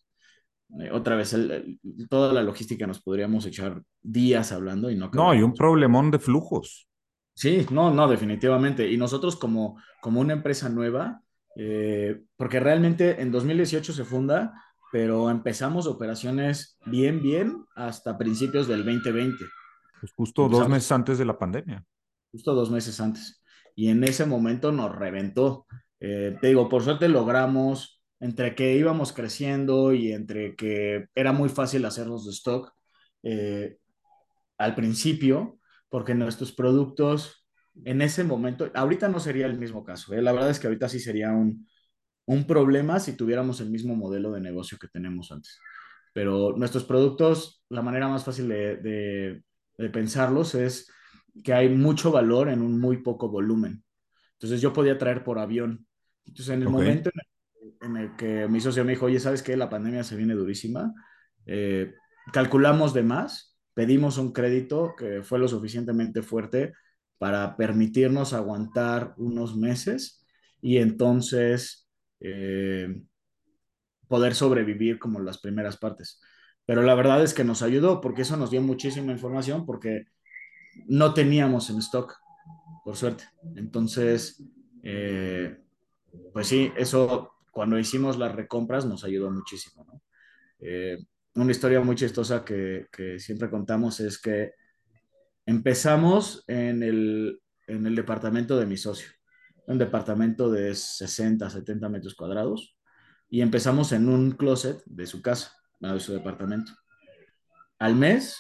Eh, 0.81 0.91
otra 0.91 1.17
vez, 1.17 1.33
el, 1.33 1.51
el, 1.51 2.09
toda 2.09 2.33
la 2.33 2.43
logística 2.43 2.87
nos 2.87 3.01
podríamos 3.01 3.47
echar 3.47 3.83
días 4.03 4.53
hablando 4.53 4.91
y 4.91 4.97
no 4.97 5.11
No, 5.13 5.31
hay 5.31 5.43
un 5.43 5.55
problemón 5.55 6.11
de 6.11 6.19
flujos. 6.19 6.89
Sí, 7.35 7.67
no, 7.71 7.91
no, 7.93 8.09
definitivamente. 8.09 8.91
Y 8.91 8.97
nosotros 8.97 9.37
como, 9.37 9.81
como 10.01 10.21
una 10.21 10.33
empresa 10.33 10.69
nueva, 10.69 11.23
eh, 11.57 12.23
porque 12.37 12.61
realmente 12.61 13.21
en 13.21 13.31
2018 13.31 13.93
se 13.93 14.05
funda, 14.05 14.55
pero 14.91 15.31
empezamos 15.31 15.87
operaciones 15.87 16.79
bien, 16.87 17.21
bien 17.23 17.65
hasta 17.75 18.17
principios 18.19 18.67
del 18.69 18.85
2020. 18.85 19.45
Pues 20.01 20.13
justo 20.15 20.49
dos 20.49 20.69
Empezamos 20.69 20.71
meses 20.71 20.93
antes 20.93 21.19
de 21.19 21.25
la 21.25 21.39
pandemia. 21.39 21.85
justo 22.33 22.55
dos 22.55 22.71
meses 22.71 23.01
antes. 23.01 23.43
Y 23.75 23.89
en 23.89 24.05
ese 24.05 24.27
momento 24.27 24.73
nos 24.73 24.95
reventó. 24.95 25.67
Eh, 26.01 26.37
te 26.41 26.49
digo, 26.49 26.69
por 26.69 26.83
suerte 26.83 27.09
logramos, 27.09 27.96
entre 28.21 28.55
que 28.55 28.77
íbamos 28.77 29.13
creciendo 29.13 29.93
y 29.93 30.13
entre 30.13 30.57
que 30.57 31.07
era 31.15 31.33
muy 31.33 31.49
fácil 31.49 31.85
hacerlos 31.85 32.25
de 32.25 32.33
stock, 32.33 32.73
eh, 33.23 33.79
al 34.59 34.75
principio, 34.75 35.59
porque 35.89 36.15
nuestros 36.15 36.53
productos 36.53 37.47
en 37.85 38.01
ese 38.01 38.25
momento, 38.25 38.71
ahorita 38.75 39.09
no 39.09 39.21
sería 39.21 39.47
el 39.47 39.59
mismo 39.59 39.85
caso, 39.85 40.15
¿eh? 40.15 40.23
la 40.23 40.33
verdad 40.33 40.51
es 40.51 40.59
que 40.59 40.67
ahorita 40.67 40.89
sí 40.89 40.99
sería 40.99 41.31
un, 41.33 41.67
un 42.27 42.47
problema 42.47 43.01
si 43.01 43.17
tuviéramos 43.17 43.61
el 43.61 43.71
mismo 43.71 43.95
modelo 43.95 44.33
de 44.33 44.41
negocio 44.41 44.79
que 44.79 44.89
tenemos 44.89 45.31
antes. 45.31 45.59
Pero 46.13 46.57
nuestros 46.57 46.85
productos, 46.85 47.63
la 47.69 47.83
manera 47.83 48.09
más 48.09 48.25
fácil 48.25 48.49
de, 48.49 48.77
de, 48.77 49.43
de 49.77 49.91
pensarlos 49.91 50.55
es 50.55 50.91
que 51.45 51.53
hay 51.53 51.69
mucho 51.69 52.11
valor 52.11 52.49
en 52.49 52.63
un 52.63 52.81
muy 52.81 53.03
poco 53.03 53.29
volumen. 53.29 53.85
Entonces 54.33 54.61
yo 54.61 54.73
podía 54.73 54.97
traer 54.97 55.23
por 55.23 55.39
avión. 55.39 55.87
Entonces 56.25 56.55
en 56.55 56.63
el 56.63 56.69
momento 56.71 57.11
en 57.13 57.21
el, 57.21 57.36
en 57.81 57.97
el 57.97 58.17
que 58.17 58.49
mi 58.49 58.61
socio 58.61 58.85
me 58.85 58.93
dijo, 58.93 59.07
oye, 59.07 59.21
¿sabes 59.21 59.43
qué? 59.43 59.57
La 59.57 59.71
pandemia 59.71 60.05
se 60.05 60.17
viene 60.17 60.35
durísima. 60.35 60.95
Eh, 61.47 61.95
calculamos 62.33 62.95
de 62.95 63.03
más, 63.03 63.57
pedimos 63.75 64.19
un 64.19 64.33
crédito 64.33 64.95
que 64.97 65.23
fue 65.23 65.39
lo 65.39 65.49
suficientemente 65.49 66.23
fuerte 66.23 66.73
para 67.19 67.57
permitirnos 67.57 68.33
aguantar 68.33 69.15
unos 69.17 69.57
meses 69.57 70.27
y 70.61 70.79
entonces 70.79 71.89
eh, 72.21 73.03
poder 74.09 74.35
sobrevivir 74.35 74.99
como 74.99 75.21
las 75.21 75.39
primeras 75.39 75.77
partes. 75.77 76.21
Pero 76.65 76.83
la 76.83 76.95
verdad 76.95 77.23
es 77.23 77.33
que 77.33 77.45
nos 77.45 77.63
ayudó 77.63 78.01
porque 78.01 78.23
eso 78.23 78.37
nos 78.37 78.51
dio 78.51 78.61
muchísima 78.61 79.13
información 79.13 79.65
porque 79.65 80.07
no 80.87 81.15
teníamos 81.15 81.71
en 81.71 81.79
stock, 81.79 82.17
por 82.85 82.97
suerte. 82.97 83.25
Entonces, 83.55 84.43
eh, 84.83 85.59
pues 86.33 86.49
sí, 86.49 86.73
eso 86.77 87.36
cuando 87.57 87.79
hicimos 87.79 88.19
las 88.19 88.35
recompras 88.35 88.85
nos 88.85 89.03
ayudó 89.03 89.31
muchísimo. 89.31 89.83
¿no? 89.87 90.03
Eh, 90.59 90.99
una 91.37 91.51
historia 91.51 91.81
muy 91.81 91.97
chistosa 91.97 92.45
que, 92.45 92.87
siempre 93.19 93.49
contamos 93.49 93.99
es 94.01 94.21
que 94.21 94.53
empezamos 95.47 96.45
en 96.49 96.83
el, 96.83 97.41
en 97.67 97.87
el 97.87 97.97
departamento 97.97 98.59
de 98.59 98.67
mi 98.67 98.77
socio, 98.77 99.09
un 99.69 99.79
departamento 99.79 100.51
de 100.51 100.75
60, 100.75 101.49
70 101.49 101.89
metros 101.89 102.15
cuadrados, 102.15 102.77
y 103.31 103.41
empezamos 103.41 103.91
en 103.93 104.11
un 104.11 104.33
closet 104.33 104.83
de 104.85 105.07
su 105.07 105.23
casa, 105.23 105.57
de 105.81 105.99
su 105.99 106.13
departamento. 106.13 106.73
Al 107.79 107.95
mes 107.95 108.37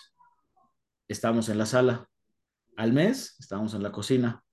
estábamos 1.09 1.49
en 1.49 1.57
la 1.57 1.65
sala, 1.65 2.07
al 2.77 2.93
mes 2.93 3.35
estábamos 3.41 3.73
en 3.73 3.83
la 3.83 3.93
cocina, 3.93 4.45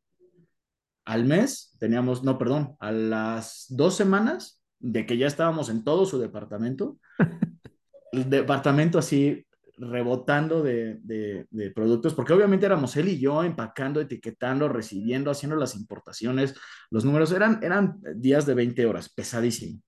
al 1.06 1.26
mes 1.26 1.76
teníamos, 1.80 2.24
no, 2.24 2.38
perdón, 2.38 2.76
a 2.80 2.92
las 2.92 3.66
dos 3.70 3.96
semanas 3.96 4.62
de 4.80 5.06
que 5.06 5.18
ya 5.18 5.28
estábamos 5.28 5.70
en 5.70 5.84
todo 5.84 6.06
su 6.06 6.20
departamento, 6.20 6.98
el 8.12 8.30
departamento 8.30 9.00
así 9.00 9.46
rebotando 9.78 10.62
de, 10.62 11.00
de, 11.02 11.48
de, 11.50 11.72
productos, 11.72 12.14
porque 12.14 12.34
obviamente 12.34 12.66
éramos 12.66 12.96
él 12.96 13.10
y 13.10 13.20
yo 13.20 13.44
empacando, 13.44 14.00
etiquetando, 14.00 14.70
recibiendo, 14.70 15.32
haciendo 15.32 15.56
las 15.56 15.76
importaciones. 15.76 16.54
Los 16.92 17.06
números 17.06 17.32
eran, 17.32 17.60
eran 17.64 18.00
días 18.16 18.46
de 18.46 18.54
20 18.54 18.86
horas, 18.86 19.10
pesadísimo. 19.10 19.82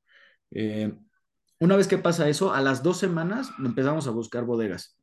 Eh, 0.52 0.94
una 1.60 1.76
vez 1.76 1.88
que 1.88 1.98
pasa 1.98 2.28
eso, 2.30 2.54
a 2.54 2.62
las 2.62 2.84
dos 2.84 2.98
semanas 2.98 3.50
empezamos 3.60 4.08
a 4.08 4.12
buscar 4.12 4.44
bodegas. 4.44 5.00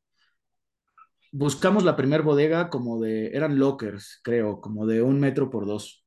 Buscamos 1.31 1.85
la 1.85 1.97
primera 1.97 2.23
bodega 2.23 2.69
como 2.69 3.01
de, 3.01 3.29
eran 3.29 3.59
lockers, 3.59 4.21
creo, 4.23 4.61
como 4.61 4.87
de 4.87 5.03
un 5.03 5.19
metro 5.19 5.49
por 5.49 5.65
dos. 5.67 6.02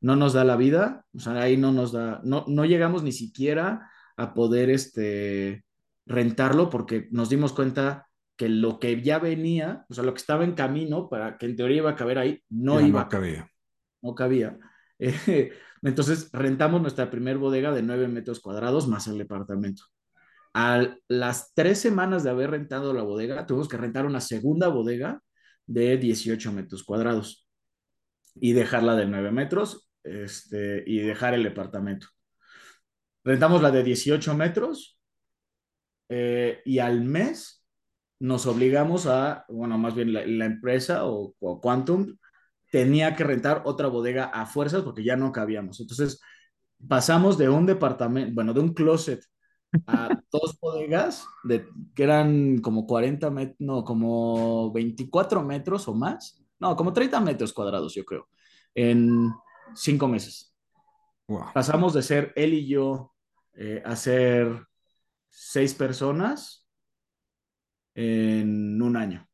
No 0.00 0.16
nos 0.16 0.34
da 0.34 0.44
la 0.44 0.56
vida, 0.56 1.04
o 1.14 1.20
sea, 1.20 1.40
ahí 1.40 1.56
no 1.56 1.72
nos 1.72 1.92
da, 1.92 2.20
no, 2.22 2.44
no 2.48 2.64
llegamos 2.64 3.02
ni 3.02 3.12
siquiera 3.12 3.90
a 4.16 4.34
poder 4.34 4.70
este, 4.70 5.64
rentarlo 6.06 6.70
porque 6.70 7.08
nos 7.10 7.28
dimos 7.28 7.52
cuenta 7.52 8.06
que 8.36 8.48
lo 8.48 8.78
que 8.78 9.02
ya 9.02 9.18
venía, 9.18 9.84
o 9.88 9.94
sea, 9.94 10.04
lo 10.04 10.12
que 10.12 10.20
estaba 10.20 10.44
en 10.44 10.52
camino 10.52 11.08
para 11.08 11.38
que 11.38 11.46
en 11.46 11.56
teoría 11.56 11.78
iba 11.78 11.90
a 11.90 11.96
caber 11.96 12.18
ahí, 12.18 12.42
no 12.48 12.80
ya 12.80 12.86
iba 12.86 13.00
no 13.00 13.06
a 13.06 13.08
caber, 13.08 13.34
cabía. 13.34 13.52
no 14.02 14.14
cabía. 14.14 14.58
Eh, 14.98 15.52
entonces 15.82 16.30
rentamos 16.32 16.80
nuestra 16.80 17.10
primer 17.10 17.36
bodega 17.36 17.70
de 17.70 17.82
9 17.82 18.08
metros 18.08 18.40
cuadrados 18.40 18.88
más 18.88 19.06
el 19.08 19.18
departamento. 19.18 19.82
A 20.54 20.96
las 21.06 21.52
tres 21.52 21.78
semanas 21.80 22.24
de 22.24 22.30
haber 22.30 22.50
rentado 22.50 22.94
la 22.94 23.02
bodega, 23.02 23.46
tuvimos 23.46 23.68
que 23.68 23.76
rentar 23.76 24.06
una 24.06 24.22
segunda 24.22 24.68
bodega 24.68 25.20
de 25.66 25.98
18 25.98 26.50
metros 26.52 26.82
cuadrados 26.82 27.46
y 28.34 28.54
dejarla 28.54 28.96
de 28.96 29.04
9 29.04 29.32
metros 29.32 29.85
este, 30.06 30.84
y 30.86 31.00
dejar 31.00 31.34
el 31.34 31.42
departamento. 31.42 32.08
Rentamos 33.24 33.60
la 33.60 33.70
de 33.70 33.82
18 33.82 34.34
metros 34.34 34.98
eh, 36.08 36.60
y 36.64 36.78
al 36.78 37.04
mes 37.04 37.64
nos 38.20 38.46
obligamos 38.46 39.06
a, 39.06 39.44
bueno, 39.48 39.76
más 39.78 39.94
bien 39.94 40.12
la, 40.12 40.24
la 40.24 40.46
empresa 40.46 41.06
o, 41.06 41.34
o, 41.38 41.60
Quantum 41.60 42.16
tenía 42.70 43.14
que 43.14 43.24
rentar 43.24 43.62
otra 43.64 43.88
bodega 43.88 44.26
a 44.26 44.46
fuerzas 44.46 44.82
porque 44.82 45.04
ya 45.04 45.16
no 45.16 45.32
cabíamos. 45.32 45.80
Entonces 45.80 46.20
pasamos 46.88 47.38
de 47.38 47.48
un 47.48 47.66
departamento, 47.66 48.34
bueno, 48.34 48.52
de 48.52 48.60
un 48.60 48.74
closet 48.74 49.22
a 49.86 50.08
dos 50.32 50.58
bodegas 50.60 51.26
de, 51.44 51.66
que 51.94 52.04
eran 52.04 52.58
como 52.58 52.86
40 52.86 53.30
metros, 53.30 53.56
no, 53.58 53.84
como 53.84 54.72
24 54.72 55.42
metros 55.42 55.88
o 55.88 55.94
más, 55.94 56.42
no, 56.58 56.76
como 56.76 56.92
30 56.92 57.20
metros 57.20 57.52
cuadrados, 57.52 57.94
yo 57.94 58.04
creo, 58.04 58.28
en 58.74 59.30
cinco 59.74 60.08
meses. 60.08 60.54
Wow. 61.28 61.52
Pasamos 61.52 61.94
de 61.94 62.02
ser 62.02 62.32
él 62.36 62.54
y 62.54 62.68
yo 62.68 63.14
eh, 63.54 63.82
a 63.84 63.96
ser 63.96 64.66
seis 65.30 65.74
personas 65.74 66.66
en 67.94 68.80
un 68.80 68.96
año. 68.96 69.26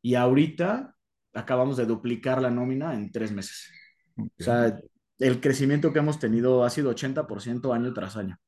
Y 0.00 0.14
ahorita 0.14 0.94
acabamos 1.32 1.76
de 1.76 1.86
duplicar 1.86 2.40
la 2.40 2.50
nómina 2.50 2.94
en 2.94 3.10
tres 3.10 3.32
meses. 3.32 3.70
Okay. 4.12 4.30
O 4.40 4.44
sea, 4.44 4.78
el 5.18 5.40
crecimiento 5.40 5.92
que 5.92 5.98
hemos 5.98 6.18
tenido 6.18 6.64
ha 6.64 6.70
sido 6.70 6.94
80% 6.94 7.74
año 7.74 7.92
tras 7.92 8.16
año. 8.16 8.38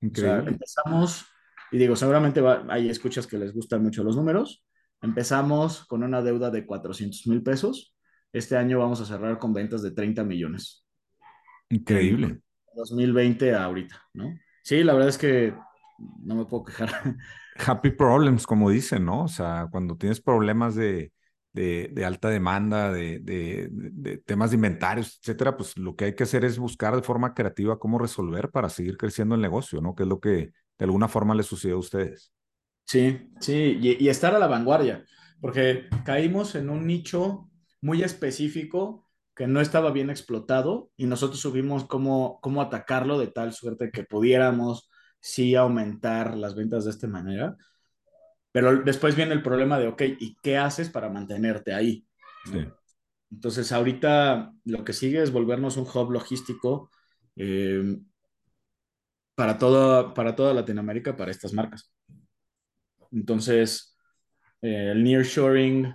Increíble. 0.00 0.38
O 0.38 0.42
sea, 0.42 0.52
empezamos, 0.52 1.24
y 1.72 1.78
digo, 1.78 1.96
seguramente 1.96 2.40
va, 2.40 2.64
hay 2.68 2.88
escuchas 2.88 3.26
que 3.26 3.38
les 3.38 3.52
gustan 3.52 3.82
mucho 3.82 4.04
los 4.04 4.16
números. 4.16 4.64
Empezamos 5.02 5.86
con 5.86 6.02
una 6.02 6.22
deuda 6.22 6.50
de 6.50 6.66
400 6.66 7.26
mil 7.26 7.42
pesos. 7.42 7.94
Este 8.32 8.56
año 8.56 8.78
vamos 8.78 9.00
a 9.00 9.06
cerrar 9.06 9.38
con 9.38 9.52
ventas 9.52 9.82
de 9.82 9.90
30 9.90 10.24
millones. 10.24 10.84
Increíble. 11.68 12.26
En 12.26 12.42
2020 12.76 13.54
a 13.54 13.64
ahorita, 13.64 14.00
¿no? 14.14 14.34
Sí, 14.62 14.84
la 14.84 14.92
verdad 14.92 15.08
es 15.08 15.18
que 15.18 15.54
no 16.22 16.36
me 16.36 16.44
puedo 16.44 16.64
quejar. 16.64 16.90
happy 17.66 17.90
problems, 17.90 18.46
como 18.46 18.70
dicen, 18.70 19.04
¿no? 19.04 19.24
O 19.24 19.28
sea, 19.28 19.68
cuando 19.70 19.96
tienes 19.96 20.20
problemas 20.20 20.74
de, 20.74 21.12
de, 21.52 21.90
de 21.92 22.04
alta 22.04 22.28
demanda, 22.28 22.92
de, 22.92 23.18
de, 23.20 23.68
de, 23.70 24.18
temas 24.18 24.50
de 24.50 24.56
inventarios, 24.56 25.18
etcétera, 25.20 25.56
pues 25.56 25.76
lo 25.76 25.96
que 25.96 26.06
hay 26.06 26.14
que 26.14 26.22
hacer 26.22 26.44
es 26.44 26.58
buscar 26.58 26.94
de 26.96 27.02
forma 27.02 27.34
creativa 27.34 27.78
cómo 27.78 27.98
resolver 27.98 28.50
para 28.50 28.68
seguir 28.68 28.96
creciendo 28.96 29.34
el 29.34 29.40
negocio, 29.40 29.80
¿no? 29.80 29.94
Que 29.94 30.04
es 30.04 30.08
lo 30.08 30.20
que 30.20 30.52
de 30.78 30.84
alguna 30.84 31.08
forma 31.08 31.34
les 31.34 31.46
sucedió 31.46 31.76
a 31.76 31.80
ustedes. 31.80 32.32
Sí, 32.86 33.30
sí, 33.40 33.78
y, 33.80 34.04
y 34.04 34.08
estar 34.08 34.34
a 34.34 34.38
la 34.38 34.46
vanguardia, 34.46 35.04
porque 35.40 35.88
caímos 36.04 36.54
en 36.54 36.70
un 36.70 36.86
nicho 36.86 37.49
muy 37.80 38.02
específico 38.02 39.08
que 39.34 39.46
no 39.46 39.60
estaba 39.60 39.90
bien 39.90 40.10
explotado 40.10 40.90
y 40.96 41.06
nosotros 41.06 41.40
subimos 41.40 41.84
cómo, 41.86 42.40
cómo 42.42 42.60
atacarlo 42.60 43.18
de 43.18 43.28
tal 43.28 43.52
suerte 43.52 43.90
que 43.90 44.04
pudiéramos 44.04 44.90
sí 45.20 45.54
aumentar 45.54 46.36
las 46.36 46.54
ventas 46.54 46.84
de 46.84 46.90
esta 46.90 47.06
manera. 47.06 47.56
Pero 48.52 48.82
después 48.82 49.14
viene 49.14 49.32
el 49.32 49.42
problema 49.42 49.78
de, 49.78 49.86
ok, 49.88 50.02
¿y 50.18 50.36
qué 50.42 50.58
haces 50.58 50.90
para 50.90 51.08
mantenerte 51.08 51.72
ahí? 51.72 52.06
Sí. 52.44 52.66
Entonces, 53.30 53.70
ahorita 53.70 54.52
lo 54.64 54.84
que 54.84 54.92
sigue 54.92 55.22
es 55.22 55.32
volvernos 55.32 55.76
un 55.76 55.86
hub 55.86 56.10
logístico 56.10 56.90
eh, 57.36 57.96
para, 59.36 59.56
toda, 59.56 60.12
para 60.14 60.34
toda 60.34 60.52
Latinoamérica, 60.52 61.16
para 61.16 61.30
estas 61.30 61.52
marcas. 61.52 61.92
Entonces, 63.12 63.96
eh, 64.62 64.90
el 64.92 65.04
nearshoring 65.04 65.94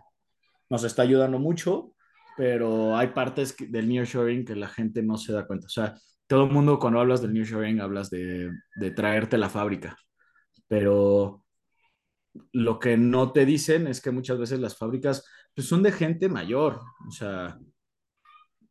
nos 0.69 0.83
está 0.83 1.03
ayudando 1.03 1.39
mucho, 1.39 1.93
pero 2.37 2.95
hay 2.95 3.07
partes 3.07 3.55
del 3.57 3.87
nearshoring 3.87 4.45
que 4.45 4.55
la 4.55 4.67
gente 4.67 5.01
no 5.01 5.17
se 5.17 5.33
da 5.33 5.45
cuenta. 5.47 5.67
O 5.67 5.69
sea, 5.69 5.95
todo 6.27 6.45
el 6.45 6.51
mundo 6.51 6.79
cuando 6.79 6.99
hablas 6.99 7.21
del 7.21 7.33
nearshoring 7.33 7.81
hablas 7.81 8.09
de, 8.09 8.51
de 8.75 8.91
traerte 8.91 9.37
la 9.37 9.49
fábrica, 9.49 9.97
pero 10.67 11.43
lo 12.51 12.79
que 12.79 12.97
no 12.97 13.31
te 13.31 13.45
dicen 13.45 13.87
es 13.87 14.01
que 14.01 14.11
muchas 14.11 14.37
veces 14.37 14.59
las 14.59 14.77
fábricas 14.77 15.25
pues, 15.53 15.67
son 15.67 15.83
de 15.83 15.91
gente 15.91 16.29
mayor. 16.29 16.81
O 17.07 17.11
sea, 17.11 17.57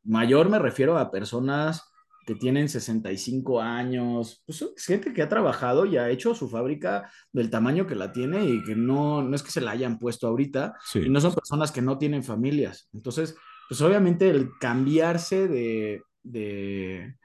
mayor 0.02 0.48
me 0.48 0.58
refiero 0.58 0.98
a 0.98 1.10
personas 1.10 1.93
que 2.24 2.34
tienen 2.34 2.68
65 2.68 3.60
años, 3.60 4.42
pues 4.46 4.62
es 4.62 4.84
gente 4.86 5.12
que 5.12 5.22
ha 5.22 5.28
trabajado 5.28 5.86
y 5.86 5.96
ha 5.96 6.10
hecho 6.10 6.34
su 6.34 6.48
fábrica 6.48 7.10
del 7.32 7.50
tamaño 7.50 7.86
que 7.86 7.94
la 7.94 8.12
tiene 8.12 8.44
y 8.44 8.62
que 8.64 8.74
no, 8.76 9.22
no 9.22 9.34
es 9.36 9.42
que 9.42 9.50
se 9.50 9.60
la 9.60 9.72
hayan 9.72 9.98
puesto 9.98 10.26
ahorita 10.26 10.74
y 11.00 11.08
no 11.10 11.20
son 11.20 11.34
personas 11.34 11.72
que 11.72 11.82
no 11.82 11.98
tienen 11.98 12.24
familias. 12.24 12.88
Entonces, 12.92 13.36
pues 13.68 13.80
obviamente 13.80 14.30
el 14.30 14.50
cambiarse 14.60 15.48
de, 15.48 16.02
de, 16.22 17.16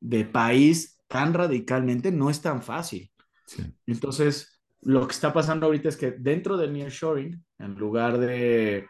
de 0.00 0.24
país 0.24 1.00
tan 1.08 1.34
radicalmente 1.34 2.12
no 2.12 2.30
es 2.30 2.40
tan 2.40 2.62
fácil. 2.62 3.10
sí, 3.46 3.62
Entonces, 3.86 4.60
lo 4.82 5.06
que 5.06 5.12
está 5.14 5.32
pasando 5.32 5.66
ahorita 5.66 5.88
es 5.88 5.96
que 5.96 6.12
dentro 6.12 6.56
del 6.56 6.72
nearshoring, 6.72 7.44
en 7.58 7.74
lugar 7.74 8.18
de, 8.18 8.86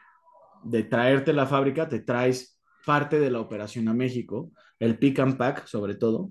de 0.64 0.82
traerte 0.84 1.32
la 1.32 1.46
fábrica, 1.46 1.88
te 1.88 2.00
traes 2.00 2.53
parte 2.84 3.18
de 3.18 3.30
la 3.30 3.40
operación 3.40 3.88
a 3.88 3.94
México, 3.94 4.52
el 4.78 4.98
pick 4.98 5.18
and 5.20 5.36
pack 5.36 5.66
sobre 5.66 5.94
todo, 5.94 6.30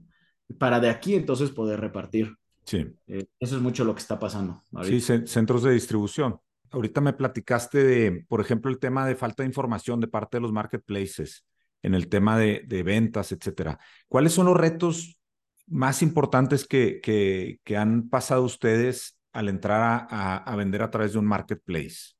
para 0.60 0.80
de 0.80 0.90
aquí 0.90 1.16
entonces 1.16 1.50
poder 1.52 1.80
repartir. 1.80 2.36
sí. 2.66 2.86
Eh, 3.08 3.26
eso 3.40 3.56
es 3.58 3.62
mucho 3.62 3.84
lo 3.86 3.94
que 3.96 4.02
está 4.02 4.20
pasando 4.20 4.64
Sí, 4.70 4.78
ahorita. 4.78 5.28
centros 5.28 5.64
de 5.64 5.72
distribución. 5.74 6.40
Ahorita 6.72 7.02
me 7.02 7.14
platicaste 7.14 7.84
de, 7.84 8.26
por 8.28 8.42
ejemplo, 8.42 8.72
el 8.72 8.80
tema 8.80 9.06
de 9.06 9.16
falta 9.16 9.44
de 9.44 9.48
información 9.48 10.00
de 10.00 10.08
parte 10.08 10.38
de 10.38 10.42
los 10.42 10.52
marketplaces 10.52 11.46
en 11.84 11.94
el 11.94 12.08
tema 12.08 12.38
de, 12.38 12.64
de 12.68 12.82
ventas, 12.84 13.32
etcétera. 13.32 13.78
¿Cuáles 14.08 14.34
son 14.34 14.46
los 14.48 14.58
retos 14.58 15.20
más 15.68 16.02
importantes 16.02 16.66
que, 16.68 17.00
que, 17.02 17.60
que 17.64 17.78
han 17.78 18.10
pasado 18.10 18.44
ustedes 18.44 19.20
al 19.34 19.50
entrar 19.50 19.82
a, 19.82 20.08
a- 20.10 20.38
a 20.38 20.56
vender 20.56 20.82
a 20.82 20.90
través 20.92 21.14
de 21.14 21.20
un 21.20 21.26
marketplace? 21.26 22.14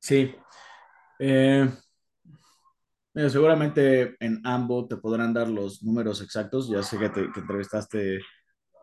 Sí. 0.00 0.34
Eh, 1.18 1.68
mira, 3.18 3.30
seguramente 3.30 4.16
en 4.20 4.40
Ambo 4.44 4.86
te 4.86 4.96
podrán 4.96 5.34
dar 5.34 5.48
los 5.48 5.82
números 5.82 6.22
exactos. 6.22 6.68
Ya 6.68 6.82
sé 6.84 6.98
que, 6.98 7.08
te, 7.10 7.32
que 7.32 7.40
entrevistaste 7.40 8.20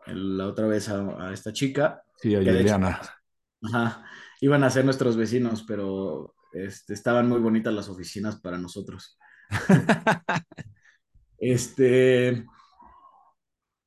la 0.06 0.46
otra 0.46 0.66
vez 0.66 0.90
a, 0.90 1.28
a 1.28 1.32
esta 1.32 1.52
chica, 1.52 2.02
Sí, 2.18 2.34
a 2.34 2.38
Juliana. 2.38 3.00
Ajá, 3.62 4.04
iban 4.40 4.62
a 4.62 4.70
ser 4.70 4.84
nuestros 4.84 5.16
vecinos, 5.16 5.64
pero 5.66 6.34
este, 6.52 6.94
estaban 6.94 7.28
muy 7.28 7.40
bonitas 7.40 7.72
las 7.72 7.88
oficinas 7.88 8.40
para 8.40 8.58
nosotros. 8.58 9.18
Este, 11.38 12.46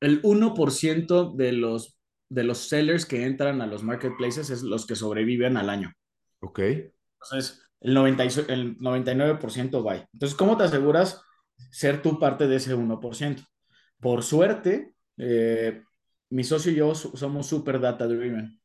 el 0.02 0.20
uno 0.22 0.54
por 0.54 0.72
ciento 0.72 1.32
de 1.32 1.52
los, 1.52 1.98
de 2.30 2.44
los 2.44 2.70
sellers 2.70 3.08
que 3.08 3.26
entran 3.26 3.60
a 3.62 3.66
los 3.66 3.82
marketplaces 3.84 4.52
es 4.52 4.62
los 4.62 4.86
que 4.86 4.96
sobreviven 4.96 5.58
al 5.58 5.72
año. 5.72 5.92
Ok, 6.42 6.60
Entonces, 6.60 7.69
el, 7.82 7.94
90 7.94 8.26
y 8.26 8.30
so- 8.30 8.48
el 8.48 8.78
99% 8.80 9.84
va. 9.84 9.96
Entonces, 10.14 10.38
¿cómo 10.38 10.58
te 10.58 10.64
aseguras 10.64 11.22
ser 11.72 12.02
tú 12.02 12.20
parte 12.20 12.48
de 12.48 12.58
ese 12.58 12.74
uno 12.74 13.00
Por 13.00 13.16
ciento? 13.16 13.44
Por 14.00 14.24
suerte, 14.24 14.94
eh, 15.18 15.84
mi 16.30 16.44
socio 16.44 16.72
y 16.72 16.76
yo 16.76 16.96
so- 16.96 17.16
somos 17.18 17.48
super 17.48 17.80
data 17.80 18.08
driven. 18.08 18.60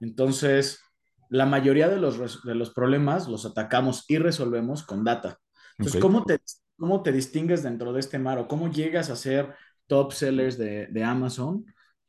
Entonces, 0.00 0.80
la 1.30 1.46
mayoría 1.46 1.88
de 1.88 1.98
los, 1.98 2.42
de 2.44 2.54
los 2.54 2.70
problemas 2.70 3.28
los 3.28 3.46
atacamos 3.46 4.04
y 4.08 4.18
resolvemos 4.18 4.82
con 4.84 5.04
data. 5.04 5.38
Entonces, 5.78 6.00
¿cómo 6.00 6.24
te, 6.24 6.40
cómo 6.76 7.02
te 7.02 7.12
distingues 7.12 7.62
dentro 7.62 7.92
de 7.92 8.00
este 8.00 8.18
mar 8.18 8.38
o 8.38 8.48
cómo 8.48 8.70
llegas 8.70 9.10
a 9.10 9.16
ser 9.16 9.54
top 9.86 10.12
sellers 10.12 10.58
de, 10.58 10.86
de 10.88 11.04
Amazon? 11.04 11.64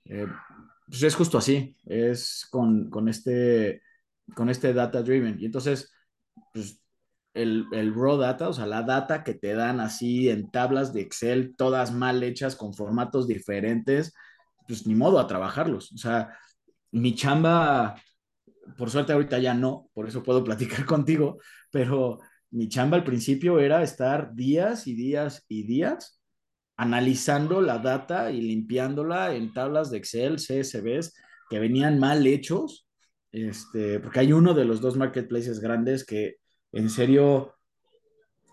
Eh, 0.06 0.28
pues 0.88 1.02
es 1.04 1.16
justo 1.16 1.38
así, 1.38 1.76
es 1.86 2.46
con, 2.52 2.90
con, 2.90 3.10
este, 3.10 3.82
con 4.36 4.50
este 4.50 4.74
data 4.74 5.02
driven. 5.02 5.38
Y 5.40 5.46
entonces, 5.46 5.92
pues, 6.54 6.82
el, 7.34 7.66
el 7.74 7.94
raw 7.94 8.18
data, 8.18 8.50
o 8.50 8.54
sea, 8.54 8.66
la 8.66 8.84
data 8.84 9.24
que 9.24 9.34
te 9.34 9.54
dan 9.54 9.80
así 9.80 10.30
en 10.30 10.50
tablas 10.52 10.94
de 10.94 11.02
Excel, 11.02 11.56
todas 11.58 11.92
mal 11.92 12.24
hechas, 12.24 12.56
con 12.56 12.74
formatos 12.74 13.28
diferentes, 13.28 14.14
pues 14.68 14.88
ni 14.88 14.96
modo 14.96 15.20
a 15.20 15.28
trabajarlos. 15.28 15.92
O 15.92 15.98
sea, 15.98 16.38
mi 16.92 17.14
chamba 17.16 17.96
por 18.78 18.90
suerte 18.90 19.14
ahorita 19.14 19.40
ya 19.40 19.54
no, 19.54 19.90
por 19.94 20.08
eso 20.08 20.24
puedo 20.24 20.44
platicar 20.44 20.86
contigo, 20.86 21.40
pero 21.72 22.20
mi 22.52 22.70
chamba 22.70 22.98
al 22.98 23.04
principio 23.04 23.60
era 23.60 23.84
estar 23.84 24.34
días 24.34 24.88
y 24.88 24.96
días 24.96 25.46
y 25.48 25.64
días 25.64 26.22
analizando 26.78 27.62
la 27.62 27.78
data 27.78 28.32
y 28.32 28.42
limpiándola 28.42 29.34
en 29.36 29.54
tablas 29.54 29.92
de 29.92 29.98
Excel, 29.98 30.38
CSVs 30.38 31.14
que 31.50 31.60
venían 31.60 32.00
mal 32.00 32.26
hechos, 32.28 32.85
este, 33.44 34.00
porque 34.00 34.20
hay 34.22 34.34
uno 34.34 34.54
de 34.54 34.66
los 34.66 34.80
dos 34.82 34.96
marketplaces 34.98 35.60
grandes 35.60 36.06
que 36.06 36.38
en 36.72 36.90
serio, 36.90 37.54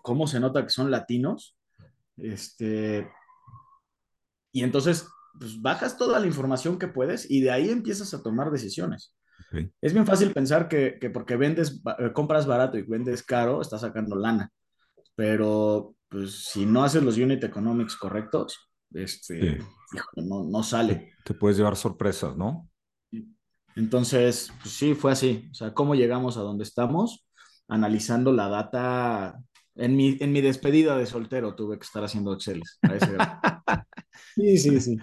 ¿cómo 0.01 0.27
se 0.27 0.39
nota 0.39 0.63
que 0.63 0.69
son 0.69 0.91
latinos? 0.91 1.57
Este, 2.17 3.09
y 4.51 4.63
entonces, 4.63 5.07
pues 5.39 5.61
bajas 5.61 5.97
toda 5.97 6.19
la 6.19 6.27
información 6.27 6.77
que 6.77 6.87
puedes 6.87 7.29
y 7.29 7.41
de 7.41 7.51
ahí 7.51 7.69
empiezas 7.69 8.13
a 8.13 8.21
tomar 8.21 8.51
decisiones. 8.51 9.15
ok. 9.51 9.69
Es 9.81 9.93
bien 9.93 10.05
fácil 10.05 10.31
pensar 10.33 10.67
que, 10.67 10.97
que 10.99 11.09
porque 11.09 11.37
vendes, 11.37 11.81
eh, 11.99 12.11
compras 12.13 12.45
barato 12.45 12.77
y 12.77 12.83
vendes 12.83 13.23
caro, 13.23 13.61
estás 13.61 13.81
sacando 13.81 14.15
lana, 14.15 14.51
pero 15.15 15.95
pues 16.09 16.45
si 16.45 16.65
no 16.65 16.83
haces 16.83 17.03
los 17.03 17.17
unit 17.17 17.43
economics 17.43 17.95
correctos, 17.95 18.69
este, 18.93 19.57
Sí, 19.59 19.97
no, 20.17 20.43
no 20.43 20.61
sale. 20.63 21.13
te 21.23 21.33
puedes 21.33 21.57
llevar 21.57 21.75
sorpresas, 21.75 22.35
¿no? 22.37 22.69
Entonces, 23.75 24.51
pues 24.61 24.73
sí, 24.75 24.93
fue 24.95 25.11
así. 25.11 25.47
O 25.51 25.53
sea, 25.53 25.73
¿cómo 25.73 25.95
llegamos 25.95 26.37
a 26.37 26.41
donde 26.41 26.63
estamos? 26.63 27.25
Analizando 27.67 28.31
la 28.31 28.49
data. 28.49 29.39
En 29.75 29.95
mi, 29.95 30.17
en 30.19 30.31
mi 30.31 30.41
despedida 30.41 30.97
de 30.97 31.05
soltero 31.05 31.55
tuve 31.55 31.79
que 31.79 31.85
estar 31.85 32.03
haciendo 32.03 32.33
Excel 32.33 32.61
a 32.83 32.95
ese 32.95 33.13
grado. 33.13 33.39
Sí, 34.35 34.57
sí, 34.57 34.79
sí. 34.79 34.97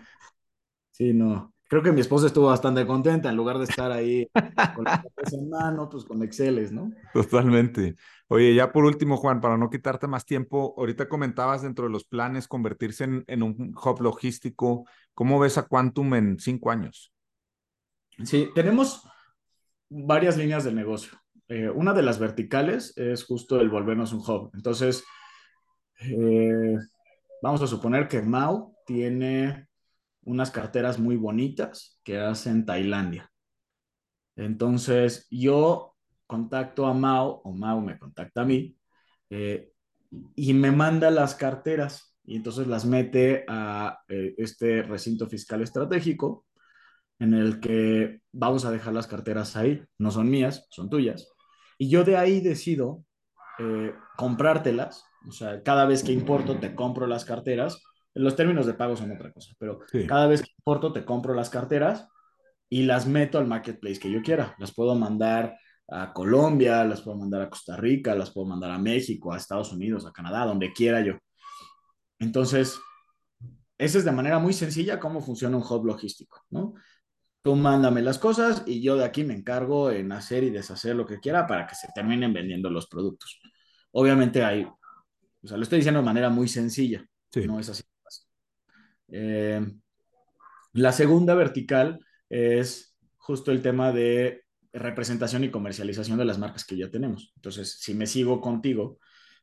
Sí, 0.90 1.12
no. 1.12 1.52
Creo 1.68 1.82
que 1.82 1.92
mi 1.92 2.00
esposa 2.00 2.26
estuvo 2.26 2.46
bastante 2.46 2.84
contenta 2.84 3.28
en 3.30 3.36
lugar 3.36 3.58
de 3.58 3.64
estar 3.64 3.92
ahí 3.92 4.28
con 4.74 4.84
la 4.84 5.04
en 5.30 5.48
mano, 5.48 5.88
pues 5.88 6.04
con 6.04 6.20
Exceles, 6.22 6.72
¿no? 6.72 6.90
Totalmente. 7.14 7.94
Oye, 8.26 8.54
ya 8.54 8.72
por 8.72 8.84
último, 8.84 9.16
Juan, 9.16 9.40
para 9.40 9.56
no 9.56 9.70
quitarte 9.70 10.08
más 10.08 10.24
tiempo, 10.24 10.74
ahorita 10.76 11.08
comentabas 11.08 11.62
dentro 11.62 11.84
de 11.84 11.92
los 11.92 12.04
planes 12.04 12.48
convertirse 12.48 13.04
en, 13.04 13.24
en 13.28 13.42
un 13.44 13.72
hub 13.82 14.00
logístico. 14.00 14.84
¿Cómo 15.14 15.38
ves 15.38 15.58
a 15.58 15.68
Quantum 15.68 16.14
en 16.14 16.38
cinco 16.40 16.72
años? 16.72 17.12
Sí, 18.24 18.50
tenemos 18.54 19.02
varias 19.88 20.36
líneas 20.36 20.64
de 20.64 20.72
negocio. 20.72 21.18
Eh, 21.48 21.68
una 21.70 21.92
de 21.92 22.02
las 22.02 22.18
verticales 22.18 22.96
es 22.96 23.24
justo 23.24 23.60
el 23.60 23.70
volvernos 23.70 24.12
un 24.12 24.20
hub. 24.20 24.50
Entonces, 24.54 25.04
eh, 26.00 26.76
vamos 27.42 27.62
a 27.62 27.66
suponer 27.66 28.08
que 28.08 28.22
Mau 28.22 28.74
tiene 28.86 29.68
unas 30.22 30.50
carteras 30.50 30.98
muy 30.98 31.16
bonitas 31.16 31.98
que 32.04 32.18
hace 32.18 32.50
en 32.50 32.66
Tailandia. 32.66 33.30
Entonces, 34.36 35.26
yo 35.30 35.96
contacto 36.26 36.86
a 36.86 36.94
Mau 36.94 37.40
o 37.42 37.52
Mau 37.52 37.80
me 37.80 37.98
contacta 37.98 38.42
a 38.42 38.44
mí 38.44 38.76
eh, 39.30 39.72
y 40.36 40.54
me 40.54 40.70
manda 40.70 41.10
las 41.10 41.34
carteras 41.34 42.16
y 42.24 42.36
entonces 42.36 42.66
las 42.66 42.84
mete 42.84 43.44
a 43.48 43.98
este 44.08 44.82
recinto 44.82 45.26
fiscal 45.26 45.62
estratégico 45.62 46.44
en 47.20 47.34
el 47.34 47.60
que 47.60 48.20
vamos 48.32 48.64
a 48.64 48.70
dejar 48.72 48.92
las 48.92 49.06
carteras 49.06 49.56
ahí, 49.56 49.82
no 49.98 50.10
son 50.10 50.28
mías, 50.28 50.66
son 50.70 50.90
tuyas. 50.90 51.28
Y 51.78 51.88
yo 51.88 52.02
de 52.02 52.16
ahí 52.16 52.40
decido 52.40 53.04
eh, 53.58 53.94
comprártelas, 54.16 55.04
o 55.28 55.32
sea, 55.32 55.62
cada 55.62 55.84
vez 55.84 56.02
que 56.02 56.12
importo 56.12 56.58
te 56.58 56.74
compro 56.74 57.06
las 57.06 57.24
carteras, 57.24 57.82
los 58.14 58.34
términos 58.34 58.66
de 58.66 58.74
pago 58.74 58.96
son 58.96 59.12
otra 59.12 59.32
cosa, 59.32 59.52
pero 59.58 59.80
Sí. 59.92 60.06
cada 60.06 60.26
vez 60.26 60.42
que 60.42 60.50
importo 60.58 60.92
te 60.92 61.04
compro 61.04 61.34
las 61.34 61.50
carteras 61.50 62.08
y 62.68 62.82
las 62.82 63.06
meto 63.06 63.38
al 63.38 63.46
marketplace 63.46 64.00
que 64.00 64.10
yo 64.10 64.22
quiera. 64.22 64.54
Las 64.58 64.72
puedo 64.72 64.94
mandar 64.94 65.56
a 65.88 66.12
Colombia, 66.12 66.84
las 66.84 67.02
puedo 67.02 67.16
mandar 67.18 67.42
a 67.42 67.50
Costa 67.50 67.76
Rica, 67.76 68.14
las 68.14 68.30
puedo 68.30 68.46
mandar 68.46 68.70
a 68.70 68.78
México, 68.78 69.32
a 69.32 69.36
Estados 69.36 69.72
Unidos, 69.72 70.06
a 70.06 70.12
Canadá, 70.12 70.44
donde 70.46 70.72
quiera 70.72 71.00
yo. 71.02 71.14
Entonces, 72.18 72.78
esa 73.78 73.98
es 73.98 74.04
de 74.04 74.12
manera 74.12 74.38
muy 74.38 74.52
sencilla 74.52 75.00
cómo 75.00 75.20
funciona 75.20 75.56
un 75.56 75.64
hub 75.68 75.84
logístico, 75.86 76.42
¿no? 76.50 76.74
Tú 77.42 77.56
mándame 77.56 78.02
las 78.02 78.18
cosas 78.18 78.62
y 78.66 78.82
yo 78.82 78.96
de 78.96 79.04
aquí 79.04 79.24
me 79.24 79.34
encargo 79.34 79.90
en 79.90 80.12
hacer 80.12 80.44
y 80.44 80.50
deshacer 80.50 80.94
lo 80.94 81.06
que 81.06 81.20
quiera 81.20 81.46
para 81.46 81.66
que 81.66 81.74
se 81.74 81.88
terminen 81.94 82.34
vendiendo 82.34 82.68
los 82.68 82.86
productos. 82.86 83.40
Obviamente 83.92 84.42
hay, 84.44 84.64
o 84.64 85.46
sea, 85.48 85.56
lo 85.56 85.62
estoy 85.62 85.78
diciendo 85.78 86.00
de 86.00 86.06
manera 86.06 86.28
muy 86.28 86.48
sencilla, 86.48 87.04
Sí. 87.32 87.46
no 87.46 87.58
es 87.58 87.68
así. 87.70 87.82
Eh, 89.08 89.60
la 90.74 90.92
segunda 90.92 91.34
vertical 91.34 91.98
es 92.28 92.96
justo 93.16 93.50
el 93.52 93.62
tema 93.62 93.92
de 93.92 94.44
representación 94.72 95.42
y 95.44 95.50
comercialización 95.50 96.18
de 96.18 96.24
las 96.24 96.38
marcas 96.38 96.64
que 96.64 96.76
ya 96.76 96.90
tenemos. 96.90 97.32
Entonces, 97.36 97.78
si 97.80 97.94
me 97.94 98.06
sigo 98.06 98.40
contigo, 98.40 98.98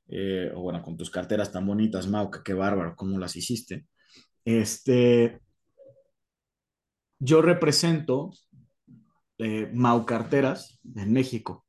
eh, 0.08 0.52
o 0.56 0.62
bueno, 0.62 0.82
con 0.82 0.96
tus 0.96 1.10
carteras 1.10 1.52
tan 1.52 1.66
bonitas, 1.66 2.08
Mau, 2.08 2.32
que 2.32 2.40
qué 2.44 2.54
bárbaro, 2.54 2.96
cómo 2.96 3.20
las 3.20 3.36
hiciste. 3.36 3.88
Este, 4.46 5.42
yo 7.20 7.42
represento 7.42 8.32
eh, 9.38 9.70
Mau 9.74 10.06
Carteras 10.06 10.80
en 10.96 11.14
México 11.14 11.66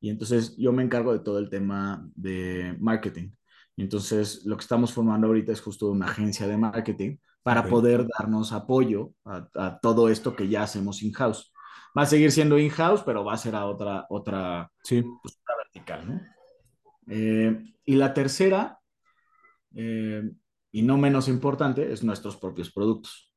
y 0.00 0.10
entonces 0.10 0.56
yo 0.56 0.72
me 0.72 0.82
encargo 0.82 1.12
de 1.12 1.20
todo 1.20 1.38
el 1.38 1.48
tema 1.48 2.08
de 2.14 2.76
marketing. 2.80 3.30
Y 3.76 3.82
entonces 3.82 4.44
lo 4.44 4.56
que 4.56 4.62
estamos 4.62 4.92
formando 4.92 5.28
ahorita 5.28 5.52
es 5.52 5.60
justo 5.60 5.90
una 5.90 6.06
agencia 6.06 6.46
de 6.46 6.56
marketing 6.58 7.16
para 7.42 7.66
poder 7.66 8.06
darnos 8.18 8.52
apoyo 8.52 9.12
a, 9.24 9.48
a 9.54 9.78
todo 9.80 10.08
esto 10.08 10.36
que 10.36 10.48
ya 10.48 10.62
hacemos 10.64 11.02
in-house. 11.02 11.52
Va 11.96 12.02
a 12.02 12.06
seguir 12.06 12.32
siendo 12.32 12.58
in-house, 12.58 13.02
pero 13.04 13.24
va 13.24 13.34
a 13.34 13.38
ser 13.38 13.54
a 13.54 13.66
otra, 13.66 14.06
otra, 14.08 14.70
Sí. 14.82 15.02
pues, 15.22 15.38
otra 15.40 15.56
vertical, 15.64 16.08
¿no? 16.08 16.20
Eh, 17.08 17.74
y 17.84 17.94
la 17.96 18.14
tercera, 18.14 18.78
eh, 19.74 20.30
y 20.70 20.82
no 20.82 20.96
menos 20.98 21.28
importante, 21.28 21.92
es 21.92 22.02
nuestros 22.02 22.36
propios 22.36 22.70
productos. 22.72 23.31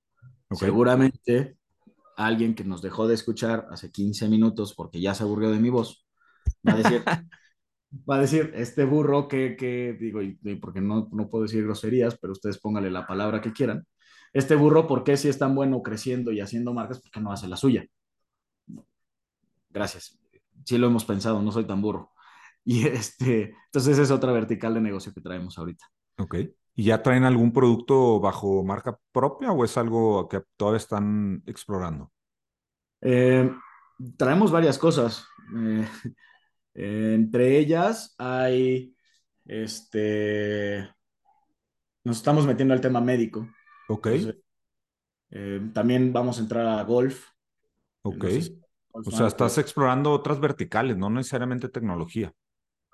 Seguramente 0.56 1.58
alguien 2.18 2.56
que 2.56 2.64
nos 2.64 2.82
dejó 2.82 3.08
de 3.08 3.16
escuchar 3.16 3.68
hace 3.72 3.92
15 3.92 4.28
minutos 4.30 4.74
porque 4.74 5.02
ya 5.02 5.14
se 5.14 5.24
aburrió 5.24 5.52
de 5.52 5.60
mi 5.60 5.70
voz, 5.70 6.08
va 6.68 6.74
a 6.74 6.78
decir, 6.78 7.04
va 8.10 8.16
a 8.18 8.22
decir, 8.22 8.52
este 8.56 8.86
burro 8.86 9.28
que, 9.28 9.56
que 9.58 9.98
digo, 10.00 10.22
y, 10.22 10.40
y 10.44 10.56
porque 10.56 10.82
no, 10.82 11.10
no 11.12 11.30
puedo 11.30 11.44
decir 11.44 11.64
groserías, 11.64 12.18
pero 12.20 12.34
ustedes 12.34 12.60
pónganle 12.60 12.92
la 12.92 13.08
palabra 13.08 13.42
que 13.42 13.54
quieran, 13.54 13.86
este 14.34 14.56
burro, 14.56 14.86
¿por 14.86 15.04
qué 15.06 15.16
si 15.16 15.30
es 15.30 15.40
tan 15.40 15.56
bueno 15.56 15.82
creciendo 15.82 16.32
y 16.34 16.42
haciendo 16.42 16.74
marcas, 16.74 17.00
por 17.00 17.10
qué 17.10 17.22
no 17.22 17.32
hace 17.32 17.48
la 17.48 17.56
suya? 17.56 17.86
Gracias. 19.70 20.20
Sí 20.66 20.78
lo 20.78 20.88
hemos 20.88 21.06
pensado, 21.06 21.42
no 21.42 21.52
soy 21.52 21.66
tan 21.66 21.82
burro. 21.82 22.12
Y 22.66 22.86
este, 22.88 23.56
entonces 23.68 23.98
es 23.98 24.12
otra 24.12 24.32
vertical 24.34 24.74
de 24.74 24.82
negocio 24.82 25.14
que 25.14 25.22
traemos 25.22 25.58
ahorita. 25.58 25.86
Ok. 26.18 26.36
¿Y 26.76 26.84
ya 26.84 27.02
traen 27.02 27.24
algún 27.24 27.54
producto 27.54 28.20
bajo 28.20 28.64
marca 28.64 29.00
propia 29.14 29.52
o 29.52 29.64
es 29.64 29.78
algo 29.78 30.28
que 30.28 30.42
todavía 30.58 30.78
están 30.78 31.42
explorando? 31.46 32.12
Eh, 33.00 33.50
traemos 34.18 34.52
varias 34.52 34.78
cosas. 34.78 35.26
Eh, 35.58 35.88
entre 36.74 37.58
ellas 37.60 38.14
hay, 38.18 38.94
este, 39.46 40.90
nos 42.04 42.18
estamos 42.18 42.46
metiendo 42.46 42.74
al 42.74 42.82
tema 42.82 43.00
médico. 43.00 43.48
Ok. 43.88 44.08
Entonces, 44.08 44.42
eh, 45.32 45.62
también 45.74 46.12
vamos 46.12 46.40
a 46.40 46.42
entrar 46.42 46.68
a 46.68 46.84
golf. 46.84 47.30
Ok. 48.02 48.26
O 48.92 49.12
sea, 49.12 49.28
estás 49.28 49.58
explorando 49.58 50.12
otras 50.12 50.40
verticales, 50.40 50.98
no 50.98 51.10
necesariamente 51.10 51.70
tecnología. 51.70 52.34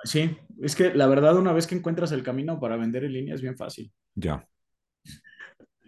Sí, 0.03 0.37
es 0.61 0.75
que 0.75 0.93
la 0.93 1.07
verdad 1.07 1.37
una 1.37 1.53
vez 1.53 1.67
que 1.67 1.75
encuentras 1.75 2.11
el 2.11 2.23
camino 2.23 2.59
para 2.59 2.77
vender 2.77 3.03
en 3.03 3.13
línea 3.13 3.35
es 3.35 3.41
bien 3.41 3.57
fácil. 3.57 3.91
Ya. 4.15 4.47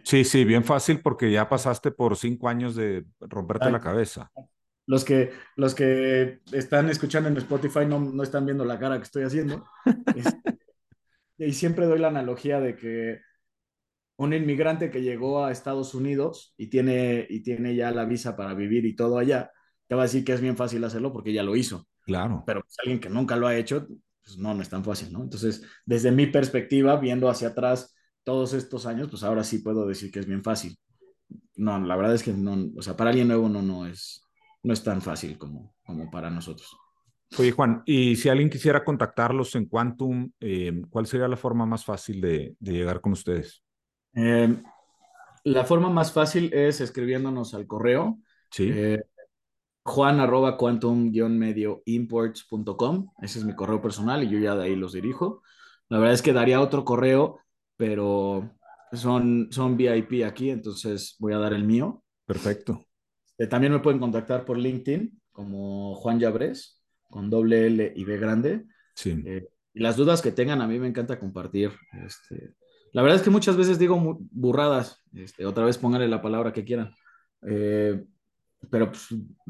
Sí, 0.04 0.24
sí, 0.24 0.44
bien 0.44 0.64
fácil 0.64 1.00
porque 1.02 1.32
ya 1.32 1.48
pasaste 1.48 1.92
por 1.92 2.18
cinco 2.18 2.50
años 2.50 2.76
de 2.76 3.06
romperte 3.20 3.72
la 3.72 3.80
cabeza. 3.80 4.32
Los 4.86 5.06
que, 5.06 5.32
los 5.56 5.74
que 5.74 6.42
están 6.52 6.90
escuchando 6.90 7.30
en 7.30 7.38
Spotify 7.38 7.86
no, 7.88 8.00
no 8.00 8.22
están 8.22 8.46
viendo 8.46 8.66
la 8.66 8.78
cara 8.78 8.98
que 8.98 9.04
estoy 9.04 9.24
haciendo. 9.24 9.66
Y 11.36 11.54
siempre 11.54 11.88
doy 11.88 12.00
la 12.00 12.10
analogía 12.10 12.60
de 12.60 12.76
que 12.76 13.20
un 14.18 14.34
inmigrante 14.34 14.92
que 14.92 15.02
llegó 15.02 15.44
a 15.44 15.52
Estados 15.52 15.94
Unidos 15.96 16.54
y 16.58 16.68
tiene, 16.68 17.26
y 17.30 17.42
tiene 17.42 17.76
ya 17.76 17.92
la 17.92 18.06
visa 18.06 18.36
para 18.36 18.54
vivir 18.54 18.86
y 18.86 18.96
todo 18.96 19.18
allá, 19.18 19.52
te 19.94 19.96
va 19.96 20.02
a 20.02 20.06
decir 20.06 20.24
que 20.24 20.34
es 20.34 20.42
bien 20.42 20.58
fácil 20.58 20.84
hacerlo 20.84 21.14
porque 21.14 21.32
ya 21.34 21.44
lo 21.44 21.56
hizo. 21.56 21.88
Claro. 22.06 22.44
Pero 22.48 22.62
pues, 22.62 22.76
alguien 22.80 23.00
que 23.00 23.10
nunca 23.10 23.36
lo 23.36 23.46
ha 23.48 23.56
hecho, 23.56 23.88
pues 24.24 24.38
no, 24.38 24.54
no 24.54 24.62
es 24.62 24.70
tan 24.70 24.84
fácil, 24.84 25.14
¿no? 25.14 25.22
Entonces, 25.22 25.64
desde 25.86 26.12
mi 26.12 26.26
perspectiva, 26.28 26.98
viendo 26.98 27.30
hacia 27.30 27.50
atrás 27.50 27.96
todos 28.24 28.54
estos 28.54 28.86
años, 28.86 29.08
pues 29.10 29.24
ahora 29.24 29.44
sí 29.44 29.60
puedo 29.60 29.86
decir 29.86 30.12
que 30.12 30.20
es 30.20 30.26
bien 30.26 30.44
fácil. 30.44 30.78
No, 31.56 31.80
la 31.80 31.96
verdad 31.96 32.16
es 32.16 32.24
que 32.24 32.34
no, 32.34 32.72
o 32.76 32.82
sea, 32.82 32.98
para 32.98 33.12
alguien 33.12 33.28
nuevo 33.28 33.48
no, 33.50 33.62
no 33.62 33.86
es, 33.86 34.24
no 34.64 34.74
es 34.74 34.84
tan 34.84 35.02
fácil 35.02 35.38
como, 35.38 35.76
como 35.86 36.10
para 36.10 36.30
nosotros. 36.30 36.76
Oye, 37.38 37.52
Juan, 37.52 37.84
y 37.86 38.16
si 38.16 38.30
alguien 38.30 38.50
quisiera 38.50 38.84
contactarlos 38.84 39.56
en 39.56 39.66
Quantum, 39.66 40.32
eh, 40.40 40.82
¿cuál 40.90 41.06
sería 41.06 41.28
la 41.28 41.38
forma 41.38 41.66
más 41.66 41.86
fácil 41.86 42.22
de, 42.22 42.56
de 42.60 42.72
llegar 42.72 43.02
con 43.02 43.12
ustedes? 43.14 43.64
Eh, 44.16 44.62
la 45.46 45.66
forma 45.66 45.90
más 45.90 46.12
fácil 46.12 46.54
es 46.54 46.82
escribiéndonos 46.82 47.54
al 47.54 47.68
correo, 47.68 48.20
Sí. 48.52 48.70
eh, 48.72 49.04
juan 49.84 50.20
arroba 50.20 50.58
quantum-medio 50.58 51.82
imports.com, 51.86 53.12
ese 53.22 53.40
es 53.40 53.46
mi 53.46 53.54
correo 53.54 53.82
personal 53.82 54.24
y 54.24 54.30
yo 54.30 54.40
ya 54.40 54.56
de 54.56 54.66
ahí 54.66 54.76
los 54.76 54.94
dirijo. 54.94 55.42
La 55.90 55.98
verdad 56.00 56.14
es 56.14 56.22
que 56.22 56.34
daría 56.34 56.62
otro 56.62 56.86
correo, 56.86 57.40
pero 57.76 58.52
son, 58.94 59.50
son 59.52 59.76
VIP 59.78 60.24
aquí, 60.26 60.50
entonces 60.50 61.16
voy 61.20 61.34
a 61.34 61.38
dar 61.38 61.54
el 61.54 61.66
mío. 61.66 62.04
Perfecto. 62.26 62.86
Eh, 63.38 63.48
también 63.48 63.74
me 63.74 63.80
pueden 63.80 64.00
contactar 64.00 64.46
por 64.46 64.58
LinkedIn 64.58 65.20
como 65.32 65.96
Juan 65.96 66.20
Llabres, 66.20 66.82
con 67.10 67.30
doble 67.30 67.68
L 67.68 67.94
y 67.96 68.04
B 68.06 68.18
grande. 68.18 68.66
Sí. 68.96 69.22
Eh, 69.26 69.48
y 69.74 69.80
las 69.82 69.98
dudas 69.98 70.22
que 70.22 70.32
tengan, 70.32 70.62
a 70.62 70.68
mí 70.68 70.80
me 70.80 70.88
encanta 70.88 71.20
compartir. 71.20 71.72
Este, 72.06 72.54
la 72.94 73.02
verdad 73.02 73.18
es 73.18 73.24
que 73.24 73.32
muchas 73.32 73.58
veces 73.58 73.80
digo 73.80 74.20
burradas. 74.32 75.04
Este, 75.14 75.46
otra 75.46 75.66
vez 75.66 75.78
pónganle 75.78 76.08
la 76.08 76.22
palabra 76.22 76.54
que 76.54 76.64
quieran. 76.64 76.94
Eh, 77.42 78.04
pero 78.70 78.92
pues, 78.92 79.08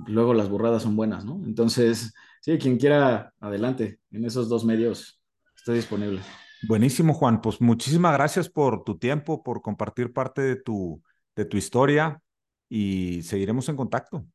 luego 0.07 0.33
las 0.33 0.49
burradas 0.49 0.83
son 0.83 0.95
buenas, 0.95 1.25
¿no? 1.25 1.41
Entonces, 1.45 2.13
sí, 2.41 2.57
quien 2.57 2.77
quiera, 2.77 3.33
adelante. 3.39 3.99
En 4.11 4.25
esos 4.25 4.49
dos 4.49 4.65
medios 4.65 5.21
estoy 5.55 5.75
disponible. 5.75 6.21
Buenísimo, 6.67 7.13
Juan. 7.13 7.41
Pues 7.41 7.59
muchísimas 7.61 8.13
gracias 8.13 8.49
por 8.49 8.83
tu 8.83 8.97
tiempo, 8.97 9.43
por 9.43 9.61
compartir 9.61 10.13
parte 10.13 10.41
de 10.41 10.55
tu, 10.55 11.01
de 11.35 11.45
tu 11.45 11.57
historia 11.57 12.21
y 12.69 13.21
seguiremos 13.23 13.67
en 13.69 13.75
contacto. 13.75 14.25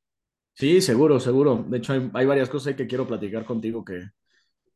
Sí, 0.55 0.81
seguro, 0.81 1.21
seguro. 1.21 1.65
De 1.69 1.79
hecho, 1.79 1.93
hay, 1.93 2.11
hay 2.15 2.27
varias 2.27 2.49
cosas 2.49 2.75
que 2.75 2.87
quiero 2.87 3.07
platicar 3.07 3.45
contigo 3.45 3.85
que, 3.85 4.11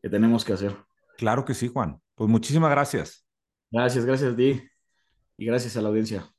que 0.00 0.08
tenemos 0.08 0.44
que 0.44 0.52
hacer. 0.52 0.76
Claro 1.18 1.44
que 1.44 1.54
sí, 1.54 1.68
Juan. 1.68 2.00
Pues 2.14 2.30
muchísimas 2.30 2.70
gracias. 2.70 3.26
Gracias, 3.70 4.04
gracias 4.04 4.32
a 4.32 4.36
ti 4.36 4.62
y 5.36 5.46
gracias 5.46 5.76
a 5.76 5.82
la 5.82 5.88
audiencia. 5.88 6.31